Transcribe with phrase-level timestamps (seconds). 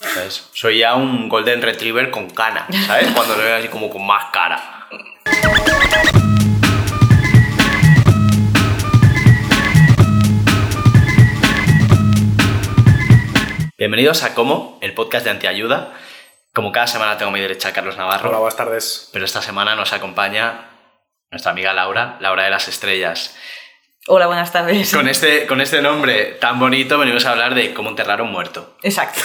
[0.00, 0.48] ¿Sabes?
[0.52, 3.10] Soy ya un Golden Retriever con cana, ¿sabes?
[3.14, 4.88] Cuando lo veo así como con más cara.
[13.76, 15.92] Bienvenidos a Como, el podcast de Antiayuda.
[16.54, 18.28] Como cada semana tengo a mi derecha a Carlos Navarro.
[18.28, 19.10] Hola, buenas tardes.
[19.12, 20.70] Pero esta semana nos acompaña
[21.30, 23.36] nuestra amiga Laura, Laura de las Estrellas.
[24.10, 24.90] Hola, buenas tardes.
[24.94, 28.32] Con este, con este nombre tan bonito venimos a hablar de cómo enterrar a un
[28.32, 28.74] muerto.
[28.82, 29.20] Exacto.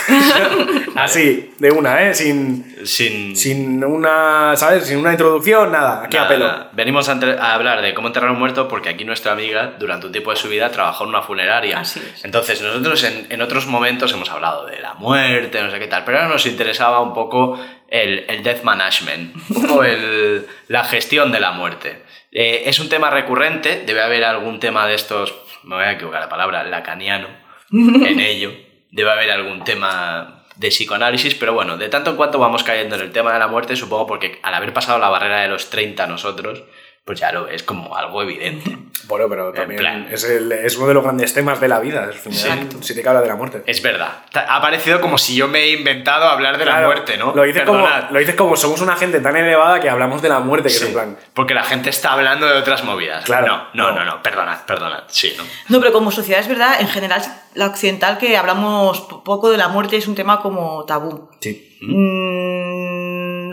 [0.97, 2.13] Así, de una, ¿eh?
[2.13, 4.85] Sin, Sin, sin una, ¿sabes?
[4.85, 6.03] Sin una introducción, nada.
[6.03, 6.47] Aquí nada, a pelo.
[6.47, 6.69] nada.
[6.73, 7.13] Venimos a,
[7.53, 10.35] hablar de cómo enterrar a un muerto porque aquí nuestra amiga durante un tiempo de
[10.35, 11.79] su vida trabajó en una funeraria.
[11.79, 12.25] Así es.
[12.25, 16.03] Entonces nosotros en, en otros momentos hemos hablado de la muerte, no sé qué tal,
[16.03, 17.57] pero ahora nos interesaba un poco
[17.87, 22.03] el, el death management, un poco el- la gestión de la muerte.
[22.33, 26.21] Eh, es un tema recurrente, debe haber algún tema de estos, me voy a equivocar
[26.21, 27.27] la palabra, lacaniano,
[27.71, 28.51] en ello.
[28.89, 33.01] Debe haber algún tema de psicoanálisis, pero bueno, de tanto en cuanto vamos cayendo en
[33.01, 36.07] el tema de la muerte, supongo porque al haber pasado la barrera de los 30
[36.07, 36.63] nosotros,
[37.05, 38.77] pues ya lo es como algo evidente.
[39.05, 40.07] Bueno, pero también plan.
[40.09, 42.03] es, el- es uno de los grandes temas de la vida.
[42.05, 42.69] al final.
[42.79, 43.61] Si te habla de la muerte.
[43.65, 44.23] Es verdad.
[44.33, 47.35] Ha parecido como si yo me he inventado hablar de la muerte, ¿no?
[47.35, 48.11] Lo dices, como, Perdonad.
[48.11, 50.83] lo dices como somos una gente tan elevada que hablamos de la muerte, que Sí,
[50.83, 51.17] es en plan.
[51.33, 53.25] Porque la gente está hablando de otras movidas.
[53.25, 53.47] Claro.
[53.47, 53.99] No, no, No.
[53.99, 55.03] no, no, perdonad, perdonad.
[55.07, 55.43] Sí, ¿no?
[55.67, 57.21] No, pero como sociedad es verdad, en general,
[57.55, 61.29] la occidental, que hablamos poco de la muerte es un tema como tabú.
[61.41, 61.77] Sí.
[61.81, 62.92] Mm,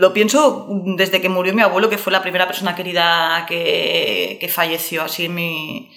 [0.01, 4.47] lo pienso desde que murió mi abuelo, que fue la primera persona querida que, que
[4.49, 5.91] falleció así en mi,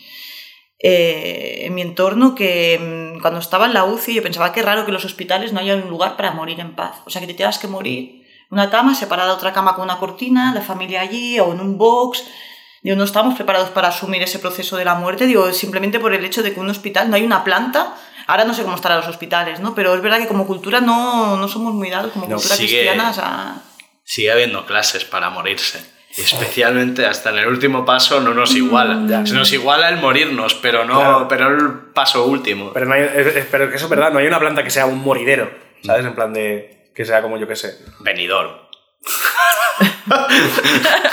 [0.79, 4.85] eh, en mi entorno, que mm, cuando estaba en la UCI yo pensaba que raro
[4.85, 6.97] que los hospitales no haya un lugar para morir en paz.
[7.07, 9.85] O sea, que te tengas que morir en una cama, separada de otra cama con
[9.85, 12.25] una cortina, la familia allí, o en un box.
[12.83, 16.23] Digo, no estamos preparados para asumir ese proceso de la muerte, digo, simplemente por el
[16.25, 17.97] hecho de que un hospital no hay una planta.
[18.27, 19.75] Ahora no sé cómo estarán los hospitales, ¿no?
[19.75, 22.69] Pero es verdad que como cultura no, no somos muy dados, como No, cultura sigue-
[22.81, 23.55] cristiana, o sea,
[24.05, 25.85] Sigue habiendo clases para morirse.
[26.17, 29.27] Especialmente hasta en el último paso no nos iguala.
[29.27, 31.29] Se nos iguala el morirnos, pero no Claro.
[31.29, 32.73] pero el paso último.
[32.73, 33.09] Pero, no hay,
[33.51, 35.51] pero que eso es verdad, no hay una planta que sea un moridero.
[35.83, 36.07] ¿Sabes?
[36.07, 36.91] En plan de.
[36.95, 37.77] Que sea como yo que sé.
[37.99, 38.69] Venidor.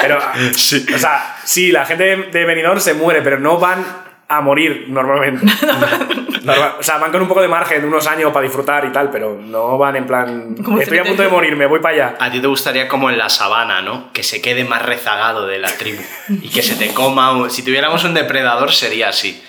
[0.01, 0.19] Pero.
[0.55, 0.85] Sí.
[0.93, 3.85] O sea, sí, la gente de, Benidorm se muere, pero no van
[4.27, 5.45] a morir normalmente.
[6.43, 9.09] Normal- o sea, van con un poco de margen, unos años para disfrutar y tal,
[9.11, 10.55] pero no van en plan.
[10.79, 12.15] Estoy a punto de morirme, voy para allá.
[12.19, 14.11] A ti te gustaría como en la sabana, ¿no?
[14.13, 17.49] Que se quede más rezagado de la tribu y que se te coma.
[17.49, 19.41] Si tuviéramos un depredador sería así.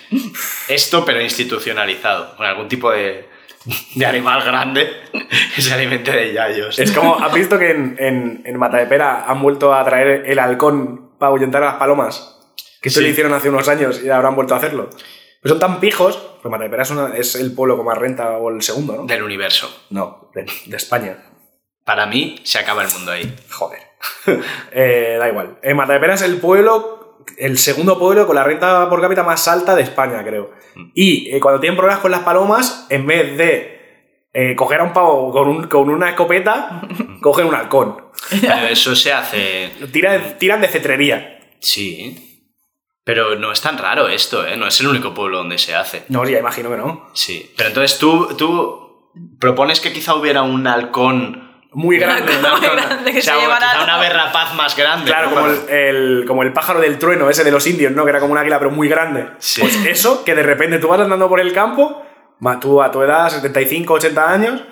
[0.68, 3.28] Esto, pero institucionalizado, con algún tipo de,
[3.94, 4.90] de animal grande
[5.54, 6.78] que se alimente de yayos.
[6.78, 11.10] Es como, ¿has visto que en, en, en Matadepera han vuelto a traer el halcón
[11.18, 12.38] para ahuyentar a las palomas?
[12.80, 13.04] Que esto Sí.
[13.06, 14.90] lo hicieron hace unos años y ahora han vuelto a hacerlo.
[15.42, 18.48] Pero son tan pijos, pues Matadepera es, una- es el pueblo con más renta o
[18.50, 19.04] el segundo, ¿no?
[19.06, 19.68] Del universo.
[19.90, 21.18] No, de, de España.
[21.84, 23.34] Para mí se acaba el mundo ahí.
[23.50, 23.80] Joder.
[24.72, 25.58] Eh, da igual.
[25.62, 29.74] En Matadepera es el pueblo, el segundo pueblo con la renta por cápita más alta
[29.76, 30.50] de España, creo.
[30.94, 34.92] Y eh, cuando tienen problemas con las palomas, en vez de eh, coger a un
[34.92, 36.82] pavo con, un- con una escopeta,
[37.22, 37.96] cogen un halcón.
[38.40, 39.70] Pero eso se hace.
[39.92, 41.40] Tiran, tiran de cetrería.
[41.60, 42.31] Sí.
[43.04, 44.56] Pero no es tan raro esto, ¿eh?
[44.56, 46.04] No es el único pueblo donde se hace.
[46.08, 47.10] No, ya imagino que no.
[47.14, 47.52] Sí.
[47.56, 51.50] Pero entonces tú, tú propones que quizá hubiera un halcón.
[51.72, 52.32] Muy grande.
[52.34, 52.60] halcón.
[52.60, 55.06] Muy grande que o sea, se llevara quizá una berrapaz más grande.
[55.10, 55.34] Claro, ¿no?
[55.34, 58.04] como el, el- como el pájaro del trueno, ese de los indios, ¿no?
[58.04, 59.26] Que era como un águila, pero muy grande.
[59.38, 59.62] Sí.
[59.62, 62.04] Pues eso, que de repente tú vas andando por el campo,
[62.60, 64.62] tú a tu edad, 75, 80 años,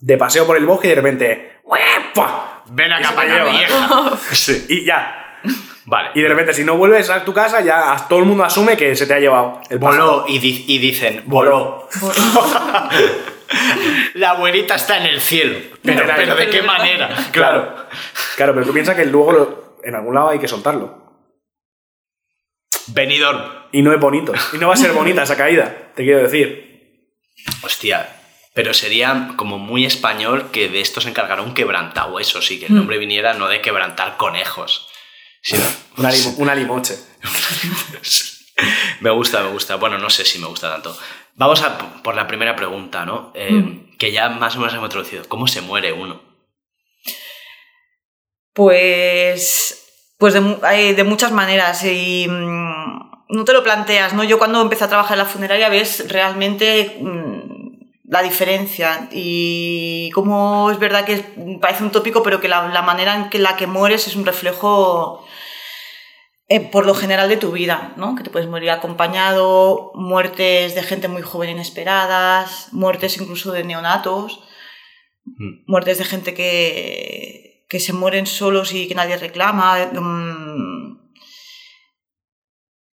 [0.00, 1.60] de paseo por el bosque y de repente.
[1.64, 2.64] ¡Uepa!
[2.70, 4.10] Ven acá para allá, vieja.
[4.32, 4.66] Sí.
[4.68, 5.40] Y ya.
[5.90, 6.10] Vale.
[6.14, 8.94] Y de repente, si no vuelves a tu casa, ya todo el mundo asume que
[8.94, 9.78] se te ha llevado el.
[9.78, 11.88] Voló y, di- y dicen, voló.
[14.14, 15.58] La abuelita está en el cielo.
[15.82, 17.08] Pero, Pero- pero ¿de qué manera?
[17.32, 17.74] Claro.
[18.36, 21.06] Claro, pero tú piensas que luego lo- en algún lado hay que soltarlo.
[22.88, 23.68] Venidor.
[23.72, 24.32] Y no es bonito.
[24.52, 27.08] Y no va a ser bonita esa caída, te quiero decir.
[27.62, 28.08] Hostia.
[28.54, 32.74] Pero sería como muy español que de esto se encargara un quebrantahuesos sí, que el
[32.74, 34.87] nombre viniera no de quebrantar conejos.
[35.42, 35.62] Sino-
[35.96, 36.96] Una, limo- una limoche.
[39.00, 39.76] me gusta, me gusta.
[39.76, 40.96] Bueno, no sé si me gusta tanto.
[41.34, 43.32] Vamos a por la primera pregunta, ¿no?
[43.34, 45.24] Eh, que ya más o menos hemos introducido.
[45.28, 46.20] ¿Cómo se muere uno?
[48.54, 54.24] Pues, pues de, hay de muchas maneras y mm, no te lo planteas, ¿no?
[54.24, 57.57] Yo cuando empecé a trabajar en la funeraria ves realmente mm,
[58.08, 61.18] la diferencia y cómo es verdad que
[61.60, 64.24] parece un tópico, pero que la, la manera en que la que mueres es un
[64.26, 65.24] reflejo
[66.48, 68.14] eh, por lo general de tu vida, ¿no?
[68.16, 74.40] Que te puedes morir acompañado, muertes de gente muy joven inesperadas, muertes incluso de neonatos,
[75.36, 75.64] Mm.
[75.66, 79.76] muertes de gente que, que se mueren solos y que nadie reclama.
[79.92, 81.10] mm,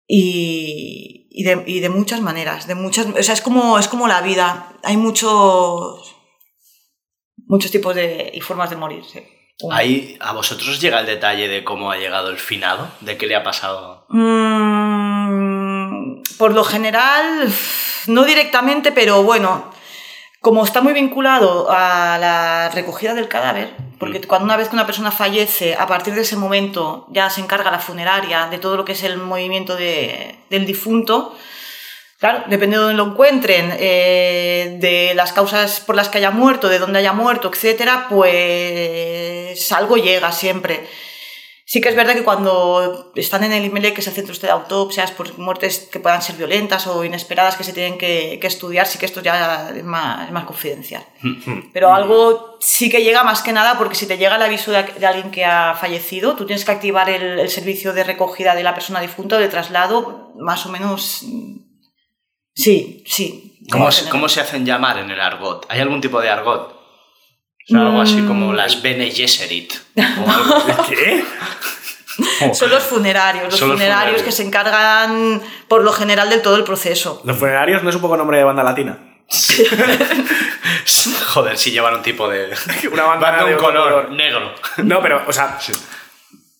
[0.08, 4.08] y, y, de, y de muchas maneras, de muchas, o sea, es como, es como
[4.08, 4.74] la vida.
[4.84, 6.16] Hay muchos,
[7.48, 9.04] muchos tipos de, y formas de morir.
[9.06, 9.20] sí.
[9.72, 13.36] Ahí a vosotros llega el detalle de cómo ha llegado el finado, de qué le
[13.36, 14.06] ha pasado.
[14.08, 14.70] Mm,
[16.38, 17.52] por lo general,
[18.08, 19.69] no directamente, pero bueno,
[20.42, 24.86] como está muy vinculado a la recogida del cadáver, porque cuando una vez que una
[24.86, 28.86] persona fallece, a partir de ese momento ya se encarga la funeraria de todo lo
[28.86, 31.36] que es el movimiento de- del difunto.
[32.20, 36.68] Claro, depende de dónde lo encuentren, eh, de las causas por las que haya muerto,
[36.70, 40.88] de dónde haya muerto, etcétera, pues algo llega siempre.
[41.72, 44.54] Sí que es verdad que cuando están en el IMELE que se hace usted de
[44.54, 48.88] autopsias por muertes que puedan ser violentas o inesperadas que se tienen que, que estudiar,
[48.88, 51.06] sí que esto ya es más, es más confidencial.
[51.74, 54.82] Pero algo sí que llega más que nada porque si te llega el aviso de,
[54.82, 58.64] de alguien que ha fallecido, tú tienes que activar el, el servicio de recogida de
[58.64, 61.24] la persona difunta o de traslado, más o menos...
[62.56, 63.60] Sí, sí.
[63.72, 65.68] ¿Cómo, cómo se hacen llamar en el argot?
[65.70, 66.79] ¿Hay algún tipo de argot?
[67.70, 69.74] O sea, algo así como las Bene Gesserit.
[69.96, 70.86] o algo.
[70.90, 71.24] ¿Qué?
[72.54, 74.22] Son los funerarios, los Son los funerarios funerarios.
[74.24, 77.22] que se encargan por lo general de todo el proceso.
[77.24, 78.98] Los funerarios no es un poco nombre de banda latina.
[81.28, 82.50] Joder, si llevan un tipo de.
[82.92, 84.12] Una bandana Van de un color.
[84.12, 84.54] negro.
[84.78, 85.58] No, pero, o sea,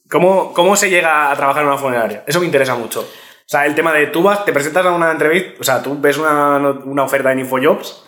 [0.10, 2.24] ¿cómo, ¿cómo se llega a trabajar en una funeraria?
[2.28, 3.02] Eso me interesa mucho.
[3.02, 5.98] O sea, el tema de tú vas, te presentas a una entrevista, o sea, tú
[6.00, 8.04] ves una, una oferta en InfoJobs.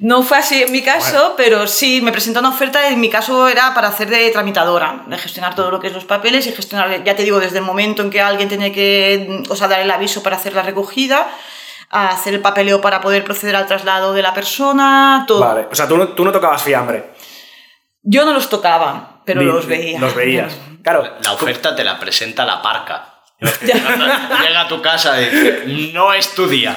[0.00, 3.48] No fue así en mi caso, pero sí, me presentó una oferta, en mi caso
[3.48, 7.02] era para hacer de tramitadora, de gestionar todo lo que es los papeles y gestionar,
[7.02, 9.90] ya te digo, desde el momento en que alguien tiene que, o sea, dar el
[9.90, 11.26] aviso para hacer la recogida,
[11.90, 15.40] a hacer el papeleo para poder proceder al traslado de la persona, todo.
[15.40, 17.10] Vale, o sea, tú no, tú no tocabas fiambre.
[18.02, 19.98] Yo no los tocaba, pero Ni- los veía.
[19.98, 20.54] Los veías.
[20.80, 21.02] Claro.
[21.22, 23.17] La oferta te la presenta la parca.
[23.62, 25.62] Llega a tu casa y dice,
[25.94, 26.76] no es tu día.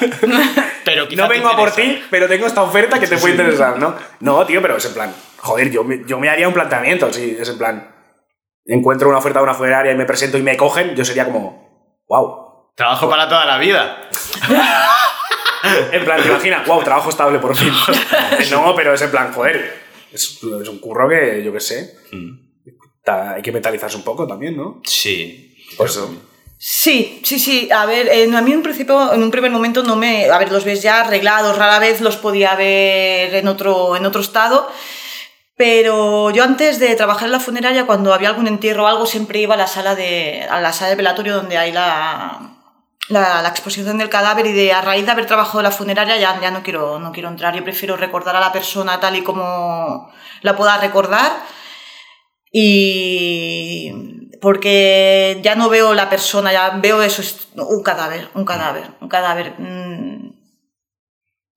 [0.85, 1.95] Pero No vengo a por interesa".
[1.99, 3.95] ti, pero tengo esta oferta que te puede interesar, ¿no?
[4.19, 7.35] No, tío, pero es en plan, joder, yo me, yo me haría un planteamiento, sí,
[7.39, 7.95] es en plan,
[8.65, 12.03] encuentro una oferta de una funeraria y me presento y me cogen, yo sería como,
[12.07, 12.71] wow.
[12.75, 14.09] Trabajo para toda la vida.
[15.91, 17.71] En plan, te imaginas, wow, trabajo estable por fin.
[18.51, 19.81] no, pero es en plan, joder,
[20.11, 21.95] es, es un curro que, yo qué sé,
[23.03, 24.81] ta- hay que mentalizarse un poco también, ¿no?
[24.83, 25.55] Sí.
[25.77, 26.27] Por eso.
[26.63, 27.69] Sí, sí, sí.
[27.71, 30.29] A ver, en- a mí en un principio, en un primer momento no me...
[30.29, 34.21] A ver, los ves ya arreglados, rara vez los podía ver en otro, en otro
[34.21, 34.71] estado.
[35.55, 39.39] Pero yo antes de trabajar en la funeraria, cuando había algún entierro o algo, siempre
[39.39, 42.57] iba a la sala de, a la sala de velatorio donde hay la,
[43.09, 46.17] la, la exposición del cadáver y de a raíz de haber trabajado en la funeraria
[46.17, 47.55] ya, ya no, quiero, no quiero entrar.
[47.55, 50.11] Yo prefiero recordar a la persona tal y como
[50.41, 51.31] la pueda recordar
[52.51, 53.91] y
[54.41, 59.07] porque ya no veo la persona, ya veo eso, es un cadáver, un cadáver, un
[59.07, 59.53] cadáver.
[59.57, 60.31] mm,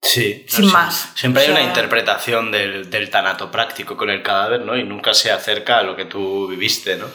[0.01, 0.45] Sí.
[0.47, 1.09] Sin más.
[1.15, 4.77] Siempre hay O sea- una interpretación del, del tanato práctico con el cadáver, ¿no?
[4.77, 7.07] Y nunca se acerca a lo que tú viviste, ¿no?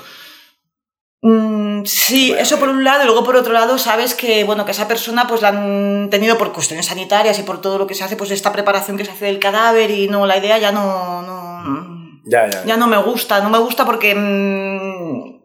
[1.23, 4.73] Mm, sí, eso por un lado, y luego por otro lado sabes que, bueno, que
[4.73, 8.03] esa persona pues la han tenido por cuestiones sanitarias y por todo lo que se
[8.05, 11.23] hace, pues esta preparación que se hace del cadáver y no, la idea ya no,
[11.23, 12.65] no, Ya, ya.
[12.65, 15.40] ya no me gusta, no me gusta porque mm,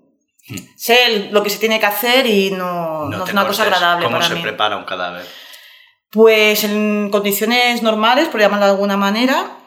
[0.76, 4.06] sé el- lo que se tiene que hacer y no, no es una cosa agradable
[4.06, 4.42] ¿Cómo para se mí.
[4.42, 5.26] prepara un cadáver?
[6.12, 9.58] Pues en condiciones normales, por llamarlo de alguna manera,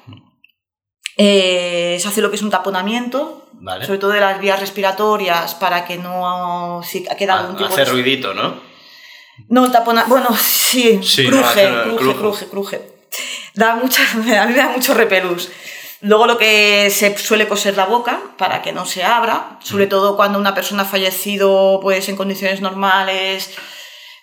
[1.17, 3.85] eh, se hace lo que es un taponamiento, Vale.
[3.85, 7.85] sobre todo de las vías respiratorias, para que no si queda algún Ha- tipo Hace
[7.85, 7.91] de...
[7.91, 8.61] ruidito, ¿no?
[9.49, 10.05] No, el tapona...
[10.05, 11.69] Bueno, sí, cruje,
[11.99, 12.15] cruje.
[12.17, 12.93] cruje, cruje.
[13.55, 15.51] Da mucha, a mí me da mucho repelús.
[16.01, 19.89] Luego lo que se suele coser la boca para que no se abra, sobre Mm.
[19.89, 23.51] todo cuando una persona ha fallecido pues en condiciones normales,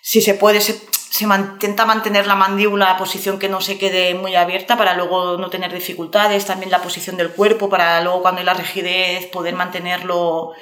[0.02, 3.76] si se puede se, se man- intenta mantener la mandíbula a posición que no se
[3.76, 8.22] quede muy abierta para luego no tener dificultades, también la posición del cuerpo para luego
[8.22, 10.52] cuando hay la rigidez poder mantenerlo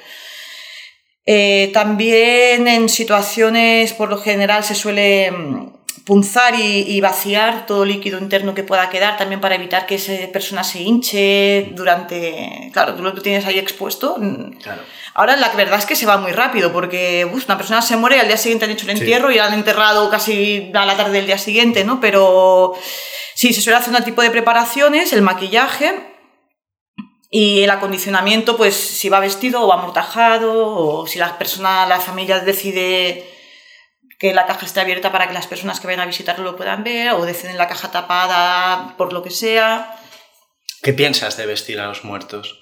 [1.25, 5.73] eh, también en situaciones, por lo general, se suele mm,
[6.05, 10.13] punzar y, y vaciar todo líquido interno que pueda quedar, también para evitar que esa
[10.31, 12.69] persona se hinche durante...
[12.71, 14.15] Claro, tú lo que tienes ahí expuesto.
[14.19, 14.83] mm, Claro.
[15.15, 18.17] Ahora la verdad es que se va muy rápido porque uf, una persona se muere
[18.17, 20.97] y al día siguiente han hecho el entierro y la han enterrado casi a la
[20.97, 22.01] tarde del día siguiente, ¿no?
[22.01, 22.73] Pero
[23.33, 26.15] sí, se suele hacer un tipo de preparaciones, el maquillaje
[27.31, 32.01] y el acondicionamiento, pues si va vestido o va amortajado o si la persona, la
[32.01, 33.34] familia decide
[34.19, 36.83] que la caja esté abierta para que las personas que vayan a visitarlo lo puedan
[36.83, 39.95] ver o deciden la caja tapada por lo que sea.
[40.81, 42.61] ¿Qué piensas de vestir a los muertos?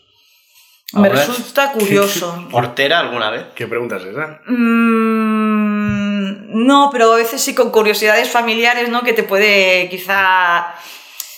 [0.93, 2.47] Me resulta curioso.
[2.51, 3.47] ¿Hortera alguna vez?
[3.55, 4.41] ¿Qué pregunta es esa?
[4.45, 9.01] Mm, no, pero a veces sí con curiosidades familiares, ¿no?
[9.01, 10.75] Que te puede quizá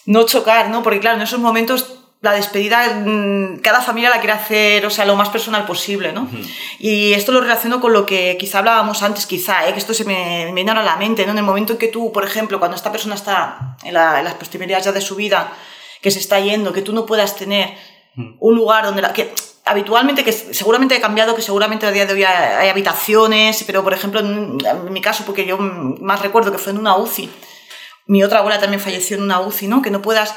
[0.06, 0.84] no chocar, ¿no?
[0.84, 5.06] Porque claro, en esos momentos la despedida, mm, cada familia la quiere hacer, o sea,
[5.06, 6.28] lo más personal posible, ¿no?
[6.80, 9.74] Y esto lo relaciono con lo que quizá hablábamos antes, quizá, ¿eh?
[9.74, 11.34] que esto se me, me viene ahora a la mente, ¿no?
[11.34, 14.26] En el momento en que tú, por ejemplo, cuando esta persona está en, la- en
[14.26, 15.52] las postrimerías ya de su vida,
[16.02, 17.76] que se está yendo, que tú no puedas tener
[18.40, 19.34] un lugar donde la, que
[19.66, 23.84] habitualmente que seguramente ha cambiado que seguramente a día de hoy hay, hay habitaciones pero
[23.84, 27.30] por ejemplo en, en mi caso porque yo más recuerdo que fue en una UCI
[28.06, 30.34] mi otra abuela también falleció en una UCI no que no puedas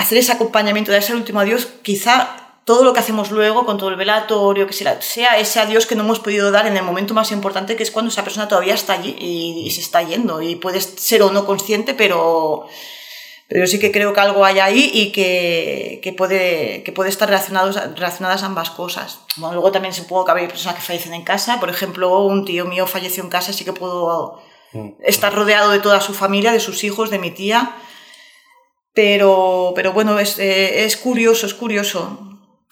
[0.00, 3.88] hacer ese acompañamiento de ese último adiós quizá todo lo que hacemos luego con todo
[3.88, 7.14] el velatorio que sea, sea ese adiós que no hemos podido dar en el momento
[7.14, 10.42] más importante que es cuando esa persona todavía está allí y, y se está yendo
[10.42, 12.66] y puedes ser o no consciente pero
[13.50, 17.10] pero yo sí que creo que algo hay ahí y que, que puede, que puede
[17.10, 19.22] estar relacionados, relacionadas ambas cosas.
[19.38, 21.58] Bueno, luego también supongo que hay personas que fallecen en casa.
[21.58, 24.40] Por ejemplo, un tío mío falleció en casa, sí que puedo
[25.00, 27.74] estar rodeado de toda su familia, de sus hijos, de mi tía.
[28.94, 32.26] Pero, pero bueno, es, eh, es curioso, es curioso.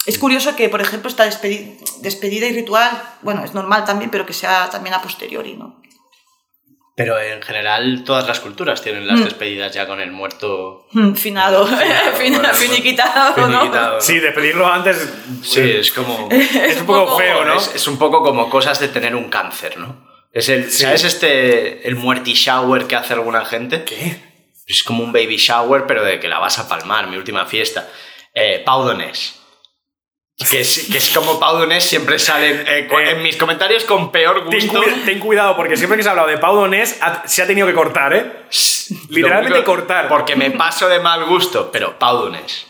[0.06, 2.90] Es curioso que, por ejemplo, esta despedi- despedida y ritual,
[3.22, 5.80] bueno, es normal también, pero que sea también a posteriori, ¿no?
[6.96, 11.64] Pero en general todas las culturas tienen las despedidas ya con el muerto Mm, Finado,
[12.54, 13.58] finiquitado, ¿no?
[13.60, 14.00] finiquitado.
[14.00, 15.08] Sí, despedirlo antes.
[15.44, 16.28] Sí, es como...
[16.32, 17.54] Es un poco feo, ¿no?
[17.56, 20.08] Es, es un poco como cosas de tener un cáncer, ¿no?
[20.32, 23.84] Es el, ¿Sabes este, el muerti shower que hace alguna gente?
[23.84, 24.27] ¿Qué?
[24.68, 27.88] Es como un baby shower, pero de que la vas a palmar, mi última fiesta.
[28.34, 29.34] Eh, Pau Donés.
[30.50, 34.12] Que es, que es como Pau Donés siempre salen eh, cu- en mis comentarios con
[34.12, 34.80] peor Ten, gusto.
[34.80, 37.46] cuida- ten cuidado, porque siempre que se ha hablado de Pau Donés ha- se ha
[37.48, 38.30] tenido que cortar, ¿eh?
[39.08, 40.06] Literalmente cortar.
[40.08, 42.66] Porque me paso de mal gusto, pero Pau Donés.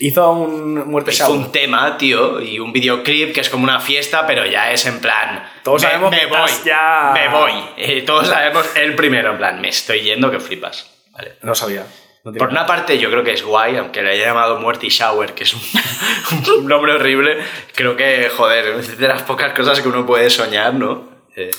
[0.00, 4.24] Hizo un muerte Hizo un tema, tío, y un videoclip que es como una fiesta,
[4.28, 5.44] pero ya es en plan.
[5.64, 7.52] Todos me, sabemos me que voy, ya- Me voy.
[7.78, 10.97] Eh, todos sabemos el primero, en plan, me estoy yendo que flipas.
[11.18, 11.34] Vale.
[11.42, 11.86] No sabía.
[12.24, 15.34] No Por una parte, yo creo que es guay, aunque le haya llamado Muerty Shower,
[15.34, 15.60] que es un,
[16.60, 17.38] un nombre horrible.
[17.74, 21.08] Creo que, joder, es de las pocas cosas que uno puede soñar, ¿no?
[21.36, 21.50] Eh,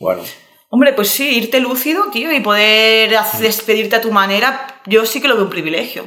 [0.00, 0.22] Bueno.
[0.68, 5.20] Hombre, pues sí, irte lúcido, tío, y poder haz- despedirte a tu manera, yo sí
[5.22, 6.04] que lo veo un privilegio.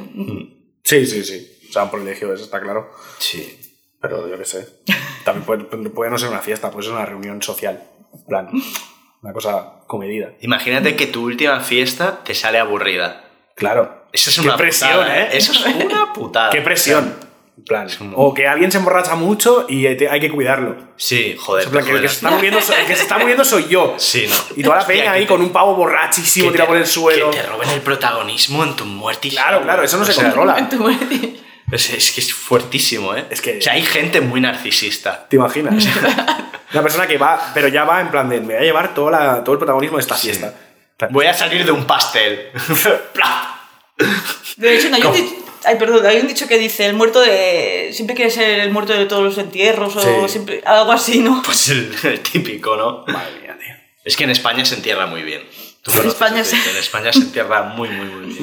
[0.84, 1.50] Sí, sí, sí.
[1.68, 2.90] O sea, un privilegio, eso está claro.
[3.18, 3.56] sí.
[4.02, 4.66] Pero yo qué sé.
[5.24, 7.82] También puede, puede no ser una fiesta, puede ser una reunión social.
[8.14, 8.48] En plan,
[9.22, 10.30] una cosa comedida.
[10.40, 13.24] Imagínate que tu última fiesta te sale aburrida.
[13.54, 14.06] Claro.
[14.12, 15.28] Eso es Qué una presión, putada, ¿eh?
[15.32, 16.50] Eso es una putada.
[16.50, 17.14] Qué presión.
[17.58, 20.76] En plan, O que alguien se emborracha mucho y hay que cuidarlo.
[20.96, 21.66] Sí, joder.
[21.66, 22.02] En plan, que el joder.
[22.02, 23.94] que, se está muriendo, el que se está muriendo soy yo.
[23.98, 24.36] Sí, no.
[24.56, 27.30] Y toda la Hostia, peña ahí te- con un pavo borrachísimo tirado por el suelo.
[27.30, 29.28] Que te roben el protagonismo en tu muerte.
[29.28, 30.68] y Claro, claro, eso no O se controla.
[30.70, 31.36] Tu muerte.
[31.70, 33.26] Es, es que es fuertísimo, ¿eh?
[33.30, 35.26] Es que- O sea, hay gente muy narcisista.
[35.28, 35.86] ¿Te imaginas?
[36.72, 39.10] Una persona que va, pero ya va en plan de, me voy a llevar toda
[39.10, 40.54] la- todo el protagonismo de esta fiesta.
[41.10, 42.50] Voy a salir de un pastel.
[44.56, 45.34] De hecho, no, hay, un dicho,
[45.64, 47.90] ay, perdón, hay un dicho que dice, el muerto de...
[47.92, 50.32] Siempre quiere ser el muerto de todos los entierros o Sí.
[50.32, 51.42] siempre, algo así, ¿no?
[51.44, 53.04] Pues el, el típico, ¿no?
[53.06, 53.74] Madre mía, tío.
[54.04, 55.42] Es que en España se entierra muy bien.
[55.82, 58.38] Tú En conoces España dicho, En España se entierra muy, muy, muy bien.
[58.40, 58.42] Y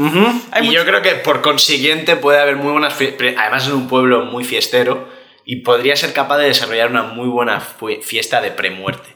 [0.62, 3.28] mucho- yo creo que por consiguiente puede haber muy buenas fiestas.
[3.38, 5.08] Además, es un pueblo muy fiestero
[5.50, 9.08] y podría ser capaz de desarrollar una muy buena fiesta de premuerte.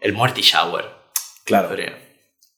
[0.00, 0.84] El Muerty Shower.
[1.46, 1.70] Claro.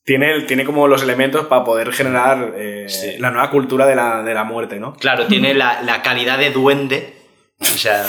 [0.04, 3.18] Tiene, tiene como los elementos para poder generar eh, Sí.
[3.18, 4.94] la nueva cultura de la, de la muerte, ¿no?
[4.94, 7.14] Claro, tiene la, la calidad de duende.
[7.60, 8.04] O sea,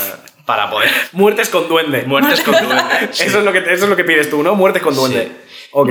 [0.47, 0.89] para poder.
[1.11, 2.01] Muertes con duende.
[2.07, 2.83] Muertes con duende.
[3.11, 3.23] sí.
[3.27, 4.55] Eso, es lo que, eso es lo que pides tú, ¿no?
[4.55, 5.25] Muertes con duende.
[5.25, 5.67] Sí.
[5.73, 5.89] Ok.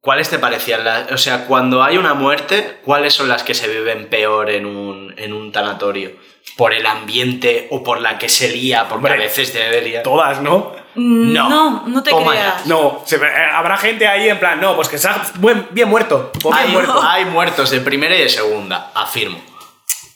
[0.00, 1.10] ¿Cuáles te parecían las.?
[1.12, 5.12] O sea, cuando hay una muerte, ¿cuáles son las que se viven peor en un,
[5.18, 6.12] en un tanatorio?
[6.56, 8.82] ¿Por el ambiente o por la que se lía?
[8.88, 10.02] Porque Hombre, a veces te debe liar.
[10.02, 10.72] Todas, ¿no?
[10.94, 11.48] Mm, No.
[11.50, 12.66] No, no te Toma creas.
[12.66, 13.20] No, se- eh,
[13.52, 16.30] habrá gente ahí en plan, no, pues que sea buen- bien muerto.
[16.42, 17.00] Bien Hay, muerto.
[17.06, 19.38] hay muertos de primera y de segunda, afirmo.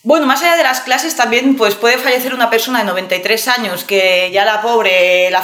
[0.05, 3.85] Bueno, más allá de las clases también pues puede fallecer una persona de 93 años
[3.85, 5.41] que ya la pobre, la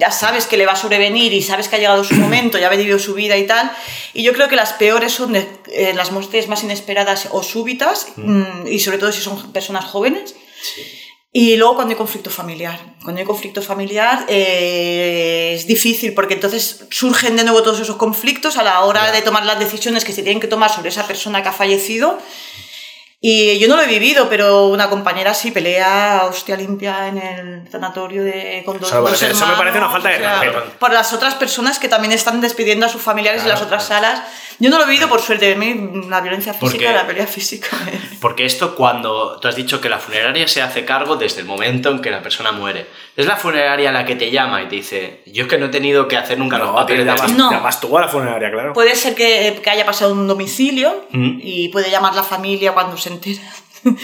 [0.00, 2.66] ya sabes que le va a sobrevenir y sabes que ha llegado su momento, ya
[2.66, 3.70] ha vivido su vida y tal.
[4.12, 8.08] Y yo creo que las peores son de- eh, las muertes más inesperadas o súbitas
[8.16, 10.34] mm, y sobre todo si son personas jóvenes.
[11.32, 12.80] Y luego cuando hay conflicto familiar.
[13.04, 18.56] Cuando hay conflicto familiar eh, es difícil porque entonces surgen de nuevo todos esos conflictos
[18.56, 21.42] a la hora de tomar las decisiones que se tienen que tomar sobre esa persona
[21.44, 22.18] que ha fallecido.
[23.18, 27.16] Y yo no lo he vivido, pero una compañera sí pelea a hostia limpia en
[27.18, 30.08] el sanatorio de con dos, Eso me dos parece- eso me parece una hermanos, falta
[30.10, 30.18] de
[30.50, 30.78] respeto.
[30.78, 34.22] Por las otras personas que también están despidiendo a sus familiares en las otras salas.
[34.58, 35.52] Yo no lo he vivido por suerte.
[35.52, 37.68] A mí la violencia Porque- física, la pelea física.
[38.20, 41.90] Porque esto cuando tú has dicho que la funeraria se hace cargo desde el momento
[41.90, 42.86] en que la persona muere.
[43.16, 45.68] Es la funeraria la que te llama y te dice, yo es que no he
[45.70, 47.50] tenido que hacer nunca los No, te papeles de llamas, No.
[47.50, 48.72] llamas tú a la funeraria, claro.
[48.72, 51.38] Puede ser que, que haya pasado un domicilio Mm.
[51.42, 53.42] y puede llamar la familia cuando se entera.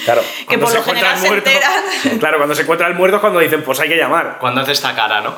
[0.05, 2.19] Claro, que por se lo encuentra general el se muerto- enteran.
[2.19, 4.39] Claro, cuando se encuentra el muerto es cuando dicen, pues hay que llamar.
[4.41, 5.37] Cuando hace esta cara, ¿no?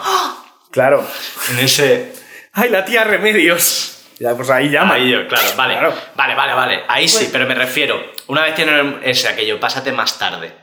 [0.70, 1.06] Claro.
[1.50, 2.12] En ese...
[2.52, 3.90] ¡Ay, la tía Remedios!
[4.20, 4.94] Ya, pues ahí llama.
[4.94, 5.74] Ahí yo, claro, vale.
[5.74, 5.94] Claro.
[6.14, 6.82] Vale, vale, vale.
[6.88, 8.00] Ahí sí, Pues- pero me refiero.
[8.28, 10.54] Una vez tienen ese aquello, pásate más tarde.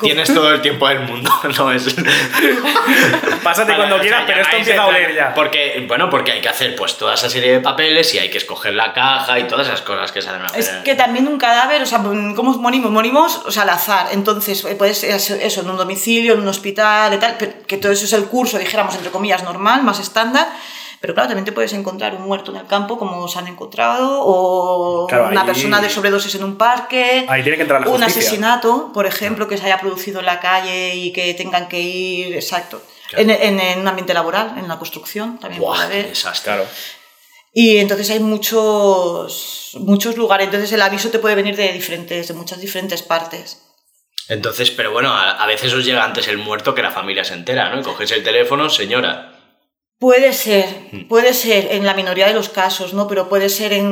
[0.00, 1.94] Tienes todo el tiempo del mundo, no es.
[3.42, 5.34] Pásate cuando o sea, quieras, pero esto empieza a oler ya.
[5.34, 8.38] Porque, bueno, porque hay que hacer pues toda esa serie de papeles y hay que
[8.38, 11.82] escoger la caja y todas esas cosas que salen a Es que también un cadáver,
[11.82, 12.90] o sea, ¿cómo morimos?
[12.90, 14.08] Morimos, o sea, al azar.
[14.12, 17.76] Entonces, eh, puede ser eso, en un domicilio, en un hospital y tal, pero que
[17.76, 20.48] todo eso es el curso, dijéramos, entre comillas, normal, más estándar.
[21.02, 24.20] Pero claro, también te puedes encontrar un muerto en el campo, como se han encontrado,
[24.22, 27.26] o Claro, una ahí- persona de sobredosis en un parque.
[27.28, 30.38] Ahí tiene que entrar la Un asesinato, por ejemplo, que se haya producido en la
[30.40, 32.80] calle y que tengan que ir, exacto.
[33.08, 33.24] Claro.
[33.24, 36.08] En, en- en un ambiente laboral, en la construcción, también Buah, puede haber.
[36.08, 36.52] desastre.
[36.54, 36.68] Claro.
[37.52, 40.46] Y entonces hay muchos, muchos lugares.
[40.46, 43.60] Entonces el aviso te puede venir de diferentes, de muchas diferentes partes.
[44.28, 47.34] Entonces, pero bueno, a, a veces os llega antes el muerto que la familia se
[47.34, 47.80] entera, ¿no?
[47.80, 49.31] Y coges el teléfono, señora.
[50.02, 51.06] Puede ser, Mm.
[51.06, 53.06] puede ser en la minoría de los casos, ¿no?
[53.06, 53.86] Pero puede ser en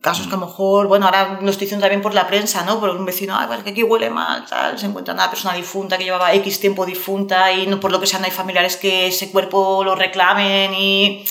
[0.00, 2.80] casos que a lo mejor, bueno, ahora lo estoy diciendo también por la prensa, ¿no?
[2.80, 5.98] Por un vecino, ay, pues que aquí huele mal, tal, se encuentra una persona difunta
[5.98, 9.08] que llevaba X tiempo difunta y no por lo que sea no hay familiares que
[9.08, 11.24] ese cuerpo lo reclamen y...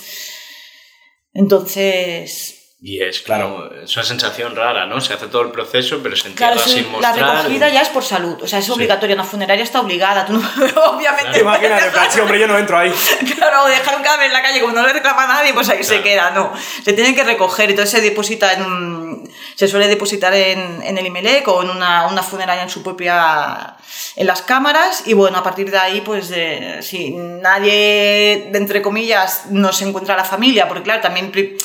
[1.33, 5.01] Entonces, Y es como, es una sensación rara, ¿no?
[5.01, 7.37] Se hace todo el proceso, pero se Claro, entierra eso- sin la mostrar.
[7.37, 10.39] recogida ya es por salud, o sea, es obligatoria, una funeraria está obligada, tú no,
[10.91, 11.39] obviamente.
[11.39, 12.93] Imagínate, en plan, sí, hombre, yo no entro ahí.
[13.35, 15.67] Claro, o dejar un cadáver en la calle como no le reclama a nadie, pues
[15.69, 16.53] ahí se queda, no.
[16.83, 21.05] Se tiene que recoger, entonces se deposita en un- se suele depositar en, en el
[21.07, 23.75] IMELEC o en una, una funeraria en su propia,
[24.15, 29.47] en las cámaras y bueno, a partir de ahí, pues eh, si nadie, entre comillas,
[29.49, 31.57] no se encuentra la familia, porque claro, también pri-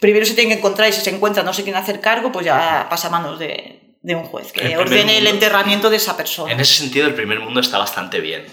[0.00, 2.46] primero se tiene que encontrar y si se encuentra no se quiere hacer cargo, pues
[2.46, 5.30] ya pasa a manos de, de un juez, El que primer ordene el mundo.
[5.30, 6.52] enterramiento de esa persona.
[6.52, 8.46] En ese sentido, el primer mundo está bastante bien.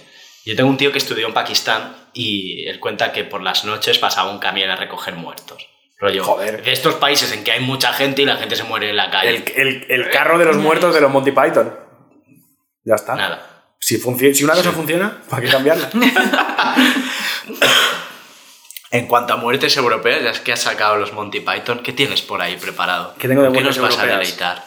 [0.46, 3.98] Yo tengo un tío que estudió en Pakistán y él cuenta que por las noches
[3.98, 5.68] pasaba un camión a recoger muertos.
[5.98, 6.62] Rollo, Joder.
[6.64, 9.10] de estos países en que hay mucha gente y la gente se muere en la
[9.10, 9.44] calle.
[9.56, 11.74] El, el- el carro de los muertos de los Monty Python.
[12.84, 13.16] Ya está.
[13.16, 13.52] Nada.
[13.80, 13.98] Si,
[14.34, 15.90] si una cosa funciona, ¿para qué cambiarla?
[18.96, 22.22] En cuanto a muertes europeas, ya es que has sacado los Monty Python, ¿qué tienes
[22.22, 23.14] por ahí preparado?
[23.20, 24.20] ¿Qué tengo de ¿Qué nos vas a europeas?
[24.20, 24.66] deleitar?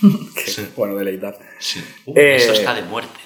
[0.76, 1.38] Bueno, deleitar.
[1.58, 1.82] Sí.
[2.04, 3.18] Uh, Eh, Esto está de muerte.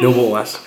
[0.00, 0.62] No hubo más.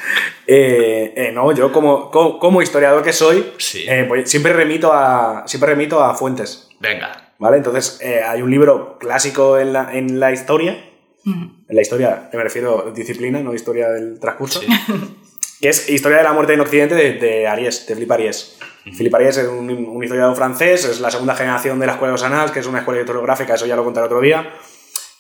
[0.48, 3.86] Eh, eh, no, yo como, como, como historiador que soy, Sí.
[3.88, 6.70] eh, pues siempre, remito a, siempre remito a fuentes.
[6.80, 7.34] Venga.
[7.38, 7.58] ¿Vale?
[7.58, 10.84] Entonces, eh, hay un libro clásico en la, en la historia.
[11.26, 14.62] En la historia, me refiero a disciplina, no historia del transcurso.
[14.62, 14.68] Sí.
[15.62, 18.58] Que es Historia de la muerte en Occidente de, de Aries, de Philippe Aries.
[18.84, 22.16] Philippe Aries es un, un historiador francés, es la segunda generación de la Escuela de
[22.16, 24.54] los Annals, que es una escuela historiográfica, eso ya lo contaré otro día.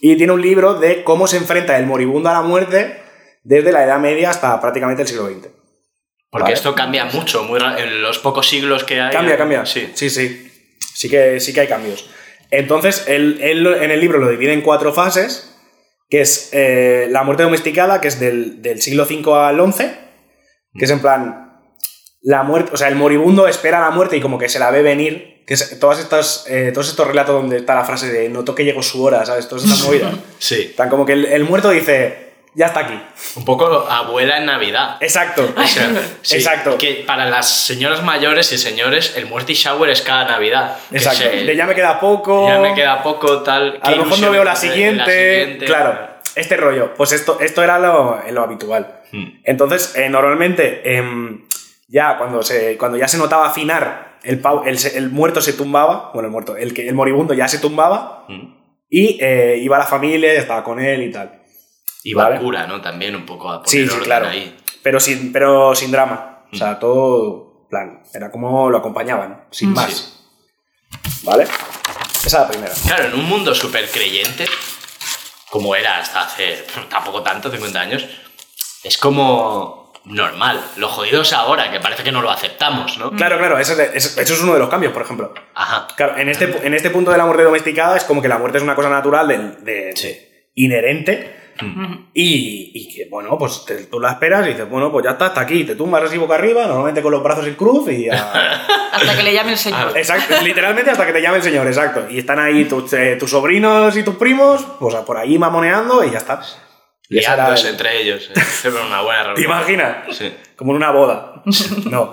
[0.02, 3.00] Y tiene un libro de cómo se enfrenta el moribundo a la muerte
[3.44, 5.48] desde la Edad Media hasta prácticamente el siglo XX.
[6.30, 6.54] Porque Vale.
[6.54, 9.14] esto cambia mucho, muy en los pocos siglos que hay.
[9.14, 9.66] Cambia, cambia.
[9.66, 9.90] Sí.
[9.94, 10.52] sí, sí.
[10.80, 12.10] Sí que, sí que hay cambios.
[12.52, 15.55] Entonces, él, él en el libro lo divide en cuatro fases,
[16.10, 19.84] que es eh, la muerte domesticada, que es del, del siglo V al XI,
[20.78, 21.62] que es en plan,
[22.22, 24.82] la muerte, o sea, el moribundo espera la muerte y como que se la ve
[24.82, 28.56] venir, que es todas estas, eh, todos estos relatos donde está la frase de noto
[28.56, 29.48] que llegó su hora, ¿sabes?
[29.48, 30.16] Todas estas movidas.
[30.40, 30.74] Sí.
[30.76, 32.25] Tan como que el, el muerto dice,
[32.56, 33.00] ya está aquí.
[33.36, 34.98] Un poco abuela en Navidad.
[35.02, 35.54] Exacto.
[35.56, 35.90] O sea,
[36.22, 36.78] sí, Exacto.
[36.78, 40.78] Que para las señoras mayores y señores, el muerty shower es cada Navidad.
[40.92, 41.20] Exacto.
[41.24, 42.48] se- De ya me queda poco.
[42.48, 43.80] ya me queda poco, tal.
[43.82, 45.04] A lo mejor no veo la en siguiente.
[45.42, 45.66] siguiente.
[45.66, 46.00] Claro,
[46.36, 46.94] este rollo.
[46.96, 49.02] Pues esto, esto era lo, lo habitual.
[49.12, 49.40] Hmm.
[49.44, 51.46] Entonces, eh, normalmente, em,
[51.88, 54.42] ya cuando, se, cuando ya se notaba afinar el,
[54.96, 58.56] el, muerto se tumbaba, bueno, el muerto, el, el moribundo ya se tumbaba Mm.
[58.90, 61.44] y eh, iba la familia, estaba con él y tal.
[62.06, 62.68] Iba Vale.
[62.68, 62.82] ¿no?
[62.82, 64.28] También un poco a poner Sí, sí, claro.
[64.28, 64.56] ahí.
[64.84, 66.44] Pero sin, pero sin drama.
[66.52, 66.58] O Mm.
[66.58, 69.74] sea, todo, plan, era como lo acompañaban, sin Mm.
[69.74, 69.92] más.
[69.94, 71.22] Sí.
[71.24, 71.44] ¿Vale?
[71.44, 72.74] Esa es la primera.
[72.86, 74.46] Claro, en un mundo súper creyente,
[75.50, 78.06] como era hasta hace tampoco tanto, 50 años,
[78.84, 80.64] es como normal.
[80.78, 83.10] Lo jodido es ahora, que parece que no lo aceptamos, ¿no?
[83.14, 85.34] Claro, claro, ese es- ese- eso es uno de los cambios, por ejemplo.
[85.56, 85.88] Ajá.
[85.98, 88.60] Claro, en este, en este punto de la muerte domesticada es como que la muerte
[88.60, 89.38] es una cosa natural, de,
[89.72, 90.16] de- Sí.
[90.54, 91.45] inherente,
[92.14, 95.28] y, y que, bueno, pues te- tú la esperas y dices, bueno, pues ya está,
[95.28, 98.10] hasta aquí, te tumbas así boca arriba, normalmente con los brazos en cruz y...
[98.10, 98.66] a-
[98.96, 99.98] Hasta que le llame el señor.
[99.98, 102.08] Exacto, literalmente hasta que te llame el señor, exacto.
[102.10, 106.12] Y están ahí tus, eh, tus sobrinos y tus primos, pues por ahí mamoneando y
[106.12, 106.42] ya está.
[107.10, 108.32] Y Liándose el- entre ellos.
[108.34, 108.40] eh.
[108.42, 109.52] Siempre una buena ¿Te reunión.
[109.52, 109.98] imaginas?
[110.18, 110.34] Sí.
[110.56, 111.44] Como en una boda.
[111.90, 112.12] No,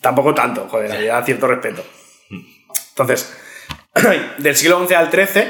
[0.00, 1.82] tampoco tanto, joder, había cierto respeto.
[2.90, 3.34] Entonces,
[4.38, 5.44] del siglo XI al XIII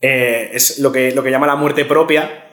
[0.00, 2.50] eh, es lo que, lo que llama la muerte propia,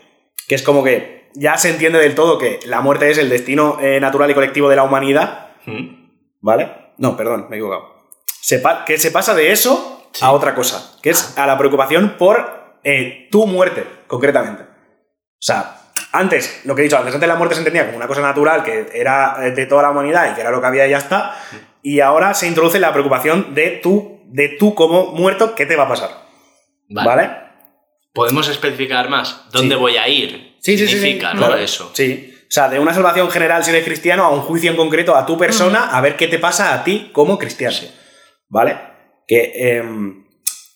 [0.48, 3.78] que es como que ya se entiende del todo que la muerte es el destino
[3.82, 6.12] eh, natural y colectivo de la humanidad, Mm.
[6.42, 6.72] ¿vale?
[7.00, 7.96] No, perdón, me he equivocado.
[8.40, 10.24] Se que se pasa de eso Sí.
[10.24, 14.62] a otra cosa, que es a la preocupación por eh, tu muerte, concretamente.
[14.64, 15.82] O sea,
[16.12, 18.64] antes, lo que he dicho antes, antes la muerte se entendía como una cosa natural
[18.64, 21.36] que era de toda la humanidad y que era lo que había y ya está.
[21.82, 25.84] Y ahora se introduce la preocupación de tú, de tú como muerto, ¿qué te va
[25.86, 26.12] a pasar?
[26.90, 27.08] Vale.
[27.08, 27.30] ¿Vale?
[28.14, 29.46] ¿Podemos especificar más?
[29.52, 29.82] ¿Dónde Sí.
[29.82, 30.56] voy a ir?
[30.60, 31.38] Sí, sí, sí, Significa, sí.
[31.38, 31.48] ¿no?
[31.48, 31.58] Claro.
[31.62, 31.92] Eso.
[31.94, 32.32] Sí.
[32.48, 35.26] O sea, de una salvación general si eres cristiano a un juicio en concreto a
[35.26, 37.76] tu persona, a ver qué te pasa a ti como cristiano.
[38.48, 38.78] ¿Vale?
[39.28, 40.26] Que, em,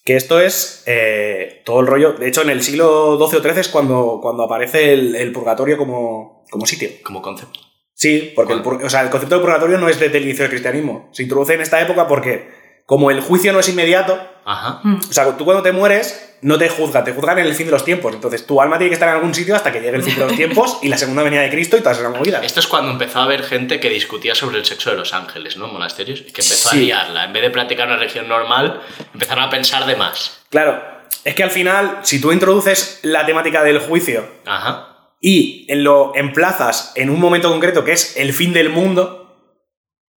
[0.03, 2.13] que esto es eh, todo el rollo.
[2.13, 5.77] De hecho, en el siglo XII o XIII es cuando, cuando aparece el, el purgatorio
[5.77, 6.89] como, como sitio.
[7.03, 7.59] Como concepto.
[7.93, 10.49] Sí, porque el, o sea, el concepto de purgatorio no es desde el inicio del
[10.51, 11.09] cristianismo.
[11.13, 12.49] Se introduce en esta época porque,
[12.89, 14.81] como el juicio no es inmediato, Ajá.
[14.83, 17.71] o sea, tú cuando te mueres no te juzgan, te juzgan en el fin de
[17.71, 18.15] los tiempos.
[18.15, 20.21] Entonces tu alma tiene que estar en algún sitio hasta que llegue el fin de
[20.25, 22.43] los tiempos y la segunda venida de Cristo y todas esas movidas.
[22.43, 25.55] Esto es cuando empezó a haber gente que discutía sobre el sexo de los ángeles,
[25.55, 25.67] ¿no?
[25.67, 26.21] En monasterios.
[26.21, 26.77] Y que empezó Sí.
[26.77, 27.25] a liarla.
[27.25, 28.81] En vez de practicar una religión normal,
[29.13, 30.41] empezaron a pensar de más.
[30.49, 30.81] Claro,
[31.23, 35.11] es que al final, si tú introduces la temática del juicio Ajá.
[35.21, 39.15] y lo emplazas en un momento concreto que es el fin del mundo,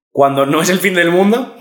[0.10, 1.58] cuando no es el fin del mundo,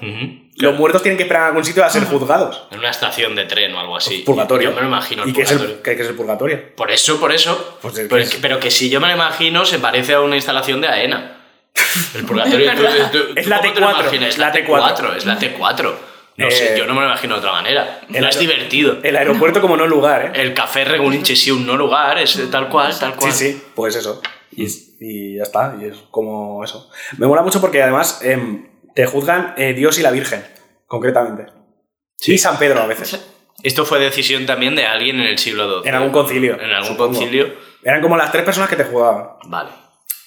[0.61, 0.71] Ujú.
[0.71, 2.63] los muertos tienen que esperar en algún sitio a ser juzgados.
[2.71, 4.19] En una estación de tren o algo así.
[4.21, 4.71] Purgatorio.
[4.71, 6.75] Yo me lo imagino el ¿Y qué es el, qué- es el purgatorio?
[6.77, 7.79] Por eso, por eso.
[7.83, 10.37] Pues pero, es- que, pero que si yo me lo imagino, se parece a una
[10.37, 11.37] instalación de AENA.
[12.15, 12.71] El purgatorio.
[13.13, 14.29] tú- tú- Es ¿tú la cómo te lo T4, imaginas?
[14.31, 14.67] Es la la T4.
[14.97, 15.17] T4.
[15.17, 15.95] Es la T4.
[16.37, 18.01] No Eh, sé, yo no me lo imagino de otra manera.
[18.13, 18.99] el No es divertido.
[19.03, 20.41] El aeropuerto como no lugar, ¿eh?
[20.41, 23.33] El café Regulinche sí, un no lugar, es tal cual, tal Sí, cual.
[23.33, 24.23] sí, pues eso.
[24.53, 24.65] Y,
[25.01, 26.91] y ya está, y es como eso.
[27.19, 30.45] Me mola mucho porque además em, te juzgan eh, Dios y la Virgen,
[30.87, 31.47] concretamente.
[32.19, 32.35] Sí.
[32.35, 33.19] Y San Pedro a veces,
[33.63, 35.89] Esto fue decisión también de alguien en el siglo XII.
[35.89, 36.61] en algún concilio.
[36.61, 37.13] En algún supongo.
[37.19, 37.53] concilio.
[37.83, 39.29] Eran como las tres personas que te juzgaban.
[39.47, 39.71] Vale.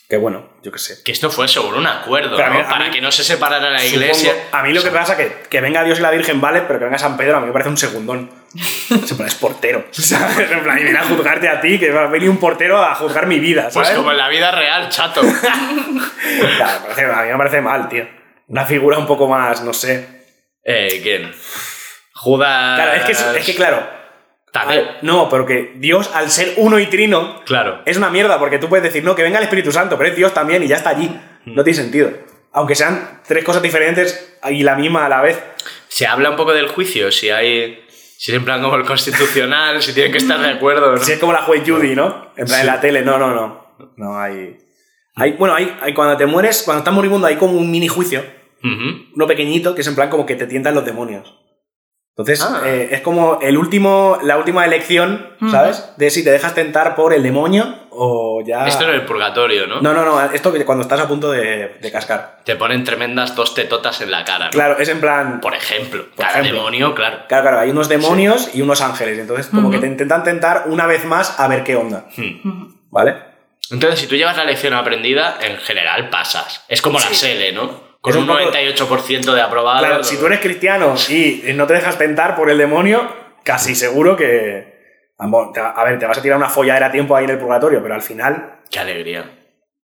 [0.10, 1.02] Que bueno, yo qué sé.
[1.04, 2.50] Que esto fue seguro un acuerdo, ¿no?
[2.52, 4.34] mí- Para mí- que no se separara la Supongo- iglesia.
[4.52, 6.78] a mí lo que pasa es que, que venga Dios y la Virgen, vale, pero
[6.78, 8.30] que venga San Pedro a mí me parece un segundón.
[8.54, 9.86] Se pone es portero.
[9.92, 10.52] ¿sabes?
[10.52, 12.94] En plan, y viene a juzgarte a ti, que va a venir un portero a
[12.96, 13.92] juzgar mi vida, Pues ¿sabes?
[13.94, 15.22] como en la vida real, chato.
[16.58, 18.06] Claro, me parece- a mí me parece mal, tío.
[18.48, 20.08] Una figura un poco más, no sé.
[20.64, 21.32] eh, ¿quién?
[22.14, 22.76] Judas.
[22.80, 23.88] Claro, es que, es que claro.
[25.02, 27.82] No, pero que Dios, al ser uno y trino, Claro.
[27.86, 30.16] es una mierda, porque tú puedes decir, no, que venga el Espíritu Santo, pero es
[30.16, 31.10] Dios también y ya está allí.
[31.46, 32.12] No tiene sentido.
[32.52, 35.42] Aunque sean tres cosas diferentes y la misma a la vez.
[35.88, 37.84] Se habla un poco del juicio, si hay.
[37.90, 40.92] Si es en plan como el constitucional, si tienen que estar de acuerdo.
[40.92, 40.98] ¿no?
[41.00, 42.32] Si es como la juez Judy, ¿no?
[42.38, 43.76] En plan, en la tele, no, no, no.
[43.98, 44.58] No hay.
[45.16, 48.24] Hay bueno, hay, hay- cuando te mueres, cuando estás moribundo, hay como un mini juicio,
[49.16, 51.40] uno pequeñito, que es en plan como que te tientan los demonios.
[52.16, 52.62] Entonces, Ah.
[52.64, 55.94] eh, es como el último, la última elección, ¿sabes?
[55.98, 58.68] De si te dejas tentar por el demonio o ya.
[58.68, 59.82] Esto en el purgatorio, ¿no?
[59.82, 62.42] No, no, no, esto que cuando estás a punto de, de cascar.
[62.46, 64.52] Te ponen tremendas dos tetotas en la cara, ¿no?
[64.52, 65.42] Claro, es en plan.
[65.42, 66.06] Por ejemplo.
[66.16, 66.60] Por Cada ejemplo.
[66.60, 67.18] demonio, claro.
[67.28, 69.18] Claro, claro, hay unos demonios y unos ángeles.
[69.18, 72.06] Entonces, como que te intentan tentar una vez más a ver qué onda.
[72.16, 72.68] Hmm.
[72.92, 73.16] ¿Vale?
[73.72, 76.64] Entonces, si tú llevas la lección aprendida, en general pasas.
[76.68, 77.94] Es como la SELE, ¿no?
[78.02, 79.80] Con Es un, un poco- 98% de aprobado.
[79.80, 84.16] Claro, si tú eres cristiano y no te dejas tentar por el demonio, casi seguro
[84.18, 84.74] que.
[85.18, 87.96] A ver, te vas a tirar una folladera a tiempo ahí en el purgatorio, pero
[87.96, 88.60] al final.
[88.70, 89.30] Qué alegría.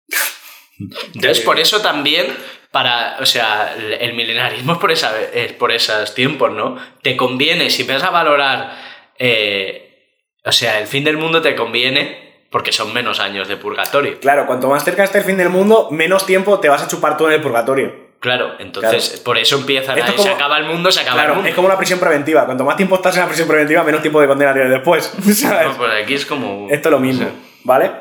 [1.13, 2.35] Entonces, por eso también,
[2.71, 6.77] para, o sea, el milenarismo es por, esa, es por esos tiempos, ¿no?
[7.03, 8.77] Te conviene, si empiezas a valorar,
[9.19, 14.19] eh, o sea, el fin del mundo te conviene porque son menos años de purgatorio.
[14.19, 17.17] Claro, cuanto más cerca esté el fin del mundo, menos tiempo te vas a chupar
[17.17, 18.07] tú en el purgatorio.
[18.19, 19.23] Claro, entonces Claro.
[19.25, 20.15] por eso empiezan Esto a...
[20.15, 21.49] como- Se acaba el mundo, se acaba el Claro, mundo.
[21.49, 22.45] es como una prisión preventiva.
[22.45, 25.05] Cuanto más tiempo estás en la prisión preventiva, menos tiempo de condena tienes después.
[25.35, 25.67] ¿sabes?
[25.67, 26.67] No, pues aquí es como...
[26.71, 27.35] Esto es lo mismo, no sé.
[27.63, 27.91] ¿vale?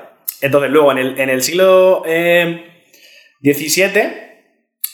[0.41, 2.85] Entonces, luego, en el, en el siglo eh,
[3.43, 4.13] XVII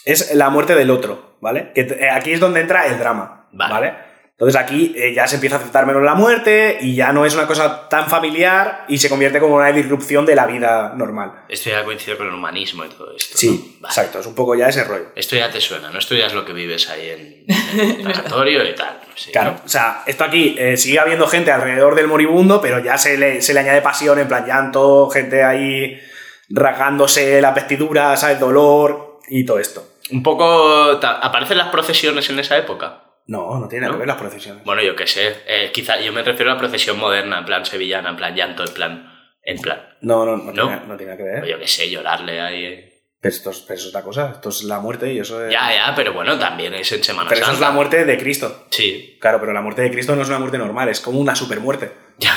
[0.04, 1.72] es la muerte del otro, ¿vale?
[1.74, 3.72] Que eh, aquí es donde entra el drama, Vale.
[3.72, 3.94] ¿vale?
[4.38, 7.34] Entonces aquí eh, ya se empieza a aceptar menos la muerte y ya no es
[7.34, 11.44] una cosa tan familiar y se convierte como una disrupción de la vida normal.
[11.48, 13.38] Esto ya coincide con el humanismo y todo esto.
[13.38, 13.82] Sí, ¿no?
[13.82, 13.92] Vale.
[13.92, 15.06] exacto, es un poco ya ese rollo.
[15.14, 15.98] Esto ya te suena, ¿no?
[15.98, 17.44] Esto ya es lo que vives ahí en,
[17.80, 19.00] en el tanatorio y tal.
[19.14, 19.30] Sí.
[19.30, 23.16] Claro, o sea, esto aquí eh, sigue habiendo gente alrededor del moribundo, pero ya se
[23.18, 26.00] le, se le añade pasión, en plan llanto, gente ahí
[26.48, 28.40] rasgándose las vestiduras, ¿sabes?
[28.40, 29.86] Dolor y todo esto.
[30.10, 30.98] Un poco...
[31.00, 33.01] ¿Aparecen las procesiones en esa época?
[33.26, 33.96] No, no tiene nada ¿No?
[33.98, 34.64] que ver las procesiones.
[34.64, 35.42] Bueno, yo qué sé.
[35.46, 38.64] eh, quizá yo me refiero a la procesión moderna, en plan sevillana, en plan llanto,
[38.64, 39.08] en plan...
[39.44, 39.80] En plan...
[40.02, 40.66] No, no, no, ¿No?
[40.68, 41.46] Tiene, no tiene nada que ver.
[41.46, 42.64] Yo qué sé, llorarle ahí...
[42.64, 42.88] eh.
[43.20, 45.52] Pero esto, es, pero eso es la cosa, esto es la muerte y eso es...
[45.52, 47.64] Ya, ya, pero bueno, también es en Semana pero eso Santa.
[47.64, 48.66] es la muerte de Cristo.
[48.70, 51.34] Sí, Claro, pero la muerte de Cristo no es una muerte normal, es como una
[51.36, 51.92] supermuerte.
[52.18, 52.36] ya.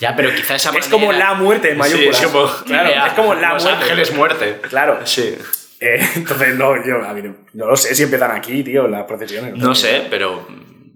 [0.00, 2.18] Ya, pero quizá esa Es como manera- la muerte en mayúsculas.
[2.18, 3.82] Sí, es como, Claro, ya, es como la Los muerte.
[3.84, 4.60] ángeles muerte.
[4.68, 5.06] Claro.
[5.06, 5.38] Sí.
[5.86, 9.04] Eh, entonces, no, yo a mí no, no lo sé si empiezan aquí, tío, las
[9.04, 9.54] procesiones.
[9.56, 10.46] No sé, pero...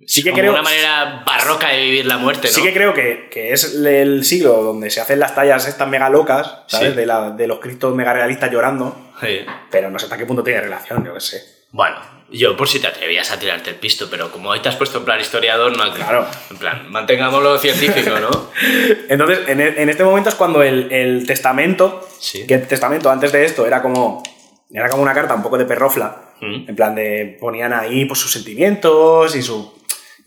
[0.06, 2.54] Sí que como creo- una manera barroca de vivir la muerte, ¿no?
[2.54, 6.08] Sí que creo que, que es el siglo donde se hacen las tallas estas mega
[6.08, 6.90] locas, ¿sabes?
[6.92, 6.96] Sí.
[6.96, 9.40] De, la- de los cristos mega realistas llorando, Sí.
[9.70, 11.42] pero no sé hasta qué punto tiene relación, yo qué sé.
[11.72, 11.96] Bueno,
[12.30, 14.96] yo por si te atrevías a tirarte el pisto, pero como hoy te has puesto
[14.96, 15.92] en plan historiador, no...
[15.92, 16.26] Claro.
[16.50, 18.30] En plan, mantengámoslo científico, ¿no?
[19.10, 22.46] Entonces, en, e- en este momento es cuando el, el testamento, Sí.
[22.46, 24.22] que el testamento antes de esto era como,
[24.70, 26.68] era como una carta un poco de perrofla, Mm.
[26.68, 29.76] en plan de ponían ahí pues, sus sentimientos y su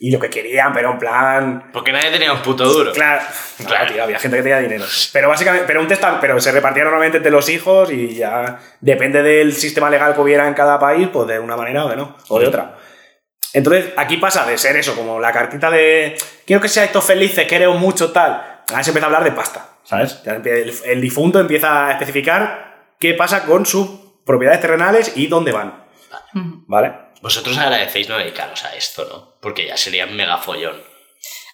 [0.03, 2.91] y lo que querían, pero en plan Porque nadie tenía un puto duro.
[2.91, 3.21] Claro,
[3.57, 3.69] Claro.
[3.69, 4.83] claro, tío, había gente que tenía dinero.
[5.13, 9.21] Pero básicamente, pero un testamento, pero se repartía normalmente entre los hijos y ya depende
[9.21, 12.17] del sistema legal que hubiera en cada país, pues de una manera o de no,
[12.29, 12.77] o de otra.
[13.53, 16.15] Entonces, aquí pasa de ser eso, como la cartita de
[16.47, 18.63] quiero que seáis todos felices, quiero mucho, tal.
[18.69, 20.21] Ahora se empieza a hablar de pasta, ¿sabes?
[20.25, 25.85] El, el difunto empieza a especificar qué pasa con sus propiedades terrenales y dónde van.
[26.67, 26.93] ¿Vale?
[27.21, 29.35] Vosotros agradecéis no dedicaros a esto, ¿no?
[29.41, 30.75] Porque ya sería un mega follón.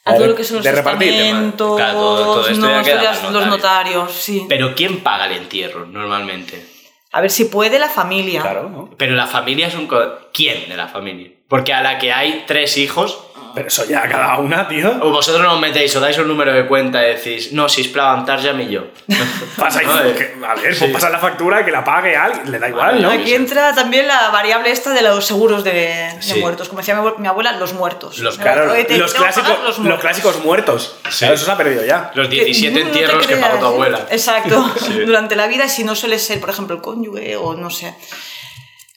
[0.05, 3.23] A todo lo que son los testamentos, Claro, todo- todo esto ya no, ya los
[3.23, 3.47] notarios.
[3.47, 4.45] notarios, sí.
[4.47, 6.65] Pero ¿quién paga el entierro normalmente?
[7.11, 8.41] A ver si puede la familia.
[8.41, 8.89] Claro, ¿no?
[8.97, 9.87] Pero la familia es un...
[9.87, 11.31] co- ¿Quién de la familia?
[11.49, 13.19] Porque a la que hay tres hijos,
[13.57, 14.89] Pero eso ya cada una, tío.
[15.01, 17.83] o vosotros no os metéis o dais un número de cuenta y decís, no, si
[17.89, 18.87] plau, Tarjam y yo.
[19.57, 20.79] Pasa, No, eh, que- a ver, sí.
[20.81, 23.09] pues pasa la factura que la pague alguien, le da igual, Vale, ¿no?
[23.11, 26.39] aquí entra también la variable esta de los seguros de, de Sí.
[26.39, 26.69] muertos.
[26.69, 28.19] Como decía mi abue- mi abuela, los muertos.
[28.19, 30.01] Los- Claro, los, clásicos, los los, muertos.
[30.01, 30.95] clásicos muertos.
[31.09, 31.19] Sí.
[31.19, 32.11] Claro, eso se ha perdido ya.
[32.13, 33.67] Los 17 Que- no entierros que pagó tu ¿eh?
[33.69, 34.07] abuela.
[34.11, 34.73] Exacto.
[34.87, 34.93] Sí.
[35.05, 37.93] Durante la vida, si no suele ser, por ejemplo, el cónyuge o no sé.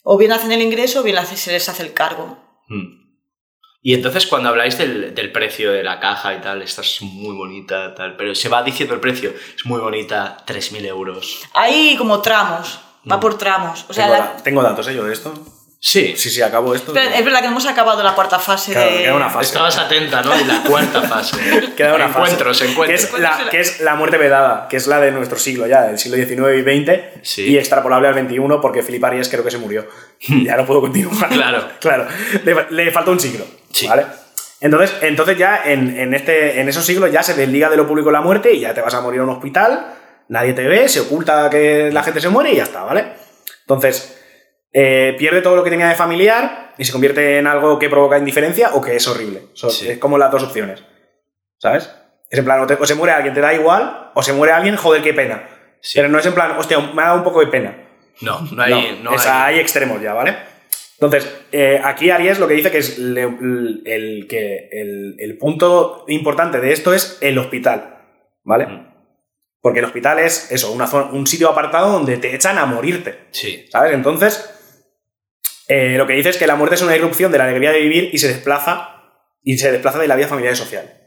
[0.03, 2.37] O bien hacen el ingreso o bien hace- se les hace el cargo.
[2.69, 3.00] Mm.
[3.83, 7.35] Y entonces cuando habláis del, del precio de la caja y tal, esta es muy
[7.35, 11.39] bonita, tal, pero se va diciendo el precio, es muy bonita, 3.000 euros.
[11.53, 12.79] Hay como tramos,
[13.11, 13.19] va Mm.
[13.19, 13.85] por tramos.
[13.89, 14.93] O sea, tengo, la- da- tengo datos, ¿eh?
[14.95, 15.33] Yo de esto.
[15.83, 16.93] Sí, Sí, sí, acabo esto.
[16.93, 18.97] Pero es verdad que no hemos acabado la cuarta fase Claro, de...
[18.99, 19.47] queda una fase.
[19.47, 20.39] estabas atenta, ¿no?
[20.39, 21.37] Y la cuarta fase.
[21.75, 22.19] Queda una fase.
[22.33, 23.07] encuentros, encuentros.
[23.09, 25.81] Que es, la, que es la muerte vedada, que es la de nuestro siglo ya,
[25.87, 27.47] del siglo XIX y XX, Sí.
[27.47, 29.87] y extrapolable al XXI porque Filipe Arias creo que se murió.
[30.19, 31.29] ya no puedo continuar.
[31.29, 31.67] Claro.
[31.79, 32.07] claro.
[32.45, 33.43] Le, le falta un siglo.
[33.73, 33.87] Sí.
[33.87, 34.05] ¿Vale?
[34.59, 38.11] Entonces, entonces ya en, en este, en esos siglos ya se desliga de lo público
[38.11, 39.93] la muerte y ya te vas a morir a un hospital,
[40.29, 43.05] nadie te ve, se oculta que la gente se muere y ya está, ¿vale?
[43.61, 44.17] Entonces,
[44.71, 48.17] eh, pierde todo lo que tenía de familiar y se convierte en algo que provoca
[48.19, 49.47] indiferencia o que es horrible.
[49.53, 49.89] So- Sí.
[49.89, 50.83] Es como las dos opciones.
[51.57, 51.89] ¿Sabes?
[52.29, 54.53] Es en plan, o, te- o se muere alguien, te da igual, o se muere
[54.53, 55.43] alguien, joder, qué pena.
[55.81, 55.93] Sí.
[55.97, 57.75] Pero no es en plan, hostia, me ha dado un poco de pena.
[58.21, 58.99] No, no hay...
[59.03, 60.37] No, No, es- hay- hay extremos ya, ¿vale?
[61.01, 65.37] Entonces, eh, aquí Aries lo que dice que es le- el, el- que el, el
[65.39, 67.97] punto importante de esto es el hospital,
[68.43, 68.67] ¿vale?
[68.67, 68.87] Mm.
[69.61, 73.17] Porque el hospital es eso, una zona- un sitio apartado donde te echan a morirte,
[73.31, 73.93] Sí, ¿sabes?
[73.93, 74.47] Entonces,
[75.67, 77.79] eh, lo que dice es que la muerte es una irrupción de la alegría de
[77.79, 79.01] vivir y se desplaza,
[79.43, 80.97] y se desplaza de la vida familiar y social.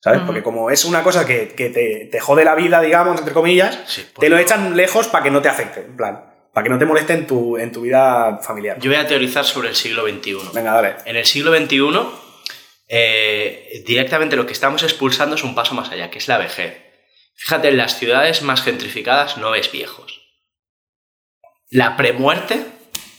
[0.00, 0.20] ¿Sabes?
[0.26, 3.80] Porque como es una cosa que, que te, te jode la vida, digamos, entre comillas,
[3.86, 4.04] sí.
[4.18, 6.86] te lo echan lejos para que no te afecte, en plan, para que no te
[6.86, 8.78] moleste en tu, en tu vida familiar.
[8.80, 10.50] Yo voy a teorizar sobre el siglo XXI.
[10.54, 10.96] Venga, dale.
[11.04, 11.78] En el siglo XXI,
[12.88, 16.82] eh, directamente lo que estamos expulsando es un paso más allá, que es la vejez.
[17.34, 20.20] Fíjate, en las ciudades más gentrificadas no ves viejos.
[21.70, 22.66] La premuerte,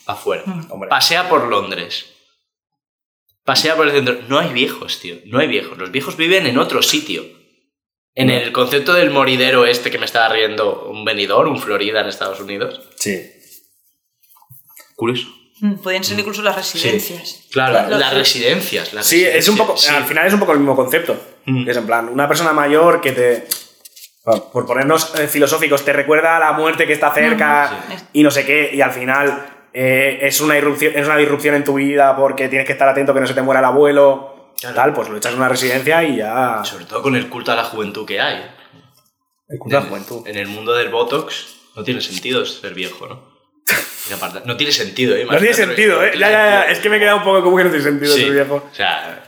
[0.06, 0.44] afuera.
[0.70, 0.89] Hombre.
[0.89, 2.13] Pasea por Londres.
[3.46, 4.20] Pasea por el centro.
[4.28, 5.15] No hay viejos, tío.
[5.26, 5.78] No hay viejos.
[5.78, 7.24] Los viejos viven en otro sitio.
[8.15, 12.08] En el concepto del moridero este que me estaba riendo, un venidor, un Florida en
[12.08, 12.82] Estados Unidos.
[12.95, 13.32] Sí.
[14.95, 15.28] Curioso.
[15.62, 17.48] Mm, Podrían ser incluso las residencias.
[17.52, 18.93] Claro, las residencias.
[18.93, 19.76] las Sí, es un poco.
[19.89, 21.17] Al final es un poco el mismo concepto.
[21.45, 21.65] Mm.
[21.65, 23.48] Que es en plan, una persona mayor que te.
[24.52, 27.95] Por ponernos eh, filosóficos, te recuerda a la muerte que está cerca Sí.
[28.13, 31.63] y no sé qué, y al final eh, es, una irrupción, es una disrupción en
[31.63, 34.38] tu vida porque tienes que estar atento que no se te muera el abuelo.
[34.60, 34.76] Claro.
[34.76, 36.62] Tal, pues lo echas en una residencia y ya.
[36.65, 38.45] Sobre todo con el culto a la juventud que hay.
[39.48, 40.28] El culto a la En- juventud.
[40.28, 43.30] En el mundo del Botox no tiene sentido ser viejo, ¿no?
[44.45, 45.24] No tiene sentido, ¿eh?
[45.24, 46.10] No tiene Imagínate, sentido, no ¿eh?
[46.12, 46.52] tiene Ya, ya, ya.
[46.58, 46.72] sentido.
[46.74, 48.56] Es que me he quedado un poco como que no tiene sentido Sí, ser viejo.
[48.72, 49.24] O sea.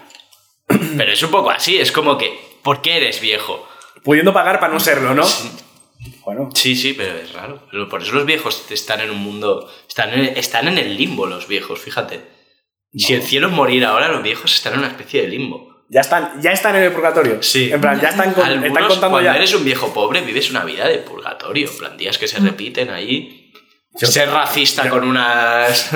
[0.98, 2.58] Pero es un poco así, es como que.
[2.64, 3.68] ¿Por qué eres viejo?
[4.04, 5.26] Pudiendo pagar para no serlo, ¿no?
[6.26, 6.50] Bueno.
[6.56, 7.68] Sí, sí, pero es raro.
[7.90, 9.72] Por eso los viejos están en un mundo.
[9.88, 12.41] Están en, están en el limbo, los viejos, fíjate.
[12.94, 15.70] Si el cielo es morir ahora, los viejos están en una especie de limbo.
[15.90, 17.42] Ya están, ya están en el purgatorio.
[17.44, 17.70] Sí.
[17.72, 19.36] En plan, ya están, con- Algunos, están contando cuando ya.
[19.38, 21.70] eres un viejo pobre, vives una vida de purgatorio.
[21.70, 23.52] En plan, días que se repiten ahí.
[23.96, 25.90] Ser racista con unas.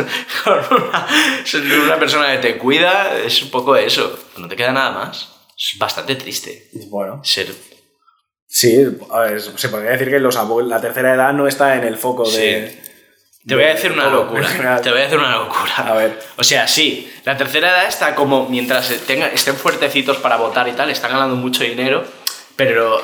[0.43, 0.53] con
[0.83, 1.07] una,
[1.85, 4.19] una persona que te cuida es un poco eso.
[4.37, 5.29] No te queda nada más.
[5.57, 6.69] Es bastante triste.
[6.89, 7.21] Bueno.
[7.23, 7.47] Ser.
[8.47, 8.77] Sí,
[9.11, 11.97] a ver, se podría decir que los abuelos, la tercera edad no está en el
[11.97, 12.81] foco de.
[13.47, 14.47] Te voy a decir una locura.
[14.47, 14.81] general.
[14.81, 15.75] Te voy a decir una locura.
[15.77, 16.19] A ver.
[16.37, 20.71] O sea, sí, la tercera edad está como mientras tenga- estén fuertecitos para votar y
[20.73, 22.03] tal, están ganando mucho dinero,
[22.55, 23.01] pero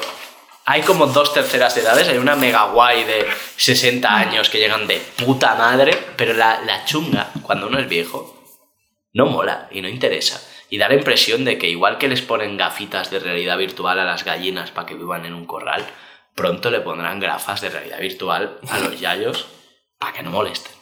[0.66, 2.08] hay como dos terceras edades.
[2.08, 3.28] Hay una mega guay de
[3.58, 8.44] 60 años que llegan de puta madre, pero la, la chunga, cuando uno es viejo,
[9.14, 10.42] no mola y no interesa.
[10.70, 14.06] Y da la impresión de que igual que les ponen gafitas de realidad virtual a
[14.06, 15.86] las gallinas para que vivan en un corral,
[16.34, 19.46] pronto le pondrán gafas de realidad virtual a los yayos
[20.02, 20.74] para que no molesten.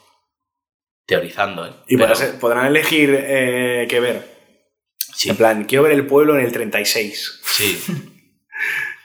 [1.06, 1.72] Teorizando, ¿eh?
[1.88, 4.40] Y Pero- podrán, ser- podrán elegir eh, qué ver.
[5.14, 7.42] Sí, En plan, quiero ver el pueblo en el 36.
[7.46, 7.78] sí.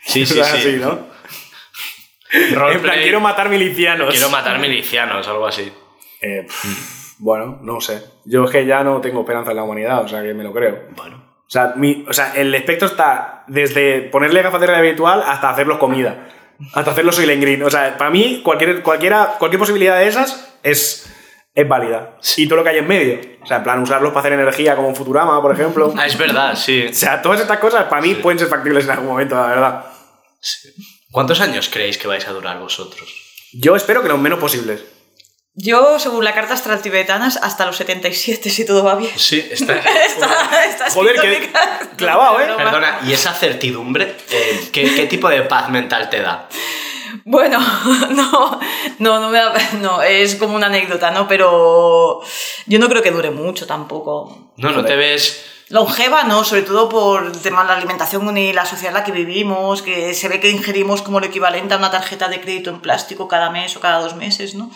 [0.07, 0.77] Sí, sí, sí.
[0.81, 1.13] ¿no?
[2.33, 4.11] En plan, quiero matar milicianos.
[4.13, 5.73] quiero matar milicianos, algo así.
[6.21, 8.03] Eh, pff, bueno, no sé.
[8.25, 10.53] Yo es que ya no tengo esperanza en la humanidad, o sea que me lo
[10.53, 10.89] creo.
[10.97, 11.17] Bueno.
[11.47, 15.51] O sea, mi- o sea, el espectro está desde ponerle gafas de realidad virtual hasta
[15.51, 16.29] hacerlos comida.
[16.73, 17.63] Hasta hacerlos Soylent Green.
[17.63, 21.11] O sea, para mí, cualquier, cualquiera, cualquier posibilidad de esas es,
[21.55, 22.17] es válida.
[22.37, 23.21] Y todo lo que hay en medio.
[23.43, 25.93] O sea, en plan, usarlos para hacer energía como en Futurama, por ejemplo.
[25.97, 26.87] Ah, es verdad, sí.
[26.89, 29.85] O sea, todas estas cosas para mí pueden ser factibles en algún momento, la verdad.
[30.41, 30.69] Sí.
[31.11, 33.09] ¿Cuántos años creéis que vais a durar vosotros?
[33.53, 34.85] Yo espero que lo menos posibles.
[35.57, 39.13] Yo, según la carta astral tibetanas, hasta los 77, si todo va bien.
[39.17, 39.75] Sí, está.
[40.07, 41.91] Está, está Joder, carta.
[41.97, 42.49] clavado, ¿eh?
[42.57, 44.17] Perdona, ¿y esa certidumbre?
[44.31, 46.49] eh, ¿qué, qué tipo de paz mental te da?
[47.25, 47.59] Bueno,
[48.11, 48.61] no,
[48.99, 51.29] no, no, me da- no, es como una anécdota, ¿no?
[51.29, 52.21] Pero
[52.67, 54.51] yo no creo que dure mucho tampoco.
[54.57, 55.45] No, no te ves.
[55.69, 59.05] Longeva, no, sobre todo por el tema de la alimentación y la sociedad en la
[59.05, 62.71] que vivimos, que se ve que ingerimos como lo equivalente a una tarjeta de crédito
[62.71, 64.71] en plástico cada mes o cada dos meses, ¿no?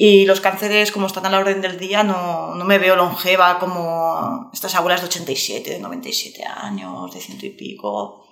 [0.00, 3.58] Y los cánceres, como están a la orden del día, no, no me veo longeva
[3.58, 8.24] como estas abuelas de 87, de 97 años, de ciento y pico.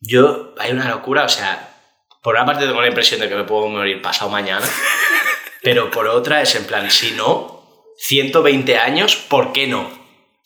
[0.00, 1.78] Yo, hay una locura, o sea,
[2.24, 4.66] por una parte tengo la impresión de que me puedo morir pasado mañana,
[5.62, 7.62] pero por otra es en plan, si no,
[7.98, 10.01] 120 años, ¿por qué no?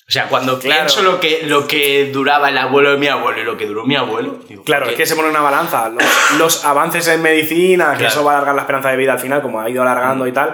[0.09, 0.83] O sea, cuando Claro.
[0.83, 3.85] pienso lo que, lo que duraba el abuelo de mi abuelo y lo que duró
[3.85, 5.89] mi abuelo, digo, Claro, ¿por es que se pone una balanza.
[5.89, 6.05] Los,
[6.39, 8.13] los avances en medicina, que Claro.
[8.13, 10.33] eso va a alargar la esperanza de vida al final, como ha ido alargando y
[10.33, 10.53] tal,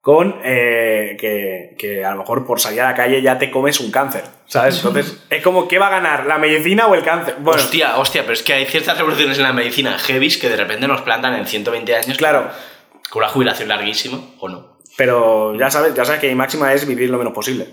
[0.00, 3.78] con eh, que, que a lo mejor por salir a la calle ya te comes
[3.80, 4.76] un cáncer, ¿sabes?
[4.82, 6.24] Entonces, es como, ¿qué va a ganar?
[6.24, 7.36] ¿La medicina o el cáncer?
[7.40, 10.56] Bueno, Hostia, hostia, pero es que hay ciertas revoluciones en la medicina heavies que de
[10.56, 12.48] repente nos plantan en 120 años claro,
[13.10, 14.78] con una jubilación larguísima, o no.
[14.96, 17.66] pero ya sabes, ya sabes que mi máxima es vivir lo menos posible.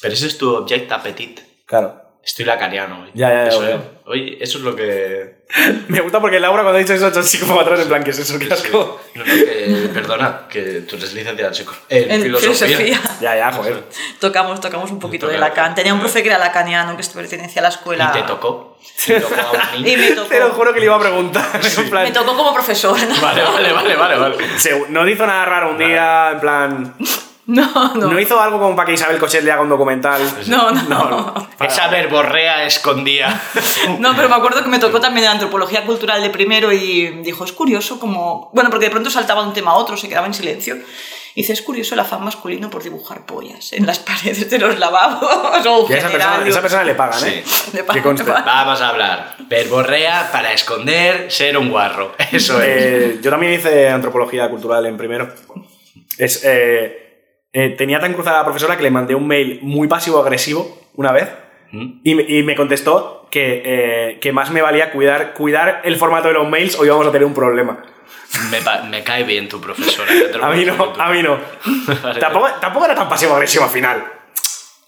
[0.00, 1.40] Pero ese es tu object appetit.
[1.66, 2.08] Claro.
[2.22, 3.10] Estoy lacaniano hoy.
[3.14, 3.80] Ya, ya, ya, eso, eh.
[4.04, 5.40] Hoy, eso es lo que...
[5.88, 7.88] Me gusta porque Laura cuando ha dicho eso ha hecho así como para atrás, en
[7.88, 8.38] plan, ¿qué es eso?
[8.38, 9.00] ¿Qué asco?
[9.14, 12.76] No, no, que, perdona, que tú eres licenciada en, psico- en En filosofía.
[12.76, 13.00] filosofía.
[13.22, 13.84] Ya, ya, joder.
[14.20, 15.74] Tocamos, tocamos un poquito de Lacan.
[15.74, 18.12] Tenía un profe que era lacaniano, que pertenecía a la escuela.
[18.14, 18.78] Y te tocó.
[19.08, 19.98] A un Y niño.
[19.98, 20.28] me tocó.
[20.28, 21.60] Te lo juro que le iba a preguntar.
[21.78, 22.98] en plan, Me tocó como profesor.
[23.02, 23.20] ¿no?
[23.22, 24.36] Vale, vale, vale, vale, vale.
[24.58, 26.94] se- no hizo nada raro un día, en plan.
[27.60, 28.06] No, no.
[28.12, 30.22] No hizo algo como para que Isabel Cochet le haga un documental.
[30.46, 31.48] No, no.
[31.58, 33.40] Esa verborrea escondía.
[33.98, 37.44] No, pero me acuerdo que me tocó también de antropología cultural de primero y dijo,
[37.44, 38.50] es curioso como...
[38.54, 40.76] Bueno, porque de pronto saltaba de un tema a otro, se quedaba en silencio.
[41.34, 44.78] Y dice, es curioso el afán masculino por dibujar pollas en las paredes de los
[44.78, 47.42] lavabos o Y a esa persona, esa persona le pagan, ¿eh?
[47.44, 47.70] Sí.
[47.72, 48.44] Le pagan, le pagan.
[48.44, 49.36] Vamos a hablar.
[49.40, 52.14] Verborrea para esconder ser un guarro.
[52.32, 52.68] Eso es.
[52.68, 55.32] Eh, yo también hice antropología cultural en primero.
[56.16, 57.09] Es, eh,
[57.52, 61.28] eh, tenía tan cruzada la profesora que le mandé un mail muy pasivo-agresivo una vez
[61.72, 62.00] ¿Mm?
[62.04, 66.28] y, me- y me contestó que, eh, que más me valía cuidar, cuidar el formato
[66.28, 67.82] de los mails o íbamos a tener un problema.
[68.88, 70.10] Me, cae bien tu profesora.
[70.42, 71.36] A mí no, a mí no.
[72.20, 74.04] Tampoco, tampoco era tan pasivo-agresivo al final.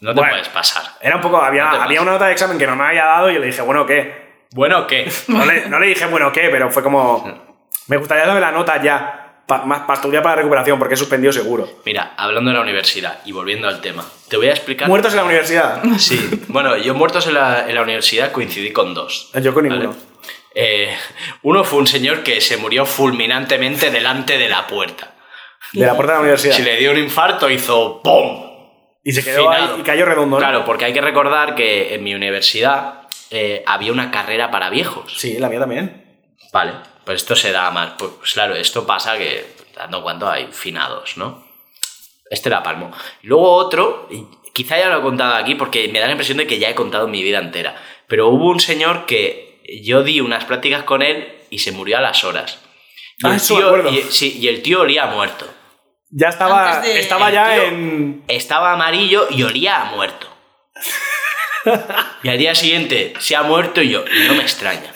[0.01, 0.33] No te Bueno.
[0.33, 0.83] puedes pasar.
[1.01, 3.31] Era un poco, había, No había una nota de examen que no me había dado
[3.31, 4.47] y yo le dije, bueno, ¿qué?
[4.55, 5.11] Bueno, ¿qué?
[5.29, 6.49] No le, no le dije, bueno, ¿qué?
[6.51, 7.57] Pero fue como,
[7.89, 11.33] me gustaría darle la nota ya, pa- más para estudiar para recuperación, porque he suspendido
[11.33, 11.69] seguro.
[11.85, 14.89] Mira, hablando de la universidad y volviendo al tema, te voy a explicar.
[14.89, 15.83] ¿Muertos en la universidad?
[15.99, 19.31] Sí, bueno, yo muertos en la, en la universidad coincidí con dos.
[19.41, 19.79] Yo con ¿vale?
[19.81, 19.99] ninguno.
[20.55, 20.95] Eh,
[21.43, 25.15] uno fue un señor que se murió fulminantemente delante de la puerta.
[25.73, 26.55] De la puerta de la universidad.
[26.57, 28.51] Si le dio un infarto, hizo ¡pum!
[29.05, 29.75] Y se quedó Finado.
[29.75, 30.41] ahí y cayó redondo, ¿no?
[30.41, 35.15] Claro, porque hay que recordar que en mi universidad eh, había una carrera para viejos.
[35.17, 36.05] Sí, la mía también.
[36.53, 36.73] Vale,
[37.05, 37.93] pues esto se da más.
[37.99, 41.47] Pues, pues claro, esto pasa que, dando cuando hay finados, ¿no?
[42.31, 42.91] Este la palmo.
[43.23, 46.47] Luego otro, y quizá ya lo he contado aquí porque me da la impresión de
[46.47, 47.77] que ya he contado mi vida entera.
[48.09, 52.01] Pero hubo un señor que yo di unas prácticas con él y se murió a
[52.01, 52.59] las horas.
[53.19, 53.91] Y, Ah, el, tío, acuerdo.
[53.91, 55.47] y- sí, y el tío olía a muerto.
[56.11, 58.25] Ya estaba, de- estaba El ya en...
[58.29, 60.29] Estaba amarillo y olía a muerto.
[62.25, 64.91] Y al día siguiente se ha muerto y yo, y no me extraña.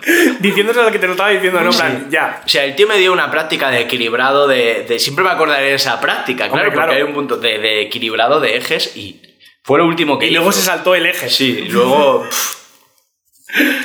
[0.40, 1.70] Diciéndose lo que te lo estaba diciendo, ¿no?
[1.70, 2.42] En plan, ya.
[2.44, 5.66] O sea, el tío me dio una práctica de equilibrado de, de- Siempre me acordaré
[5.68, 6.88] de esa práctica, claro, Hombre, claro.
[6.88, 9.20] porque hay un punto de, de equilibrado de ejes y
[9.62, 11.28] fue lo último que Y luego se saltó el eje.
[11.28, 12.24] Sí, y luego...
[12.28, 12.60] pff,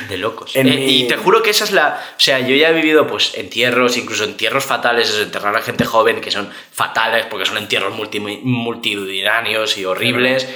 [0.08, 0.54] de locos.
[0.54, 2.00] En Eh, mi- Y te juro que esa es la...
[2.16, 5.84] O sea, yo ya he vivido pues entierros, incluso entierros fatales, eso, enterrar a gente
[5.84, 10.48] joven que son fatales porque son entierros multi- multitudinarios y horribles,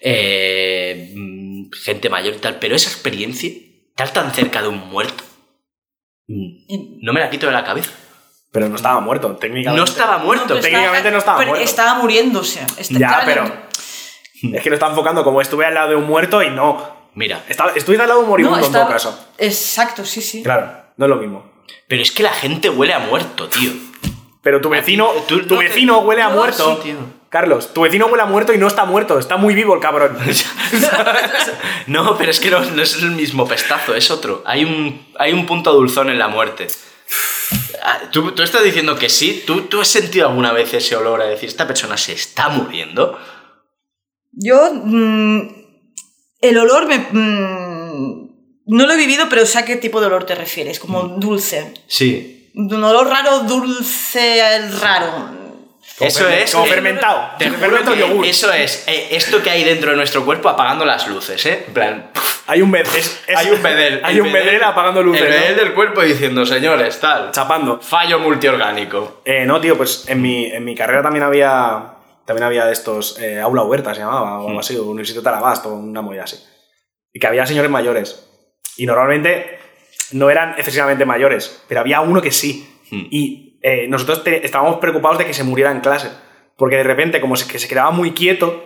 [0.00, 3.50] eh, mm, gente mayor y tal, pero esa experiencia,
[4.04, 5.24] estar tan cerca de un muerto,
[6.28, 7.90] mm, no me la quito de la cabeza.
[8.50, 9.78] Pero no estaba muerto, técnicamente.
[9.78, 10.58] No estaba muerto.
[10.58, 11.64] técnicamente no estaba pero muerto.
[11.64, 12.60] Estaba muriéndose.
[12.78, 13.68] Está- Ya, pero...
[14.54, 16.96] Es que lo está enfocando como estuve al lado de un muerto y no.
[17.14, 19.26] Mira, Estaba, estuviste al lado de un moribundo no, en todo caso.
[19.36, 20.42] Exacto, sí, sí.
[20.44, 21.50] Claro, no es lo mismo.
[21.88, 23.72] pero es que la gente huele a muerto, tío.
[24.40, 26.76] Pero tu vecino, tu no te- vecino huele a muerto.
[26.76, 26.96] sí, tío.
[27.30, 30.16] Carlos, tu vecino huele a muerto y no está muerto, está muy vivo el cabrón.
[31.86, 34.42] No, pero es que no, no es el mismo pestazo, es otro.
[34.46, 36.66] Hay un, hay un punto dulzón en la muerte.
[37.82, 39.42] Ah, ¿Tú, tú estás diciendo que sí?
[39.46, 43.18] ¿Tú, ¿Tú has sentido alguna vez ese olor a decir, esta persona se está muriendo?
[44.32, 44.70] Yo.
[44.74, 45.48] mm,
[46.42, 46.98] el olor me.
[46.98, 48.28] mm,
[48.66, 51.20] no lo he vivido, pero sé a qué tipo de olor te refieres, como Mm.
[51.20, 51.72] dulce.
[51.86, 52.50] Sí.
[52.54, 54.42] Un olor raro, dulce,
[54.80, 55.47] raro.
[55.96, 56.52] Como Eso es.
[56.52, 57.30] como eh, fermentado.
[57.38, 58.24] Te Fermento yogur.
[58.26, 58.84] Eso es.
[58.86, 61.64] eh, esto que hay dentro de nuestro cuerpo apagando las luces, ¿eh?
[61.66, 62.10] En plan.
[62.46, 62.86] Hay un bedel.
[62.96, 64.00] es- es- hay un bedel.
[64.04, 65.22] Hay un bedel apagando luces.
[65.22, 65.34] El ¿no?
[65.36, 67.30] bedel del cuerpo diciendo, señores, tal.
[67.32, 67.80] Chapando.
[67.80, 69.22] Fallo multiorgánico.
[69.24, 71.94] Eh, no, tío, pues en mi, en mi carrera también había.
[72.24, 73.18] También había de estos.
[73.20, 74.48] eh, aula huerta se llamaba, o Mm.
[74.48, 76.36] algo así, o Universidad Tarabasto, una movida así.
[77.12, 78.24] Y que había señores mayores.
[78.76, 79.58] Y normalmente
[80.12, 82.78] no eran excesivamente mayores, pero había uno que sí.
[82.90, 83.06] Mm.
[83.10, 86.10] Y eh, nosotros estábamos preocupados de que se muriera en clase.
[86.56, 88.64] Porque de repente, como se, que se quedaba muy quieto,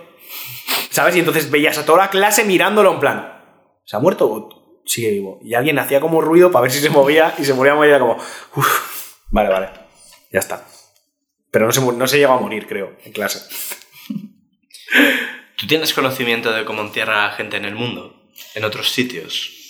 [0.91, 1.17] ¿sabes?
[1.17, 3.43] Y entonces veías a toda la clase mirándolo en plan,
[3.85, 5.39] ¿se ha muerto o sigue vivo?
[5.43, 8.17] Y alguien hacía como ruido para ver si se movía y se moría era como,
[8.57, 9.69] "Uf, vale, vale,
[10.31, 10.67] ya está.
[11.51, 13.41] Pero no se, no se llegó a morir, creo, en clase.
[15.57, 18.31] ¿Tú tienes conocimiento de cómo entierran a gente en el mundo?
[18.55, 19.62] ¿En otros sitios?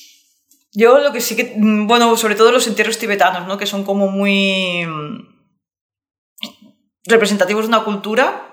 [0.73, 1.55] Yo lo que sí que.
[1.57, 3.59] mm, Bueno, sobre todo los entierros tibetanos, ¿no?
[3.59, 4.85] Que son como muy.
[4.87, 5.29] mm,
[7.07, 8.49] representativos de una cultura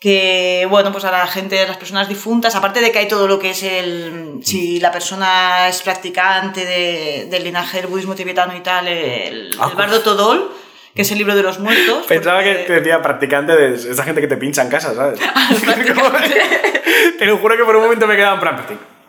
[0.00, 3.26] que, bueno, pues a la gente, a las personas difuntas, aparte de que hay todo
[3.28, 4.40] lo que es el.
[4.42, 9.68] Si la persona es practicante de- del linaje del budismo tibetano y tal, el, Ah,
[9.70, 10.52] el Bardo Todol,
[10.94, 12.06] que es el libro de los muertos.
[12.06, 15.18] Pensaba que porque- te decía practicante de esa gente que te pincha en casa, ¿sabes?
[17.18, 18.99] te lo juro que por un momento me quedaba en plan, "Pero, ¿qué?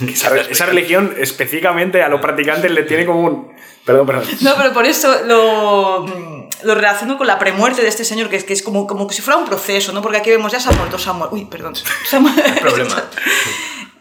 [0.08, 3.52] Esa, esa religión específicamente a los practicantes le tiene como un...
[3.84, 4.24] Perdón, perdón.
[4.40, 8.36] No, pero por eso lo, mm, lo relaciono con la premuerte de este señor, que
[8.36, 10.02] es, que es como, como si fuera un proceso, ¿no?
[10.02, 11.34] Porque aquí vemos, ya se ha muerto, se ha muerto.
[11.36, 11.74] Uy, perdón.
[11.76, 12.28] Se ha mu-
[12.60, 12.94] Problema.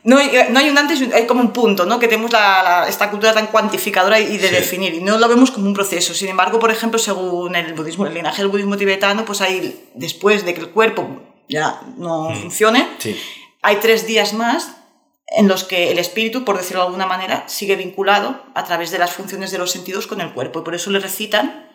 [0.07, 1.97] No, hay- no hay un antes, hay como un punto, ¿no?
[1.97, 4.53] Que tenemos la- la- esta cultura tan cuantificadora y de Sí.
[4.53, 6.13] definir, y no lo vemos como un proceso.
[6.13, 10.45] Sin embargo, por ejemplo, según el budismo, el linaje del budismo tibetano, pues hay, después
[10.45, 13.19] de que el cuerpo ya no funcione, Sí.
[13.63, 14.77] hay tres días más
[15.27, 18.99] en los que el espíritu, por decirlo de alguna manera, sigue vinculado a través de
[18.99, 20.59] las funciones de los sentidos con el cuerpo.
[20.59, 21.69] Y por eso le recitan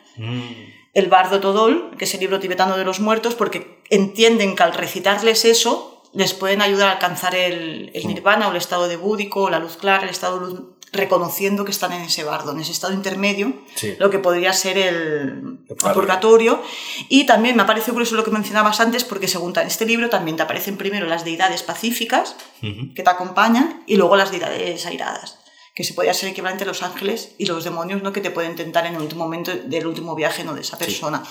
[0.94, 4.74] el Bardo Todol, que es el libro tibetano de los muertos, porque entienden que al
[4.74, 9.42] recitarles eso les pueden ayudar a alcanzar el, el nirvana o el estado de búdico,
[9.42, 10.61] o la luz clara, el estado de luz
[10.93, 13.95] reconociendo que están en ese bardo, en ese estado intermedio, Sí.
[13.99, 16.62] lo que podría ser el, el purgatorio.
[17.09, 20.36] Y también me ha parecido curioso lo que mencionabas antes, porque según este libro también
[20.36, 25.38] te aparecen primero las deidades pacíficas que te acompañan y luego las deidades airadas,
[25.74, 28.12] que se podría ser equivalente a los ángeles y los demonios ¿no?
[28.12, 30.55] que te pueden tentar en el último momento del último viaje ¿no?
[30.55, 31.22] de esa persona.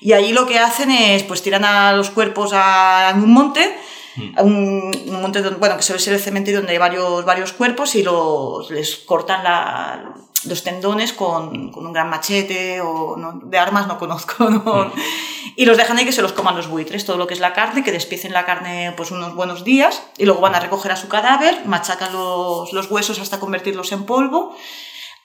[0.00, 3.62] Y ahí lo que hacen es, pues tiran a los cuerpos a, en un monte,
[3.62, 3.74] a
[4.38, 7.94] un, un monte donde, bueno, que suele ser el cementerio donde hay varios, varios cuerpos
[7.94, 13.58] y los, les cortan la- los tendones con, con un gran machete o no, de
[13.58, 14.92] armas no conozco, ¿no?
[15.56, 17.54] y los dejan ahí que se los coman los buitres, todo lo que es la
[17.54, 20.96] carne, que despiecen la carne pues unos buenos días y luego van a recoger a
[20.96, 24.54] su cadáver, machacan los, los huesos hasta convertirlos en polvo.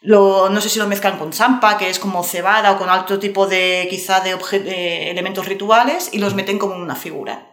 [0.02, 3.20] Lo- no sé si lo mezclan con champa, que es como cebada o con otro
[3.20, 7.49] tipo de quizá de, de elementos rituales y los meten como una figura.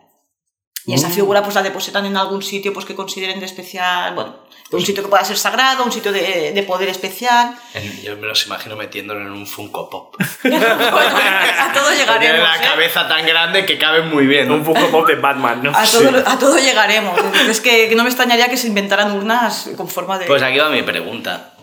[0.86, 4.46] Y esa figura pues la depositan en algún sitio pues que consideren de especial, bueno,
[4.70, 7.56] un sitio que pueda ser sagrado, un sitio de, de poder especial.
[8.04, 10.14] Yo me los imagino metiéndolo en un Funko Pop.
[10.42, 12.40] bueno, a todo Tiene llegaremos.
[12.40, 12.60] la ¿eh?
[12.62, 14.48] cabeza tan grande que cabe muy bien.
[14.50, 15.72] Un Funko Pop de Batman, ¿no?
[15.74, 17.18] A todo, a todo llegaremos.
[17.48, 20.26] Es que, no me extrañaría que se inventaran urnas con forma de...
[20.26, 21.54] Pues aquí va mi pregunta.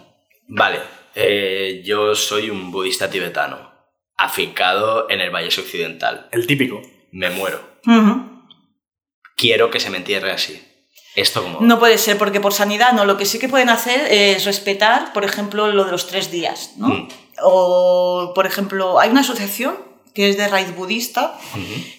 [0.49, 0.79] Vale,
[1.15, 3.71] eh, yo soy un budista tibetano,
[4.17, 6.27] afincado en el Valle Occidental.
[6.31, 6.81] El típico.
[7.11, 7.79] Me muero.
[7.85, 8.32] Ujú.
[9.35, 10.61] Quiero que se me entierre así.
[11.15, 11.59] Esto como...
[11.61, 13.05] No puede ser, porque por sanidad no.
[13.05, 16.71] Lo que sí que pueden hacer es respetar, por ejemplo, lo de los tres días,
[16.77, 16.87] ¿no?
[16.87, 17.07] Mm.
[17.43, 19.75] O, por ejemplo, hay una asociación
[20.13, 21.35] que es de raíz budista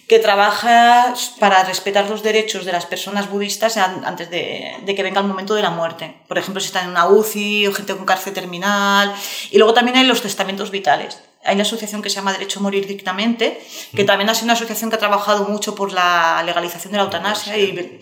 [0.07, 5.03] que trabaja para respetar los derechos de las personas budistas an- antes de, de que
[5.03, 6.15] venga el momento de la muerte.
[6.29, 9.13] Por ejemplo, si están en una UCI o gente con cárcel terminal.
[9.51, 11.19] Y luego también hay los testamentos vitales.
[11.45, 13.61] Hay una asociación que se llama Derecho a Morir Dignamente,
[13.95, 17.03] que también ha sido una asociación que ha trabajado mucho por la legalización de la
[17.05, 17.99] eutanasia y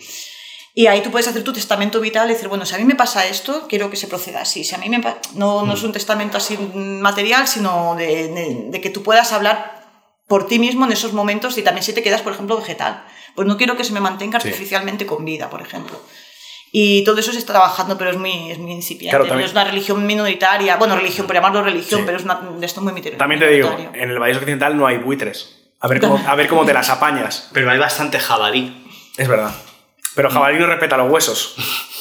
[0.76, 2.96] y ahí tú puedes hacer tu testamento vital y decir, bueno, si a mí me
[2.96, 4.64] pasa esto, quiero que se proceda así.
[4.64, 4.98] Si a mí me
[5.34, 9.84] no, no es un testamento así material, sino de, de- de que tú puedas hablar
[10.26, 13.04] por ti mismo en esos momentos y también si te quedas, por ejemplo, vegetal.
[13.36, 14.48] Pues no quiero que se me mantenga Sí.
[14.48, 15.96] artificialmente con vida, por ejemplo.
[16.76, 19.10] Y todo eso se está trabajando, pero es muy, es muy incipiente.
[19.10, 22.04] Claro, no también- es una religión minoritaria, bueno, religión, por llamarlo religión, Sí.
[22.04, 23.16] pero es una, esto muy minoritario.
[23.18, 25.70] También te digo, en el Valle Occidental no hay buitres.
[25.78, 27.48] A ver cómo, a ver cómo te las apañas.
[27.52, 28.84] Pero hay bastante jabalí.
[29.16, 29.54] Es verdad.
[30.16, 31.54] Pero jabalí no respeta los huesos.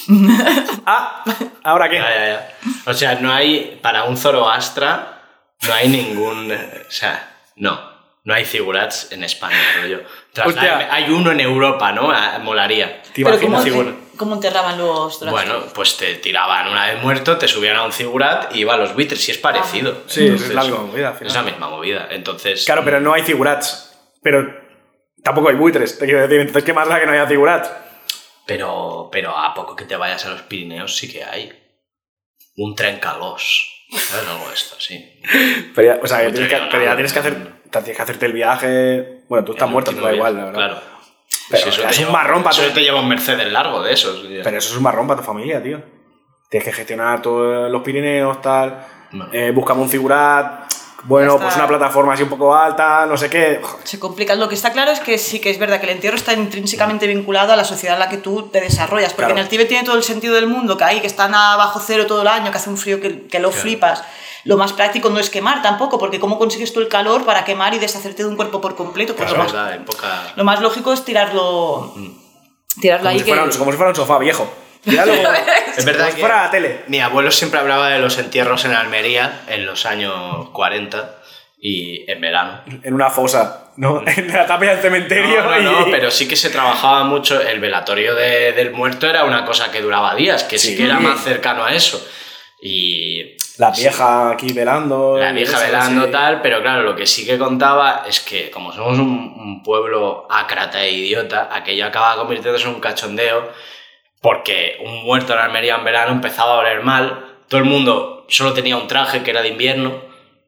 [0.86, 1.24] ah,
[1.64, 1.98] ¿ahora qué?
[1.98, 2.58] Ya, ya, ya.
[2.86, 3.80] O sea, no hay...
[3.82, 5.22] Para un Zoroastra
[5.68, 6.52] no hay ningún...
[6.52, 7.80] eh, O sea, no.
[8.24, 10.02] No hay figurats en España, rollo.
[10.46, 10.88] Hostia.
[10.92, 12.10] Hay uno en Europa, ¿no?
[12.10, 13.02] Ah, Molaría.
[13.04, 13.92] Te Pero imaginas, ¿cómo, figura.
[14.18, 15.32] ¿Cómo enterraban los trastos?
[15.32, 18.94] Bueno, pues te tiraban una vez muerto, te subían a un figurat y iban los
[18.94, 20.04] buitres, si es parecido.
[20.08, 21.28] Sí, es Entonces, la misma movida, al final.
[21.28, 22.08] Es la misma movida.
[22.12, 23.96] Entonces, Claro, pero no hay figurats.
[24.22, 24.48] Pero
[25.24, 26.40] tampoco hay buitres, te quiero decir.
[26.40, 27.70] Entonces, ¿qué más da que no haya figurats?
[28.46, 31.52] pero, pero a poco que te vayas a los Pirineos sí que hay.
[32.58, 33.70] Un trencalós.
[33.90, 34.28] ¿Sabes?
[34.28, 35.22] Algo de esto, sí.
[35.76, 37.36] Pero ya, o sea, tienes que, pero ya tienes que hacer,
[37.70, 39.24] tienes que hacerte el viaje.
[39.30, 40.58] Bueno, tú estás El muerto, último da igual, la verdad.
[40.60, 40.82] Claro.
[41.50, 43.94] Pero Si eso es un marrón para Eso tu- te lleva un Mercedes largo de
[43.94, 44.26] esos.
[44.44, 45.82] Pero eso es un marrón para tu familia, tío.
[46.50, 48.86] Tienes que gestionar todos los Pirineos, tal.
[49.32, 50.72] Eh, buscamos un figurat.
[51.06, 53.62] Bueno, pues una plataforma así un poco alta, no sé qué.
[53.84, 54.36] Se complica.
[54.36, 57.08] Lo que está claro es que sí que es verdad que el entierro está intrínsecamente
[57.08, 59.12] vinculado a la sociedad en la que tú te desarrollas.
[59.12, 59.34] Porque Claro.
[59.34, 61.80] en el Tíbet tiene todo el sentido del mundo, que ahí, que están a bajo
[61.86, 63.62] cero todo el año, que hace un frío que, que lo Claro.
[63.64, 64.04] flipas.
[64.46, 67.74] Lo más práctico no es quemar tampoco, porque ¿cómo consigues tú el calor para quemar
[67.74, 69.16] y deshacerte de un cuerpo por completo?
[69.16, 70.34] Pues Eso lo, más, verdad, poca...
[70.36, 71.94] lo más lógico es tirarlo,
[72.82, 73.20] tirarlo Como ahí.
[73.20, 74.48] si, que- fuera, como si fuera un sofá viejo.
[74.86, 75.14] Míralo,
[75.78, 76.82] Es verdad que fuera la tele.
[76.88, 81.16] mi abuelo siempre hablaba de los entierros en Almería en los años 40
[81.60, 82.62] y en verano.
[82.84, 84.04] En una fosa, ¿no?
[84.06, 85.42] En la tapia del cementerio.
[85.44, 87.40] No, no, no, y- pero sí que se trabajaba mucho.
[87.42, 90.78] El velatorio de- del muerto era una cosa que duraba días, que sí, Sí.
[90.78, 92.06] que era más cercano a eso.
[92.62, 95.18] Y La vieja aquí velando.
[95.18, 96.12] la vieja eso, velando sí.
[96.12, 99.08] tal, pero claro, lo que sí que contaba es que como somos un,
[99.38, 103.52] un pueblo ácrata e idiota, aquello acaba convirtiéndose en un cachondeo
[104.24, 108.54] porque un muerto en Almería en verano empezaba a oler mal, todo el mundo solo
[108.54, 110.02] tenía un traje que era de invierno,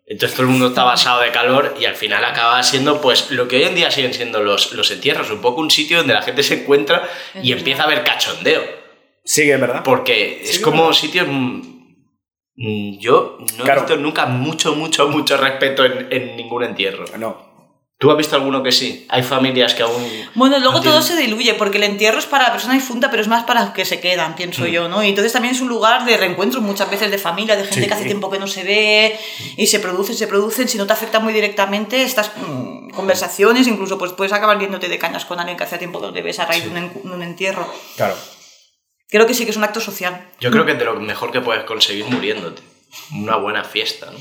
[0.08, 3.48] entonces todo el mundo estaba asado de calor y al final acababa siendo pues lo
[3.48, 6.22] que hoy en día siguen siendo los, los entierros, un poco un sitio donde la
[6.22, 7.04] gente se encuentra
[7.44, 8.64] y empieza a ver cachondeo.
[9.26, 9.82] Sí, es verdad.
[9.84, 10.94] Porque es Sí, como ¿verdad?
[10.98, 11.28] sitios.
[11.28, 11.62] mm,
[12.56, 17.06] mm, Yo no he visto nunca mucho, mucho, mucho respeto en, en ningún entierro.
[17.18, 17.55] No.
[17.98, 19.06] ¿Tú has visto alguno que sí?
[19.10, 20.06] Hay familias que aún.
[20.36, 23.22] Bueno, luego no todo se diluye, porque el entierro es para la persona difunta, pero
[23.22, 24.36] es más para los que se quedan, Mm.
[24.36, 25.02] pienso yo, ¿no?
[25.02, 27.88] Y entonces también es un lugar de reencuentro muchas veces de familia, de gente Sí.
[27.88, 29.18] que hace tiempo que no se ve,
[29.56, 33.98] y se producen, se producen, si no te afecta muy directamente estas mm, conversaciones, incluso
[33.98, 36.40] pues puedes acabar viéndote de cañas con alguien que hace tiempo que no te ves
[36.40, 37.74] a raíz de un, en- un entierro.
[37.96, 38.16] Claro.
[39.08, 40.32] Creo que sí que es un acto social.
[40.42, 42.62] Yo creo que es de lo mejor que puedes conseguir muriéndote.
[43.14, 44.20] Una buena fiesta, ¿no?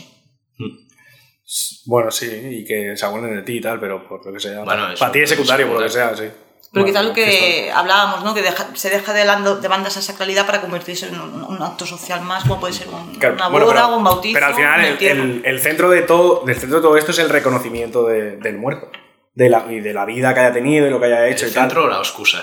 [1.87, 4.63] Bueno, sí, y que se acuerden de ti y tal, pero por lo que sea.
[4.65, 6.25] Bueno, eso para ti es secundario, por lo que sea, sí.
[6.73, 8.35] Pero Bueno, quizás lo que hablábamos, ¿no?
[8.35, 11.63] Que deja- se deja de, lando- de banda esa sacralidad para convertirse en un, un
[11.63, 14.35] acto social más, como puede ser un- Claro, una bueno, boda pero- o un bautizo.
[14.35, 15.23] Pero al final el, entierro.
[15.23, 18.57] el- el centro de todo, del centro de todo esto es el reconocimiento de- del
[18.59, 18.91] muerto.
[19.35, 21.51] De la, y de la vida que haya tenido y lo que haya hecho ¿El
[21.53, 21.77] y tal.
[21.79, 22.43] o la excusa?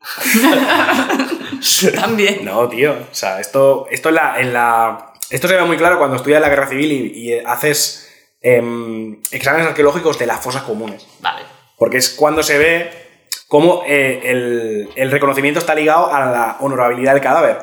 [1.94, 2.44] También.
[2.44, 2.92] No, tío.
[2.92, 6.40] O sea, esto, esto, en la, en la- esto se ve muy claro cuando estudias
[6.40, 8.07] la guerra civil y, y haces
[8.40, 11.06] em, exámenes arqueológicos de las fosas comunes.
[11.20, 11.42] Vale.
[11.76, 12.90] Porque es cuando se ve
[13.46, 17.58] cómo eh, el, el reconocimiento está ligado a la honorabilidad del cadáver.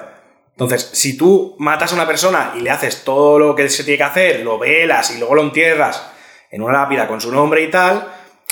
[0.52, 3.98] Entonces, si tú matas a una persona y le haces todo lo que se tiene
[3.98, 6.10] que hacer, lo velas y luego lo entierras
[6.50, 8.08] en una lápida con su nombre y tal,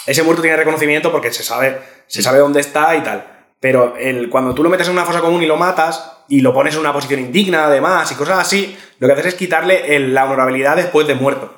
[0.06, 3.26] ese muerto tiene reconocimiento porque se sabe, se sabe dónde está y tal.
[3.62, 6.54] Pero el, cuando tú lo metes en una fosa común y lo matas y lo
[6.54, 10.14] pones en una posición indigna además y cosas así, lo que haces es quitarle el-
[10.14, 11.54] la honorabilidad después de muerto.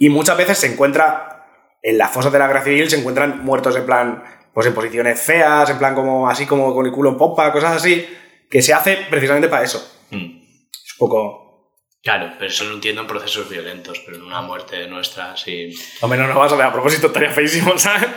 [0.00, 1.46] Y muchas veces se encuentra,
[1.82, 4.24] en las fosas de la guerra civil, se encuentran muertos en plan,
[4.54, 7.76] pues en posiciones feas, en plan como así como con el culo en pompa, cosas
[7.76, 8.08] así,
[8.48, 10.00] que se hace precisamente para eso.
[10.08, 10.40] Mm.
[10.72, 11.76] Es un poco...
[12.02, 15.70] Claro, pero eso lo entiendo en procesos violentos, pero en una muerte nuestra, sí.
[16.00, 18.08] Hombre, no nos vas a ver, a propósito, estaría feísimo, ¿sabes?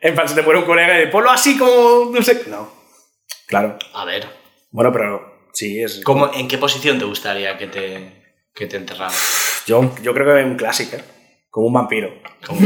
[0.00, 2.44] En plan, se te muere un colega y ponlo así como, no sé...
[2.46, 2.70] No.
[3.48, 3.76] Claro.
[3.92, 4.24] A ver,
[4.70, 6.00] Bueno, pero sí, es...
[6.04, 8.27] ¿cómo, ¿en qué posición te gustaría que te,
[8.58, 9.14] que te enterraran?
[9.66, 11.04] Yo, yo creo que es un clásico, ¿eh?
[11.50, 12.12] Como un vampiro.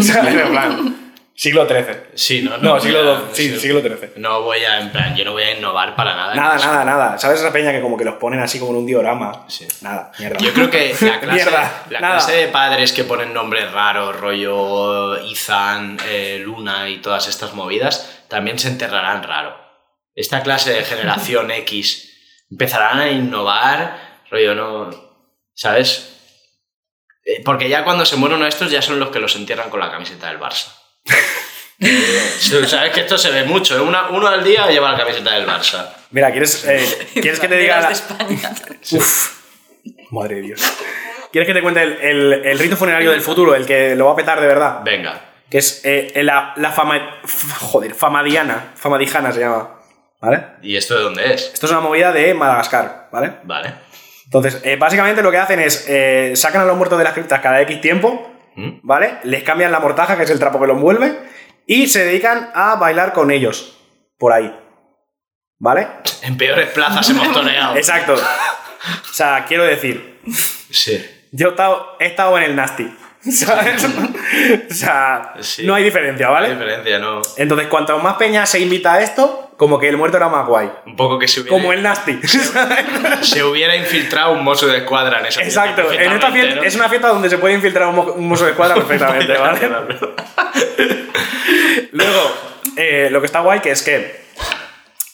[0.03, 0.35] ¿Sabes?
[0.35, 1.85] En plan, siglo XIII.
[2.15, 4.13] Sí, no, No, voy siglo a- sí, siglo XIII.
[4.17, 6.35] No voy a, en plan, yo no voy a innovar para nada.
[6.35, 7.19] Nada, nada, nada.
[7.19, 9.45] ¿Sabes esa peña que como que los ponen así como en un diorama?
[9.49, 9.67] Sí.
[9.83, 10.39] Nada, mierda.
[10.39, 12.15] Yo creo que la clase, Mierda, la nada.
[12.17, 18.25] clase de padres que ponen nombres raros, rollo Ethan, eh, Luna y todas estas movidas,
[18.29, 19.57] también se enterrarán raro.
[20.15, 22.11] Esta clase de generación X
[22.51, 25.12] empezarán a innovar, rollo, no.
[25.63, 26.09] ¿Sabes?
[27.25, 29.71] Eh, Porque ya cuando se mueren uno de estos ya son los que los entierran
[29.71, 30.73] con la camiseta del Barça.
[31.85, 33.81] Eh, Sabes que esto se ve mucho, ¿eh?
[33.81, 35.89] Una- uno al día lleva la camiseta del Barça.
[36.13, 37.89] Mira, ¿quieres, eh, ¿quieres que te diga la...
[37.89, 38.53] de España.
[38.93, 39.33] Uf,
[40.13, 40.61] madre de Dios.
[41.33, 44.13] ¿Quieres que te cuente el, el- el rito funerario del futuro, el que lo va
[44.13, 44.81] a petar de verdad?
[44.85, 45.21] Venga.
[45.51, 47.21] Que es eh, la, la fama...
[47.61, 48.73] Joder, famadiana.
[48.77, 49.81] Famadijana se llama.
[50.21, 50.45] ¿Vale?
[50.63, 51.51] ¿Y esto de dónde es?
[51.53, 53.39] Esto es una movida de Madagascar, ¿vale?
[53.43, 53.75] Vale.
[54.33, 57.41] Entonces, eh, básicamente lo que hacen es eh, sacan a los muertos de las criptas
[57.41, 58.79] cada X tiempo, ¿Mm?
[58.83, 59.19] ¿vale?
[59.25, 61.19] Les cambian la mortaja, que es el trapo que lo envuelve,
[61.67, 63.79] y se dedican a bailar con ellos.
[64.19, 64.59] Por ahí.
[65.59, 65.87] ¿Vale?
[66.23, 67.77] En peores plazas hemos toreado.
[67.77, 68.15] Exacto.
[68.15, 70.19] O sea, quiero decir,
[70.71, 71.05] Sí.
[71.33, 72.97] yo he estado, he estado en el Nasty.
[73.31, 73.85] ¿Sabes?
[74.71, 75.65] o sea, Sí.
[75.65, 76.51] no hay diferencia, ¿Qué ¿vale?
[76.51, 77.23] diferencia, no?
[77.37, 80.71] Entonces, cuanto más peña se invita a esto, como que el muerto era más guay.
[80.87, 82.19] Un poco que se hubiera, Como el Nasty.
[83.23, 86.63] se hubiera infiltrado un mozo de escuadra en esa fiesta, Exacto, en esta fiesta ¿no?
[86.65, 89.61] es una fiesta donde se puede infiltrar un, mo- un mozo de escuadra perfectamente, ¿vale?
[91.93, 92.35] Luego,
[92.77, 94.23] eh, lo que está guay que es que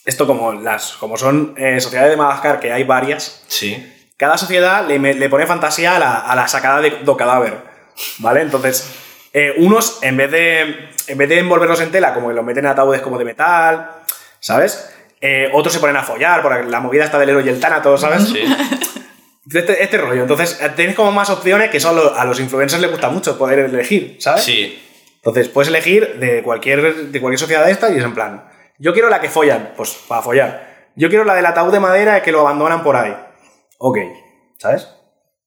[0.04, 3.92] esto como las como son eh, sociedades de Madagascar, que hay varias, Sí.
[4.16, 7.67] cada sociedad le, le pone fantasía a la, a la sacada de do cadáver,
[8.18, 8.42] ¿vale?
[8.42, 8.90] Entonces,
[9.32, 12.64] eh, unos, en vez, de, en vez de envolverlos en tela, como que los meten
[12.64, 13.90] en ataúdes como de metal,
[14.40, 14.94] ¿sabes?
[15.20, 17.96] Eh, otros se ponen a follar, por la movida está del héroe y el tánato,
[17.98, 18.28] ¿sabes?
[18.28, 18.42] Sí.
[19.50, 20.20] Este, este rollo.
[20.20, 23.60] Entonces, eh, tienes como más opciones que solo a los influencers les gusta mucho poder
[23.60, 24.44] elegir, ¿sabes?
[24.44, 24.78] Sí.
[25.16, 28.44] Entonces, puedes elegir de cualquier, de cualquier sociedad de estas y es en plan,
[28.78, 30.90] yo quiero la que follan, pues para follar.
[30.96, 33.16] Yo quiero la del ataúd de madera que lo abandonan por ahí.
[33.78, 33.98] Ok,
[34.58, 34.88] ¿sabes?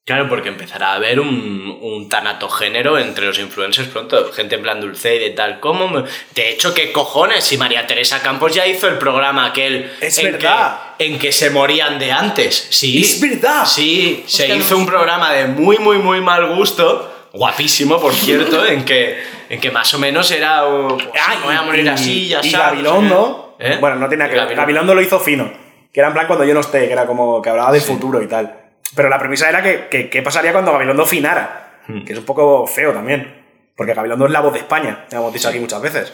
[0.04, 4.32] Claro, porque empezará a haber un, un tanatogénero entre los influencers pronto.
[4.34, 5.60] Gente en plan dulce y de tal.
[5.60, 5.88] ¿Cómo?
[5.89, 7.43] me- De hecho, ¿qué cojones?
[7.43, 9.91] Si María Teresa Campos ya hizo el programa aquel.
[10.02, 10.80] Es en verdad.
[10.97, 12.68] Que, en que se morían de antes.
[12.72, 13.02] Sí.
[13.04, 13.64] Es verdad.
[13.66, 17.30] Sí, se Hostia, hizo no un programa de muy, muy, muy mal gusto.
[17.34, 20.66] Guapísimo, por cierto, en que, en que más o menos era.
[20.66, 23.78] oh, pues, Ah, me voy a morir así, ya y sabes, Gabilondo, ¿Eh?
[23.80, 24.58] bueno, no tiene nada que ver.
[24.58, 24.95] Gabilondo.
[24.95, 25.49] Lo hizo fino,
[25.93, 28.22] que era en plan cuando yo no esté, que era como que hablaba del futuro
[28.22, 28.58] y tal.
[28.95, 32.03] Pero la premisa era que, que- qué pasaría cuando Gabilondo finara, Hmm.
[32.05, 33.43] que es un poco feo también,
[33.75, 36.11] porque Gabilondo es la voz de España, ya hemos dicho aquí muchas veces.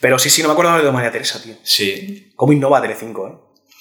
[0.00, 1.54] Pero sí, sí, no me acuerdo de María Teresa, tío.
[1.62, 2.32] Sí.
[2.36, 3.32] Cómo innova Telecinco, ¿eh?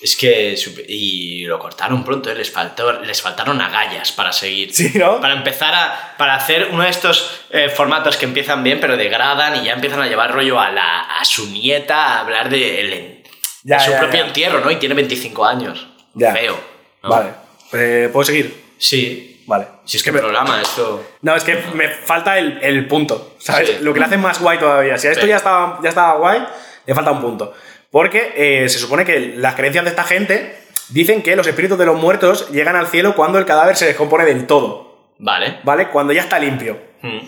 [0.01, 0.55] Es que.
[0.87, 2.35] Y lo cortaron pronto, ¿eh?
[2.35, 4.73] les, faltó, les faltaron agallas para seguir.
[4.73, 5.21] Sí, ¿no?
[5.21, 6.15] Para empezar a.
[6.17, 10.01] Para hacer uno de estos eh, formatos que empiezan bien, pero degradan y ya empiezan
[10.01, 13.23] a llevar rollo a, la, a su nieta a hablar de, el-
[13.63, 14.27] Ya, de su ya, propio ya.
[14.27, 14.71] entierro, ¿no?
[14.71, 15.87] Y tiene 25 años.
[16.15, 16.33] Ya.
[16.33, 16.59] Feo.
[17.03, 17.09] ¿no?
[17.09, 17.29] Vale.
[17.73, 18.63] Eh, ¿Puedo seguir?
[18.77, 19.43] Sí.
[19.45, 19.67] Vale.
[19.83, 21.03] Si es que el programa, esto.
[21.21, 23.69] No, es que me falta el, el punto, ¿sabes?
[23.69, 23.77] Sí.
[23.81, 24.97] Lo que le hace más guay todavía.
[24.97, 25.27] Si a esto Sí.
[25.27, 26.43] ya, estaba, ya estaba guay,
[26.85, 27.53] le falta un punto.
[27.91, 30.57] Porque eh, se supone que las creencias de esta gente
[30.89, 34.23] dicen que los espíritus de los muertos llegan al cielo cuando el cadáver se descompone
[34.25, 35.59] del todo, Vale.
[35.63, 35.89] ¿vale?
[35.89, 36.79] Cuando ya está limpio.
[37.01, 37.19] Mm.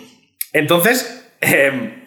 [0.54, 2.02] Entonces, eh,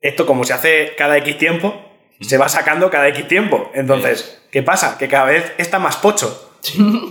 [0.00, 1.74] esto como se hace cada X tiempo,
[2.20, 3.70] se va sacando cada X tiempo.
[3.74, 4.96] Entonces, ¿qué pasa?
[4.96, 6.49] Que cada vez está más pocho.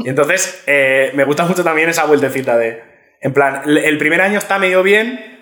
[0.03, 2.83] Y entonces, eh, me gusta mucho también esa vueltecita de,
[3.21, 5.39] en plan, el- primer año está medio bien,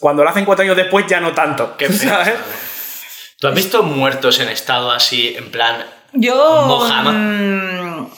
[0.00, 1.76] cuando lo hacen cuatro años después ya no tanto.
[1.76, 1.88] Qué.
[3.40, 5.84] ¿Tú has visto muertos en estado así, en plan.
[6.12, 6.64] Yo.
[6.66, 7.12] Mojama.
[7.12, 8.10] mm,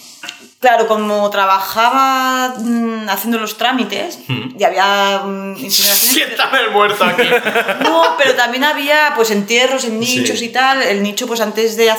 [0.61, 4.57] claro, como trabajaba mm, haciendo los trámites Mm.
[4.59, 7.29] y había mm, Siéntame el muerto aquí.
[7.83, 10.47] No, pero también había pues entierros en nichos Sí.
[10.47, 10.83] y tal.
[10.83, 11.91] El nicho, pues antes de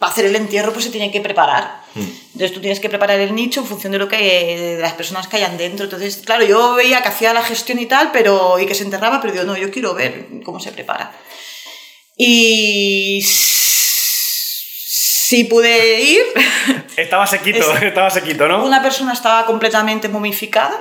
[0.00, 1.79] hacer el entierro, pues se tiene que preparar.
[1.94, 2.00] Mm.
[2.00, 4.16] Entonces tú tienes que preparar el nicho en función de lo que
[4.76, 5.84] de las personas que hayan dentro.
[5.84, 9.20] Entonces, claro, yo veía que hacía la gestión y tal, pero y que se enterraba,
[9.20, 11.12] pero digo, no, yo quiero ver cómo se prepara.
[12.16, 16.22] Y sí pude ir.
[16.96, 18.64] Estaba sequito, Es- estaba sequito, ¿no?
[18.64, 20.80] Una persona estaba completamente momificada,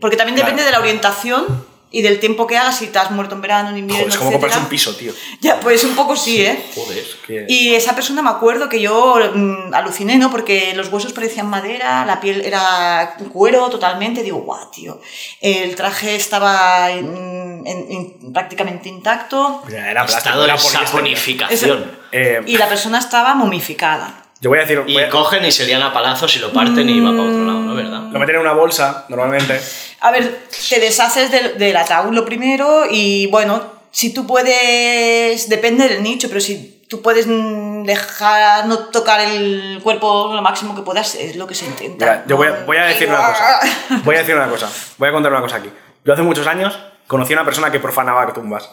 [0.00, 0.46] porque también Claro.
[0.50, 3.70] depende de la orientación y del tiempo que hagas, si te has muerto en verano,
[3.70, 5.12] en invierno, Joder, es como comprarse un piso, tío.
[5.40, 6.64] Ya, pues un poco sí, ¿eh?
[6.74, 7.46] Joder, que...
[7.48, 10.30] Y esa persona me acuerdo que yo mm, aluciné, ¿no?
[10.30, 14.22] Porque los huesos parecían madera, la piel era cuero totalmente.
[14.22, 15.00] Digo, guau, tío.
[15.40, 21.98] El traje estaba mm, en- en- prácticamente intacto era plástico, era saponificación.
[22.12, 24.19] Eh, y la persona estaba momificada.
[24.40, 24.82] Yo voy a decir...
[24.86, 27.44] Y a- cogen y se lían a palazos y lo parten y va para otro
[27.44, 27.74] lado, ¿no?
[27.74, 28.00] ¿Verdad?
[28.10, 29.60] Lo meten en una bolsa, normalmente.
[30.00, 35.88] A ver, te deshaces del, del ataúd lo primero y bueno, si tú puedes, depende
[35.88, 40.82] del nicho, pero si tú puedes mm, dejar no tocar el cuerpo lo máximo que
[40.82, 42.04] puedas, es lo que se intenta.
[42.04, 43.60] Mira, yo voy a, voy a decir una cosa.
[44.04, 44.68] Voy a decir una cosa.
[44.98, 45.70] Voy a contar una cosa aquí.
[46.04, 48.70] Yo hace muchos años conocí a una persona que profanaba tumbas.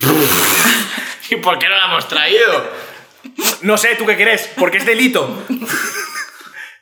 [1.30, 2.64] ¿Y por qué no la hemos traído?
[3.62, 4.50] No sé, ¿tú qué crees?
[4.56, 5.44] Porque es delito.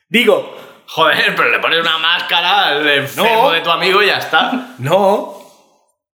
[0.09, 0.57] Digo,
[0.89, 3.51] Joder, pero le pones una máscara al enfermo No.
[3.51, 4.75] de tu amigo y ya está.
[4.79, 5.35] no.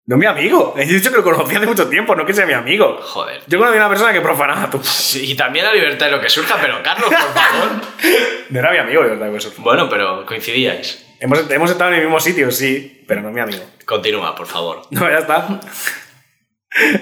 [0.10, 0.74] No mi amigo.
[0.78, 2.98] He dicho que lo conocí hace mucho tiempo, no que sea mi amigo.
[3.02, 3.42] Joder.
[3.46, 4.88] Yo conocí a una persona que profanaba tumbas.
[4.96, 7.70] Sí, y también la libertad de lo que surja, pero Carlos, por favor.
[8.50, 9.36] No era mi amigo, de verdad.
[9.36, 9.52] eso.
[9.58, 11.06] Bueno, pero coincidíais.
[11.20, 13.64] Hemos, hemos estado en el mismo sitio, sí, pero no es mi amigo.
[13.86, 14.84] Continúa, por favor.
[14.92, 15.60] No, ya está.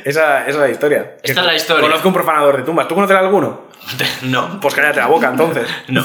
[0.04, 1.18] Esa, esa es la historia.
[1.22, 1.82] Esta es la historia.
[1.82, 2.88] Conozco un profanador de tumbas.
[2.88, 3.66] ¿Tú conoces alguno?
[4.24, 4.60] No.
[4.60, 5.68] Pues cállate la boca, entonces.
[5.90, 6.04] No,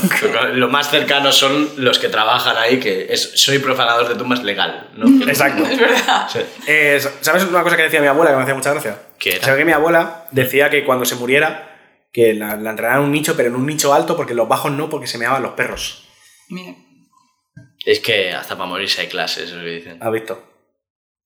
[0.53, 4.91] lo más cercano son los que trabajan ahí, que es soy profanador de tumbas legal,
[4.95, 5.07] ¿no?
[5.29, 5.65] Exacto.
[5.65, 6.29] Es verdad.
[6.29, 6.41] Sí.
[6.67, 8.99] Eh, ¿Sabes una cosa que decía mi abuela que me hacía mucha gracia?
[9.19, 9.45] ¿Qué era?
[9.45, 11.69] ¿Sabes que mi abuela decía que cuando se muriera,
[12.13, 14.73] que la, la enterraran en un nicho, pero en un nicho alto, porque los bajos
[14.73, 16.07] no, porque se meaban los perros?
[16.49, 16.75] Mira.
[17.87, 20.03] Es que hasta para morirse hay clases, eso que dicen.
[20.03, 20.43] ¿Has visto?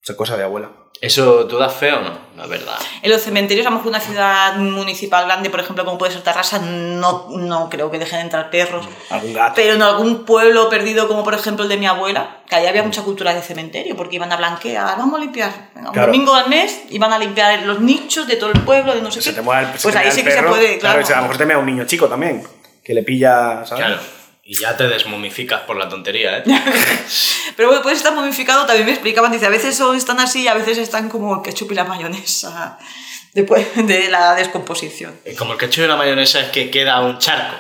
[0.03, 0.71] Esa es cosa de abuela.
[1.05, 2.25] ¿Eso tú das fe o no?
[2.37, 2.77] La verdad.
[3.03, 6.23] En los cementerios, a lo mejor una ciudad municipal grande, por ejemplo, como puede ser
[6.23, 8.87] Tarrasa, no, no creo que dejen entrar perros.
[9.11, 9.53] Algún gato.
[9.55, 12.83] Pero en algún pueblo perdido, como por ejemplo el de mi abuela, que ahí había
[12.83, 15.53] mucha cultura de cementerio, porque iban a blanquear, vamos a limpiar.
[15.75, 16.11] Venga, un Claro.
[16.13, 19.21] domingo al mes iban a limpiar los nichos de todo el pueblo, de no sé
[19.23, 19.37] se qué.
[19.37, 21.05] te mueve el, se pues te ahí sí que se puede, claro.
[21.07, 22.43] a lo mejor te mea un niño chico también,
[22.83, 23.85] que le pilla, ¿sabes?
[23.85, 24.01] Claro.
[24.47, 26.45] Y ya te desmomificas por la tontería, ¿eh?
[27.57, 30.49] Pero bueno, puede estar momificado, también me explicaban, dice, a veces son, están así y
[30.49, 32.79] a veces están como el ketchup y la mayonesa
[33.33, 35.19] después de la descomposición.
[35.39, 37.57] Como el ketchup y la mayonesa es que queda un charco.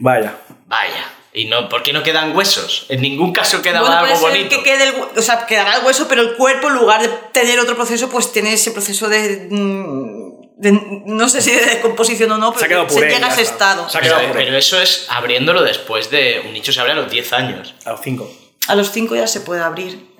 [0.00, 0.36] Vaya.
[0.66, 1.04] Vaya.
[1.32, 2.86] ¿Y no, por qué no quedan huesos?
[2.88, 4.50] En ningún caso quedaba bueno, algo bonito.
[4.50, 7.58] que quede el, o sea, quedará el hueso, pero el cuerpo, en lugar de tener
[7.58, 10.23] otro proceso, pues tiene ese proceso de, mm,
[10.56, 13.26] de- no sé si de descomposición o no, pero Se ha quedado se puré, llega
[13.26, 13.54] a ya ese está.
[13.72, 13.88] estado.
[13.90, 14.44] Se ha Pero, quedado puré.
[14.44, 16.42] pero eso es abriéndolo después de...
[16.46, 17.74] Un nicho se abre a los 10 años.
[17.84, 18.30] A los cinco.
[18.68, 20.14] A los 5 ya se puede abrir.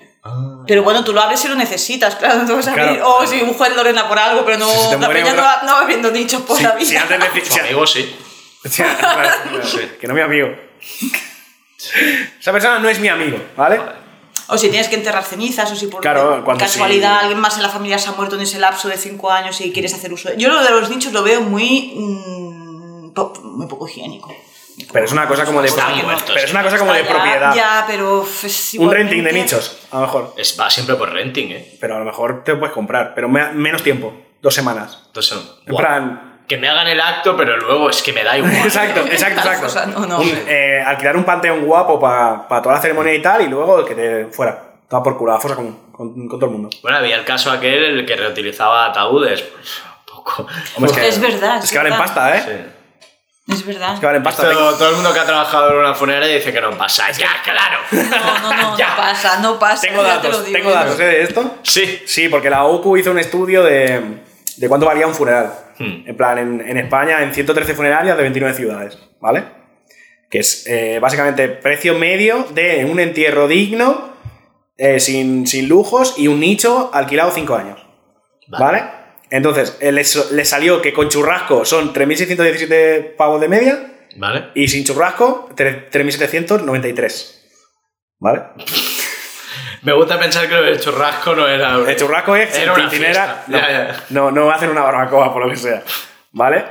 [0.65, 2.89] Pero bueno, tú lo abres si lo necesitas, claro, no te vas a Claro.
[2.89, 3.03] abrir.
[3.03, 5.61] O si un juez Lorena por algo, pero no, Si la peña otra- no, va,
[5.63, 6.89] no va abriendo nichos por Si, la vida.
[6.89, 8.15] si antes Tu amigo sí.
[10.01, 10.47] Que no es mi amigo.
[12.39, 13.79] Esa persona no es mi amigo, ¿vale?
[14.47, 17.19] O si tienes que enterrar cenizas, o si por Claro, casualidad sí.
[17.23, 19.71] alguien más en la familia se ha muerto en ese lapso de 5 años y
[19.71, 20.37] quieres hacer uso de...
[20.37, 21.93] Yo lo de los nichos lo veo muy...
[21.95, 24.33] mm, po- muy poco higiénico.
[24.91, 27.55] Pero es una cosa como de muertos, Pero es una cosa como de Ya- propiedad.
[27.55, 30.33] Ya, pero es Un renting de nichos, a lo mejor.
[30.37, 31.77] Es, va siempre por renting, ¿eh?
[31.79, 35.03] Pero a lo mejor te puedes comprar, pero me- menos tiempo, dos semanas.
[35.07, 35.77] Entonces, En guau.
[35.81, 36.34] plan.
[36.47, 38.53] Que me hagan el acto, pero luego es que me da igual.
[38.55, 39.63] Exacto, exacto, exacto.
[39.63, 43.41] cosa, no, no, Un- eh, alquilar un panteón guapo para toda la ceremonia y tal,
[43.41, 44.61] y luego que te fuera.
[44.83, 46.69] Estaba por culo, a fosa con, con, con todo el mundo.
[46.83, 49.41] Bueno, había el caso aquel, el que reutilizaba ataúdes.
[49.41, 50.47] Pues, un poco.
[50.77, 52.05] Hombre, Es verdad, Es es que valen verdad.
[52.05, 52.43] pasta, ¿eh?
[52.45, 53.51] Sí.
[53.53, 53.93] Es verdad.
[53.95, 54.43] Es que valen pasta.
[54.51, 57.09] Esto, todo el mundo que ha trabajado en una funeraria dice que no pasa.
[57.11, 57.79] ¡Ya, claro!
[57.91, 58.89] No, no, no, Ya.
[58.89, 59.81] no pasa, no pasa.
[59.87, 61.55] Tengo ya te lo datos, digo tengo datos ¿eh, de esto.
[61.63, 62.03] Sí.
[62.05, 64.01] Sí, porque la OCU hizo un estudio de,
[64.57, 65.53] de cuánto valía un funeral.
[65.77, 66.03] Hmm.
[66.07, 69.43] En plan, en, en España, en 113 funerarias de 29 ciudades, ¿vale?
[70.29, 74.13] Que es eh, básicamente precio medio de un entierro digno,
[74.77, 77.85] eh, sin, sin lujos y un nicho alquilado 5 años.
[78.47, 78.83] ¿Vale?
[79.31, 84.45] Entonces, eh, les, les salió que con churrasco son 3.617 pavos de media ¿Vale?
[84.53, 87.41] y sin churrasco tre- 3.793.
[88.19, 88.41] ¿Vale?
[89.85, 91.75] Me gusta pensar que el churrasco no era.
[91.75, 92.75] El churrasco es Era.
[93.47, 94.03] No, Ya, ya.
[94.09, 95.83] no, no hacen una barbacoa, por lo que sea.
[96.31, 96.65] ¿Vale?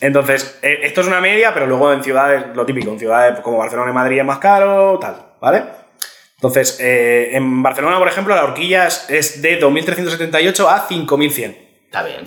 [0.00, 3.58] Entonces, eh, esto es una media, pero luego en ciudades, lo típico, en ciudades como
[3.58, 5.62] Barcelona y Madrid es más caro, tal, ¿vale?
[6.34, 11.56] Entonces, eh, en Barcelona, por ejemplo, la horquilla es, de 2.378 a 5.100.
[11.86, 12.24] Está bien.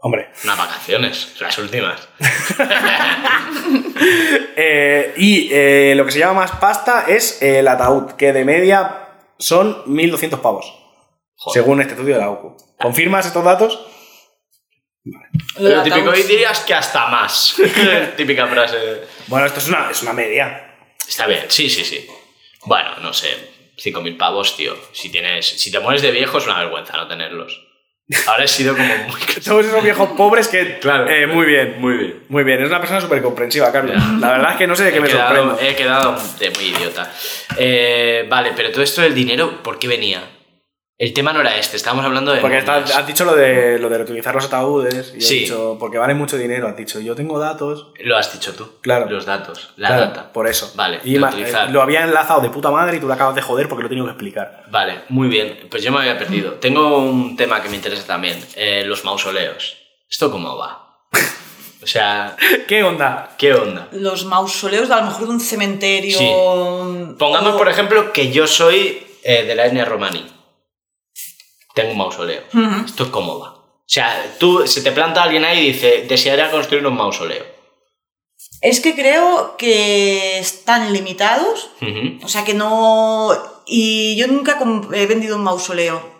[0.00, 0.28] Hombre.
[0.44, 2.08] Unas vacaciones, las últimas.
[4.56, 9.01] Eh, y eh, lo que se llama más pasta es el ataúd, que de media
[9.42, 10.72] son 1.200 pavos,
[11.36, 11.62] Joder.
[11.62, 12.56] según este estudio de la OCU.
[12.80, 13.86] ¿Confirmas estos datos?
[15.04, 17.56] Lo del Lo típico hoy dirías que hasta más.
[18.16, 19.02] Típica frase.
[19.26, 20.76] Bueno, esto es una, es una media.
[21.06, 22.06] Está bien, sí, sí, sí.
[22.64, 23.50] Bueno, no sé.
[23.76, 24.76] 5.000 pavos, tío.
[24.92, 27.61] Si tienes, si te mueres de viejo es una vergüenza no tenerlos.
[28.26, 29.20] Ahora he sido como muy...
[29.44, 30.78] Todos esos viejos pobres que...
[30.78, 31.08] Claro.
[31.08, 31.76] Eh, muy bien.
[31.78, 32.22] Muy bien.
[32.28, 33.96] Muy bien, es una persona súper comprensiva, Carlos.
[33.96, 34.18] Ya.
[34.18, 35.58] La verdad es que no sé de qué he me quedado, sorprendo.
[35.60, 37.12] He quedado de muy idiota.
[37.56, 40.22] Eh, vale, pero todo esto del dinero, ¿por qué venía?
[41.02, 42.40] El tema no era este, estábamos hablando de...
[42.40, 45.12] Porque está- has dicho lo de, lo de reutilizar los ataúdes.
[45.14, 45.38] Y has Sí.
[45.40, 46.68] dicho, porque valen mucho dinero.
[46.68, 47.88] Has dicho, yo tengo datos.
[48.04, 48.70] Lo has dicho tú.
[48.82, 49.10] Claro.
[49.10, 50.32] Los datos, la Claro, data.
[50.32, 50.70] Por eso.
[50.76, 51.20] Vale, Y eh,
[51.70, 53.88] lo había enlazado de puta madre y tú lo acabas de joder porque lo he
[53.88, 54.62] tenido que explicar.
[54.70, 55.66] Vale, muy bien.
[55.68, 56.52] Pues yo me había perdido.
[56.54, 58.38] Tengo un tema que me interesa también.
[58.54, 59.78] eh, los mausoleos.
[60.08, 61.00] ¿Esto cómo va?
[61.82, 62.36] O sea,
[62.68, 63.30] ¿Qué onda?
[63.38, 63.88] ¿qué onda?
[63.90, 66.16] Los mausoleos, a lo mejor de un cementerio.
[66.16, 66.30] Sí.
[67.18, 70.24] Pongamos, o- por ejemplo, que yo soy eh, de la etnia romaní.
[71.74, 72.42] Tengo un mausoleo.
[72.84, 73.50] ¿Esto cómo va?
[73.50, 77.44] O sea, tú, se te planta alguien ahí y dice, desearía construir un mausoleo.
[78.60, 81.70] Es que creo que están limitados.
[82.22, 83.30] O sea que no.
[83.66, 84.58] Y yo nunca
[84.94, 86.10] he vendido un mausoleo.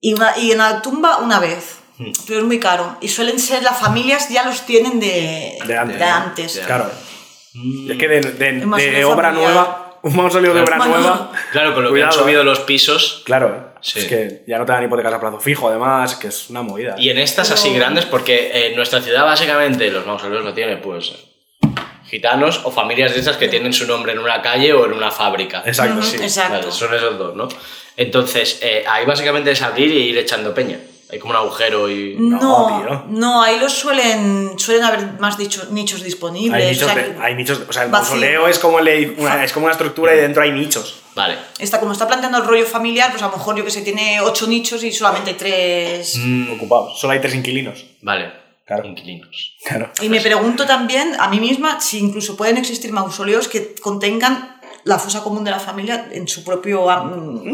[0.00, 1.78] Y, una, y en la tumba una vez.
[2.26, 2.96] Pero es muy caro.
[3.00, 5.98] Y suelen ser, las familias ya los tienen de, De antes.
[5.98, 6.54] de antes.
[6.56, 6.90] De Claro.
[7.54, 7.90] Mm.
[7.90, 9.52] Es que de, de- obra familiar.
[9.52, 10.98] nueva, un mausoleo de obra Bueno.
[10.98, 11.32] nueva.
[11.52, 12.44] Claro, con lo Cuidado, que han subido eh.
[12.44, 13.22] los pisos.
[13.24, 13.75] Claro, eh.
[13.86, 14.00] Sí.
[14.00, 16.96] es que ya no te dan hipotecas a plazo fijo, además, que es una movida.
[16.98, 21.12] Y en estas así grandes, porque en nuestra ciudad básicamente los mausoleos lo tienen, pues,
[22.08, 25.10] gitanos o familias de esas que tienen su nombre en una calle o en una
[25.10, 25.62] fábrica.
[25.64, 26.16] Exacto, sí.
[26.16, 26.58] Exacto.
[26.58, 27.48] Vale, son esos dos, ¿no?
[27.96, 30.78] Entonces, eh, ahí básicamente es abrir y ir echando peña.
[31.10, 32.16] Hay como un agujero y...
[32.18, 33.42] No, No, no, tío.
[33.42, 36.60] ahí los suelen, suelen haber más dicho- nichos disponibles.
[36.64, 38.16] Hay nichos, o sea de- hay nichos, o sea, el vacío.
[38.16, 41.38] mausoleo es como, el- una, es como una estructura y dentro hay nichos Vale.
[41.58, 44.20] está, como está planteando el rollo familiar, pues a lo mejor yo que sé, tiene
[44.20, 46.18] ocho nichos y solamente hay tres.
[46.18, 47.00] Mm, ocupados.
[47.00, 47.84] Solo hay tres inquilinos.
[48.02, 48.46] vale.
[48.66, 48.84] Claro.
[48.84, 49.54] Inquilinos.
[49.64, 49.92] Claro.
[50.02, 54.55] Y me pregunto también a mí misma si incluso pueden existir mausoleos que contengan
[54.86, 56.86] la fosa común de la familia en su propio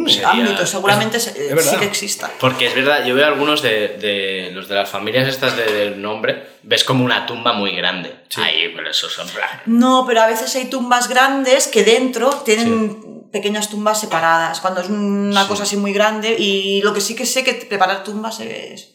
[0.07, 0.65] Sería- ámbito.
[0.67, 1.63] Seguramente es verdad.
[1.73, 2.31] sí que exista.
[2.39, 6.01] Porque es verdad, yo veo algunos de, de los de las familias estas de- del
[6.03, 8.15] nombre, ves como una tumba muy grande.
[8.37, 9.27] Ahí, pero eso son...
[9.67, 14.89] No, pero a veces hay tumbas grandes que dentro tienen pequeñas tumbas separadas, cuando es
[14.91, 15.49] una Sí.
[15.49, 16.37] cosa así muy grande.
[16.39, 18.92] Y lo que sí que sé que preparar tumbas es,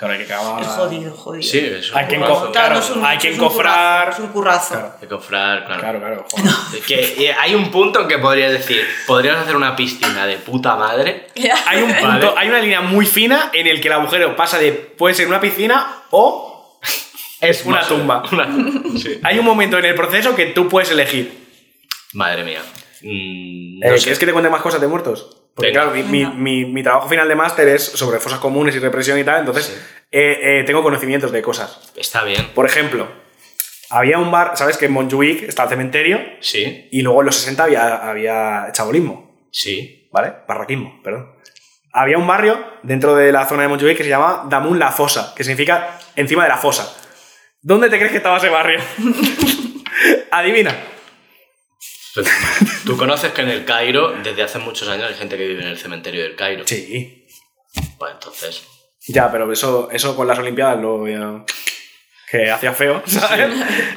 [0.00, 0.62] Claro, hay que acabar.
[0.62, 1.42] es jodido, jodido.
[1.42, 2.32] Sí, es un Hay que currazo.
[2.48, 4.08] enco- Claro, Claro, no es un- hay que encofrar.
[4.10, 4.68] Es un currazo.
[4.74, 5.80] Claro, Hay que cofrar, claro.
[5.82, 6.26] claro, claro.
[6.30, 6.54] joder.
[6.78, 10.36] Es Que eh, hay un punto en que podrías decir, podrías hacer una piscina de
[10.38, 11.26] puta madre.
[11.66, 12.32] Hay un punto, Vale.
[12.38, 15.38] hay una línea muy fina en el que el agujero pasa de puede ser una
[15.38, 16.78] piscina o
[17.42, 18.22] es una tumba.
[18.32, 18.48] una-
[18.98, 19.20] sí.
[19.22, 21.46] Hay un momento en el proceso que tú puedes elegir.
[22.14, 22.62] Madre mía.
[23.02, 24.02] Mm, no sé.
[24.04, 25.48] ¿Quieres que te cuente más cosas de muertos?
[25.54, 25.82] Porque Venga.
[25.90, 29.18] claro, mi, mi- mi- mi trabajo final de máster es sobre fosas comunes y represión
[29.18, 29.68] y tal, entonces
[30.10, 31.92] eh, eh, tengo conocimientos de cosas.
[31.96, 32.48] Está bien.
[32.54, 33.08] Por ejemplo,
[33.90, 34.76] había un bar, ¿sabes?
[34.76, 39.48] Que en Montjuic está el cementerio Sí, y luego en los 60 había, había chabolismo,
[39.50, 40.08] sí.
[40.12, 40.32] ¿vale?
[40.46, 41.32] Barraquismo, perdón.
[41.92, 45.34] Había un barrio dentro de la zona de Montjuic que se llama Damun la Fosa,
[45.36, 46.96] que significa encima de la fosa.
[47.62, 48.80] ¿Dónde te crees que estaba ese barrio?
[50.30, 50.74] Adivina.
[52.14, 52.26] Pues,
[52.84, 55.68] Tú conoces que en el Cairo, desde hace muchos años, hay gente que vive en
[55.68, 56.64] el cementerio del Cairo.
[56.66, 57.26] Sí.
[57.98, 58.62] Pues entonces.
[59.08, 61.44] Ya, pero eso, eso con las Olimpiadas lo ya-
[62.30, 63.50] que hacía feo, ¿sabes?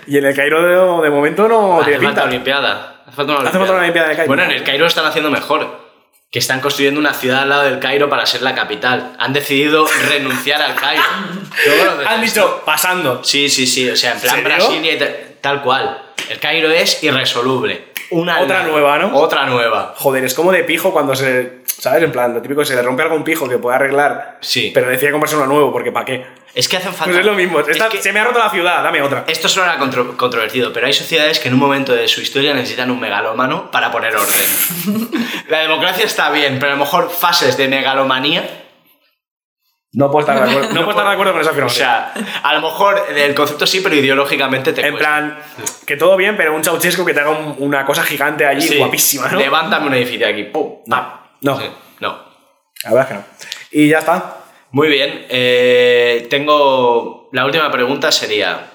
[0.07, 2.29] y en el Cairo de, de momento no hace tiene falta pinta.
[2.29, 3.03] Olimpiada.
[3.05, 4.27] Hace falta una Hace falta una Olimpiada en el Cairo.
[4.27, 5.83] Bueno, en el Cairo lo están haciendo mejor.
[6.31, 9.15] Que están construyendo una ciudad al lado del Cairo para ser la capital.
[9.19, 11.03] Han decidido renunciar al Cairo.
[11.67, 13.23] ¿No conoces Han dicho pasando.
[13.23, 13.87] Sí, sí, sí.
[13.87, 14.49] O sea, en plan ¿Serio?
[14.49, 16.01] Brasil y tal- tal cual.
[16.29, 17.92] El Cairo es irresoluble.
[18.13, 18.69] Una Otra nada.
[18.71, 19.15] nueva, ¿no?
[19.17, 19.93] Otra nueva.
[19.97, 21.63] Joder, es como de pijo cuando se.
[21.65, 22.03] ¿Sabes?
[22.03, 24.71] En plan, lo típico, se le rompe algún pijo que puede arreglar, Sí.
[24.73, 26.25] pero decide comprarse uno nuevo, porque ¿para qué?
[26.53, 27.05] Es que hacen falta.
[27.05, 27.59] Pues es lo mismo.
[27.61, 29.23] Es que- Se me ha roto la ciudad, dame otra.
[29.27, 32.91] Esto suena contro- controvertido, pero hay sociedades que en un momento de su historia necesitan
[32.91, 34.35] un megalómano para poner orden.
[35.49, 38.62] la democracia está bien, pero a lo mejor fases de megalomanía.
[39.93, 41.85] No puedo estar de acuerdo, no puedo estar de acuerdo con esa O afirmación.
[41.87, 42.13] sea,
[42.43, 45.07] a lo mejor el concepto sí, pero ideológicamente te en cuesta.
[45.09, 45.39] plan,
[45.85, 48.77] que todo bien, pero un Ceausescu que te haga un- una cosa gigante allí, Sí.
[48.77, 49.37] guapísima, ¿no?
[49.39, 50.43] Levántame un edificio aquí.
[50.45, 50.79] ¡Pum!
[50.89, 51.05] ¡Pam!
[51.41, 51.59] No.
[51.59, 51.65] Sí,
[51.99, 52.17] no.
[52.83, 53.23] La verdad es que no.
[53.71, 54.37] Y ya está.
[54.71, 55.25] Muy bien.
[55.29, 57.29] eh, tengo.
[57.31, 58.71] La última pregunta sería.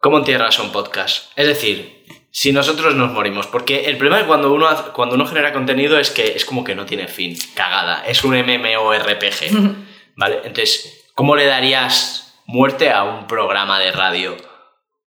[0.00, 1.30] ¿Cómo entierras un podcast?
[1.36, 1.99] Es decir,
[2.30, 3.46] si nosotros nos morimos.
[3.46, 6.74] Porque el problema de cuando uno, cuando uno genera contenido es que es como que
[6.74, 7.36] no tiene fin.
[7.54, 8.04] Cagada.
[8.06, 9.76] Es un MMORPG.
[10.16, 10.40] ¿Vale?
[10.44, 14.36] Entonces, ¿cómo le darías muerte a un programa de radio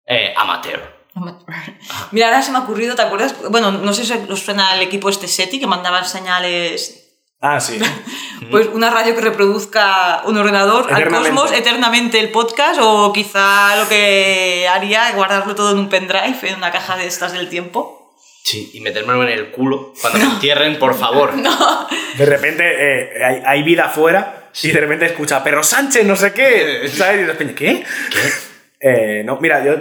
[0.05, 1.03] eh, amateur?
[2.11, 3.35] Mira, ahora se me ha ocurrido, ¿te acuerdas?
[3.49, 7.02] Bueno, no sé si os suena el equipo este SETI que mandaban señales.
[7.43, 7.77] Ah, sí.
[8.51, 13.87] Pues una radio que reproduzca un ordenador al cosmos eternamente el podcast, o quizá lo
[13.87, 18.13] que haría es guardarlo todo en un pendrive, en una caja de estas del tiempo.
[18.43, 19.93] Sí, y metérmelo en el culo.
[19.99, 21.33] Cuando me entierren, por favor.
[22.17, 26.33] De repente eh, hay, hay vida afuera y de repente escucha Perro Sánchez, no sé
[26.33, 26.87] qué.
[26.93, 27.15] ¿Sabes?
[27.15, 27.83] Y de repente, ¿qué?
[28.81, 29.77] Eh, no, mira, yo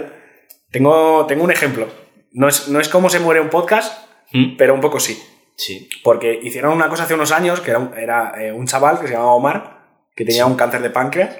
[0.71, 1.87] tengo, tengo un ejemplo.
[2.31, 4.55] No es, no es cómo se muere un podcast, ¿Mm?
[4.57, 5.21] pero un poco sí.
[5.55, 5.89] Sí.
[6.03, 9.07] Porque hicieron una cosa hace unos años que era, un, era, eh, un chaval que
[9.07, 9.79] se llamaba Omar,
[10.15, 11.37] que tenía un cáncer de páncreas,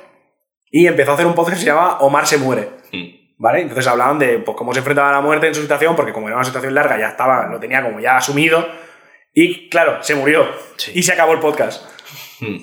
[0.70, 2.70] y empezó a hacer un podcast que se llamaba Omar se muere.
[2.91, 3.24] Mm.
[3.38, 3.61] ¿Vale?
[3.61, 6.28] Entonces hablaban de pues, cómo se enfrentaba a la muerte en su situación, porque como
[6.28, 8.66] era una situación larga, ya estaba, lo tenía como ya asumido.
[9.34, 10.47] Y claro, se murió.
[10.78, 10.91] Sí.
[10.95, 11.84] Y se acabó el podcast.
[12.39, 12.57] Mm.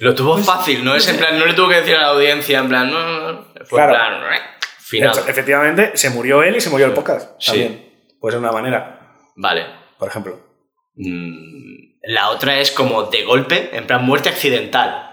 [0.00, 0.94] Lo tuvo fácil, ¿no?
[0.94, 3.32] Es en plan, no le tuvo que decir a la audiencia, en plan, no, no,
[3.32, 3.44] no.
[3.66, 3.92] Fue Claro.
[3.94, 4.40] en plan,
[4.78, 5.10] final.
[5.14, 7.32] Efe- Efectivamente, se murió él y se murió el podcast.
[7.38, 7.46] Sí.
[7.50, 7.92] También.
[8.20, 9.66] Pues es una manera, Vale.
[9.98, 10.38] por ejemplo.
[10.98, 15.04] Mm, La otra es como de golpe, en plan muerte accidental.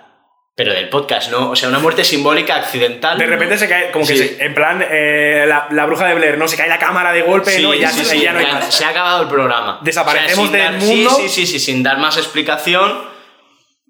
[0.57, 1.49] Pero del podcast, ¿no?
[1.51, 3.17] O sea, una muerte simbólica accidental.
[3.17, 4.25] De repente se cae, como que Sí.
[4.25, 6.47] se- en plan, eh, la, la bruja de Blair, ¿no?
[6.47, 7.73] Se cae la cámara de golpe, Sí, ¿no?
[7.73, 8.73] Y ya, sí, se- ya no hay más.
[8.73, 9.79] Se ha acabado el programa.
[9.83, 11.09] Desaparecemos sin del dar- mundo.
[11.09, 12.93] Sí, sí, sí, sí, sin dar más explicación.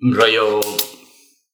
[0.02, 0.60] Rollo.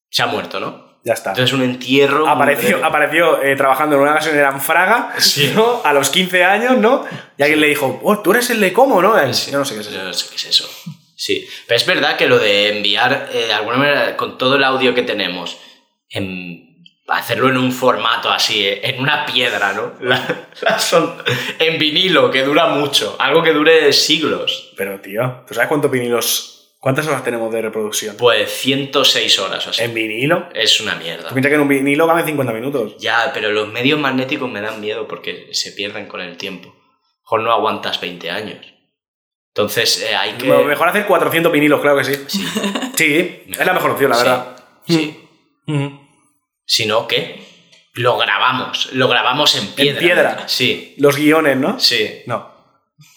[0.09, 0.80] Se ha muerto, ¿no?
[1.03, 1.31] Ya está.
[1.31, 2.27] Entonces un entierro.
[2.27, 5.51] Apareció, apareció eh, trabajando en una gasolinera en Fraga, Sí.
[5.55, 5.81] ¿no?
[5.83, 7.05] A los 15 años, ¿no?
[7.37, 9.17] Y alguien le dijo, oh, tú eres el de cómo, ¿no?
[9.19, 9.51] Eh, Sí.
[9.51, 9.95] Yo no sé qué es eso.
[9.97, 10.69] Yo no sé qué es eso.
[11.15, 14.63] Sí, pero es verdad que lo de enviar, eh, de alguna manera, con todo el
[14.63, 15.57] audio que tenemos,
[16.09, 19.93] en hacerlo en un formato así, eh, en una piedra, ¿no?
[20.01, 21.15] La- la son-
[21.59, 24.71] en vinilo, que dura mucho, algo que dure siglos.
[24.77, 28.17] Pero, tío, ¿tú sabes cuántos vinilos, cuántas horas tenemos de reproducción?
[28.17, 29.81] Pues 106 horas o así.
[29.81, 30.49] ¿En vinilo?
[30.53, 31.29] Es una mierda.
[31.29, 32.97] Tú piensas que en un vinilo caben 50 minutos.
[32.99, 36.75] Ya, pero los medios magnéticos me dan miedo porque se pierden con el tiempo.
[37.23, 38.65] Mejor no aguantas 20 años.
[39.53, 40.47] Entonces eh, hay que...
[40.47, 42.25] Bueno, Mejor hacer 400 vinilos, claro que sí.
[42.95, 44.55] Sí, es la mejor opción, la Sí, verdad.
[44.87, 45.29] Sí.
[45.67, 45.99] Ujú.
[46.65, 47.41] Si no, ¿qué?
[47.93, 48.93] Lo grabamos.
[48.93, 49.99] Lo grabamos en piedra.
[49.99, 50.43] piedra.
[50.47, 50.95] Sí.
[50.97, 51.79] Los guiones, ¿no?
[51.79, 52.21] Sí.
[52.27, 52.60] No.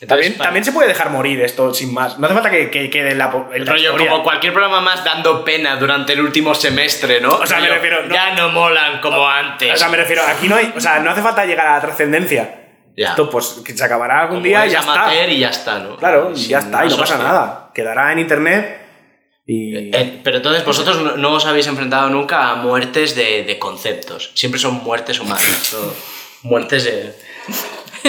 [0.00, 2.18] Entonces, También, para- también se puede dejar morir esto sin más.
[2.18, 4.10] No hace falta que, que quede en la, El rollo historia.
[4.10, 7.30] como cualquier programa más dando pena durante el último semestre, ¿no?
[7.36, 9.72] O sea, me Rollo, refiero, no- Ya no molan como antes.
[9.74, 10.72] O sea, me refiero, aquí no hay.
[10.76, 12.60] O sea, no hace falta llegar a la trascendencia.
[12.96, 13.10] Ya.
[13.10, 15.26] Esto, pues, que se acabará algún Como día y ya está.
[15.28, 15.96] y ya está, ¿no?
[15.96, 17.70] Claro, y ya está, y no pasa nada.
[17.74, 18.80] Quedará en internet
[19.46, 19.90] y.
[19.94, 24.30] Eh, pero entonces vosotros no, no os habéis enfrentado nunca a muertes de, de conceptos.
[24.34, 25.74] Siempre son muertes humanas.
[25.74, 26.48] ¿no?
[26.48, 27.14] Muertes de...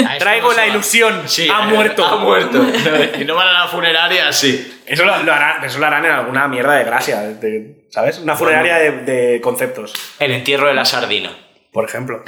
[0.20, 1.24] Traigo la ilusión.
[1.28, 2.06] Sí, ha muerto.
[2.06, 2.64] Ha muerto.
[3.20, 4.82] y no van a la funeraria, sí.
[4.86, 8.20] Eso lo, lo harán, eso lo harán en alguna mierda de gracia, de- ¿sabes?
[8.20, 11.32] Una funeraria de, de conceptos, El entierro de la sardina.
[11.72, 12.24] por ejemplo.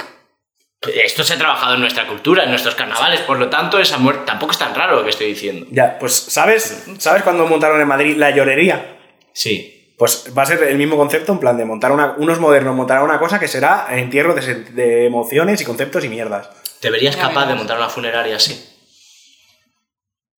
[0.94, 4.22] Esto se ha trabajado en nuestra cultura, en nuestros carnavales, por lo tanto, esa muerte
[4.26, 5.66] tampoco es tan raro lo que estoy diciendo.
[5.70, 6.84] Ya, pues, ¿sabes?
[6.98, 8.96] ¿Sabes cuando montaron en Madrid la llorería?
[9.32, 9.74] Sí.
[9.98, 13.02] Pues va a ser el mismo concepto, en plan de montar una, unos modernos montarán
[13.02, 16.48] una cosa que será entierro de, de emociones y conceptos y mierdas.
[16.80, 18.64] ¿Te verías Ya capaz de montar una funeraria así?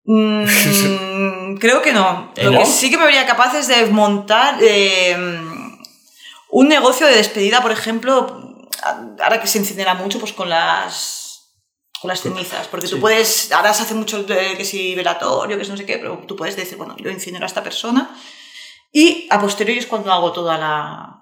[0.05, 2.33] Mm, creo que no.
[2.37, 2.59] Lo ¿No?
[2.61, 5.17] que sí que me vería capaz es de montar eh,
[6.51, 8.67] un negocio de despedida, por ejemplo,
[9.23, 11.27] ahora que se incinera mucho, pues con las
[12.01, 15.65] con las cenizas, porque tú puedes, ahora se hace mucho de que si velatorio, que
[15.65, 18.17] si no sé qué, pero tú puedes decir, bueno, yo incinero a esta persona
[18.93, 21.18] y a posteriori es cuando hago toda la,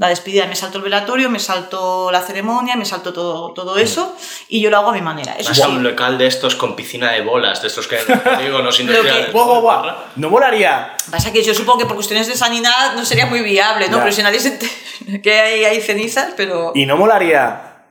[0.00, 4.16] la despedida, me salto el velatorio, me salto la ceremonia, me salto todo, todo eso
[4.48, 5.34] y yo lo hago a mi manera.
[5.38, 5.62] Eso Vas sí.
[5.62, 9.30] a un local de estos con piscina de bolas, de estos que los polígonos industriales.
[9.30, 9.96] ¡Buah, buah, buah!
[10.16, 10.96] ¿No molaría?
[11.10, 13.98] Pasa que yo supongo que por cuestiones de sanidad no sería muy viable, ¿no?
[13.98, 14.04] Ya.
[14.04, 14.72] Pero si nadie se entera
[15.22, 16.72] que hay, hay cenizas, pero...
[16.74, 17.84] ¿Y no molaría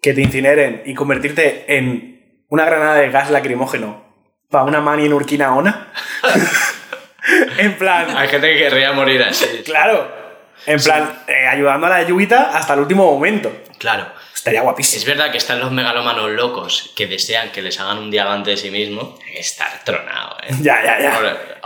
[0.00, 4.00] que te incineren y convertirte en una granada de gas lacrimógeno
[4.48, 5.92] para una mani en Urquinaona?
[7.58, 9.46] En plan, Hay gente que querría morir así.
[9.64, 10.21] claro.
[10.66, 13.52] En plan, eh, ayudando a la Yuita hasta el último momento.
[13.78, 14.06] Claro.
[14.34, 15.04] Estaría Es guapísimo.
[15.06, 18.70] verdad que están los megalomanos locos que desean que les hagan un diamante de sí
[18.72, 19.16] mismo.
[19.34, 20.48] Estar tronado, ¿eh?
[20.60, 21.10] Ya, ya, ya.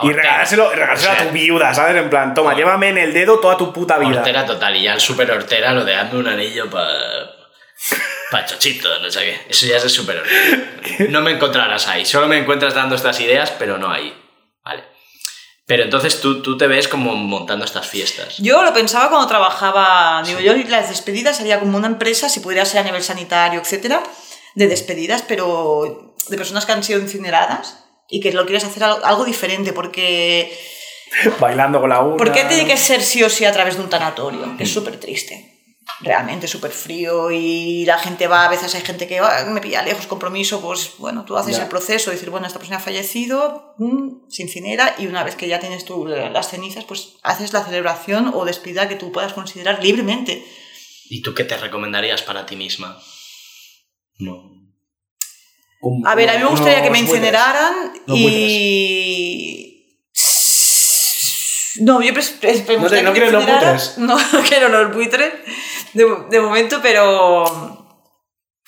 [0.03, 0.23] Y Ortega.
[0.23, 1.97] regalárselo, regalárselo O sea, a tu viuda, ¿sabes?
[1.97, 4.19] En plan, toma, llévame en el dedo toda tu puta vida.
[4.19, 4.77] Hortera total.
[4.77, 6.91] Y ya el super hortera lo de hazme un anillo para.
[8.31, 9.41] Pa' chochito, no sé qué.
[9.49, 10.23] Eso ya es hortera.
[11.11, 12.05] No me encontrarás ahí.
[12.05, 14.15] Solo me encuentras dando estas ideas, pero no ahí.
[14.65, 14.85] Vale.
[15.67, 18.39] Pero entonces tú, tú te ves como montando estas fiestas.
[18.39, 22.65] Yo lo pensaba cuando trabajaba, digo, yo las despedidas haría como una empresa, si pudiera
[22.65, 24.03] ser a nivel sanitario, etcétera,
[24.55, 29.05] de despedidas, pero de personas que han sido incineradas y que lo quieres hacer algo,
[29.05, 30.57] algo diferente, porque
[31.41, 32.17] Bailando con la una.
[32.17, 34.57] ¿por qué tiene que ser sí o sí a través de un tanatorio?
[34.57, 35.56] Que es súper triste.
[36.01, 39.83] Realmente súper frío y la gente va, a veces hay gente que "Ah, me pilla
[39.83, 41.63] lejos, compromiso, pues bueno, tú haces Ya.
[41.63, 45.49] el proceso, decir, bueno, esta persona ha fallecido, mm, se incinera y una vez que
[45.49, 49.83] ya tienes tú las cenizas, pues haces la celebración o despedida que tú puedas considerar
[49.83, 50.45] libremente.
[51.09, 53.01] ¿Y tú qué te recomendarías para ti misma?
[54.19, 54.53] No.
[55.81, 59.73] Un- A ver, a mí me gustaría que me incineraran y...
[61.81, 63.95] No, yo ¿No te- no quieres los buitres?
[63.99, 65.33] No, no quiero los buitres
[65.93, 67.45] de, de momento, pero...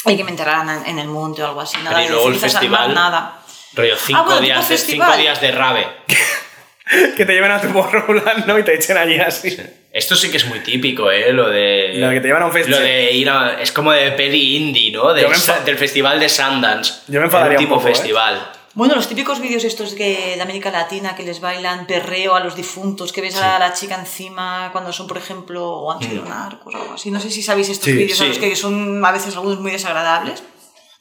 [0.05, 1.77] Hay que me enterraran en, en el monte o algo así.
[1.83, 2.95] Nada y luego el festival.
[2.95, 3.41] nada.
[3.75, 5.09] Rollo, cinco, bueno, tipo días, de, festival.
[5.09, 5.87] cinco días de rave.
[7.17, 8.59] Que te lleven a tu Tomorrowland, ¿no?
[8.59, 9.55] Y te echen allí así.
[9.93, 11.35] Esto sí que es muy típico, ¿eh?
[11.35, 11.93] Lo de.
[11.97, 12.81] Lo de que te llevan a un festival.
[12.81, 13.61] Lo de ir a.
[13.61, 15.13] Es como de peli indie, ¿no?
[15.13, 15.29] Del,
[15.77, 17.03] festival de Sundance.
[17.09, 18.39] Yo me enfadaría El un tipo poco, ¿eh?
[18.79, 22.55] Bueno, los típicos vídeos estos que, de América Latina que les bailan perreo a los
[22.55, 26.73] difuntos, que ves a la chica encima cuando son, por ejemplo, o han sido narcos
[26.73, 27.11] o algo así.
[27.11, 28.29] No sé si sabéis estos Sí, vídeos a sí.
[28.29, 30.45] los que son a veces algunos muy desagradables.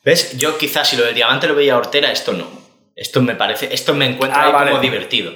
[0.03, 0.35] ¿Ves?
[0.39, 2.47] Yo quizás si lo del diamante lo veía hortera, esto no.
[2.95, 3.71] Esto me parece.
[3.71, 4.71] Esto me encuentra Ah, ahí vale.
[4.71, 5.33] como divertido.